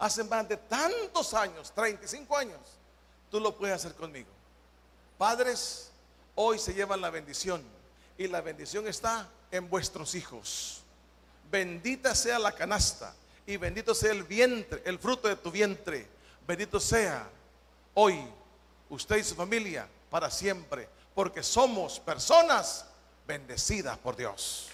hace 0.00 0.24
más 0.24 0.48
de 0.48 0.56
tantos 0.56 1.32
años, 1.32 1.70
35 1.76 2.36
años, 2.36 2.58
tú 3.30 3.38
lo 3.38 3.56
puedes 3.56 3.76
hacer 3.76 3.94
conmigo. 3.94 4.30
Padres, 5.16 5.92
hoy 6.34 6.58
se 6.58 6.74
llevan 6.74 7.00
la 7.00 7.10
bendición 7.10 7.62
y 8.18 8.26
la 8.26 8.40
bendición 8.40 8.88
está 8.88 9.28
en 9.52 9.70
vuestros 9.70 10.16
hijos. 10.16 10.82
Bendita 11.52 12.16
sea 12.16 12.40
la 12.40 12.50
canasta 12.50 13.14
y 13.46 13.58
bendito 13.58 13.94
sea 13.94 14.10
el 14.10 14.24
vientre, 14.24 14.82
el 14.86 14.98
fruto 14.98 15.28
de 15.28 15.36
tu 15.36 15.52
vientre. 15.52 16.08
Bendito 16.48 16.80
sea 16.80 17.30
hoy, 17.94 18.18
usted 18.90 19.16
y 19.16 19.24
su 19.24 19.34
familia, 19.34 19.88
para 20.10 20.30
siempre, 20.30 20.88
porque 21.14 21.42
somos 21.42 21.98
personas 22.00 22.86
bendecidas 23.26 23.98
por 23.98 24.16
Dios. 24.16 24.68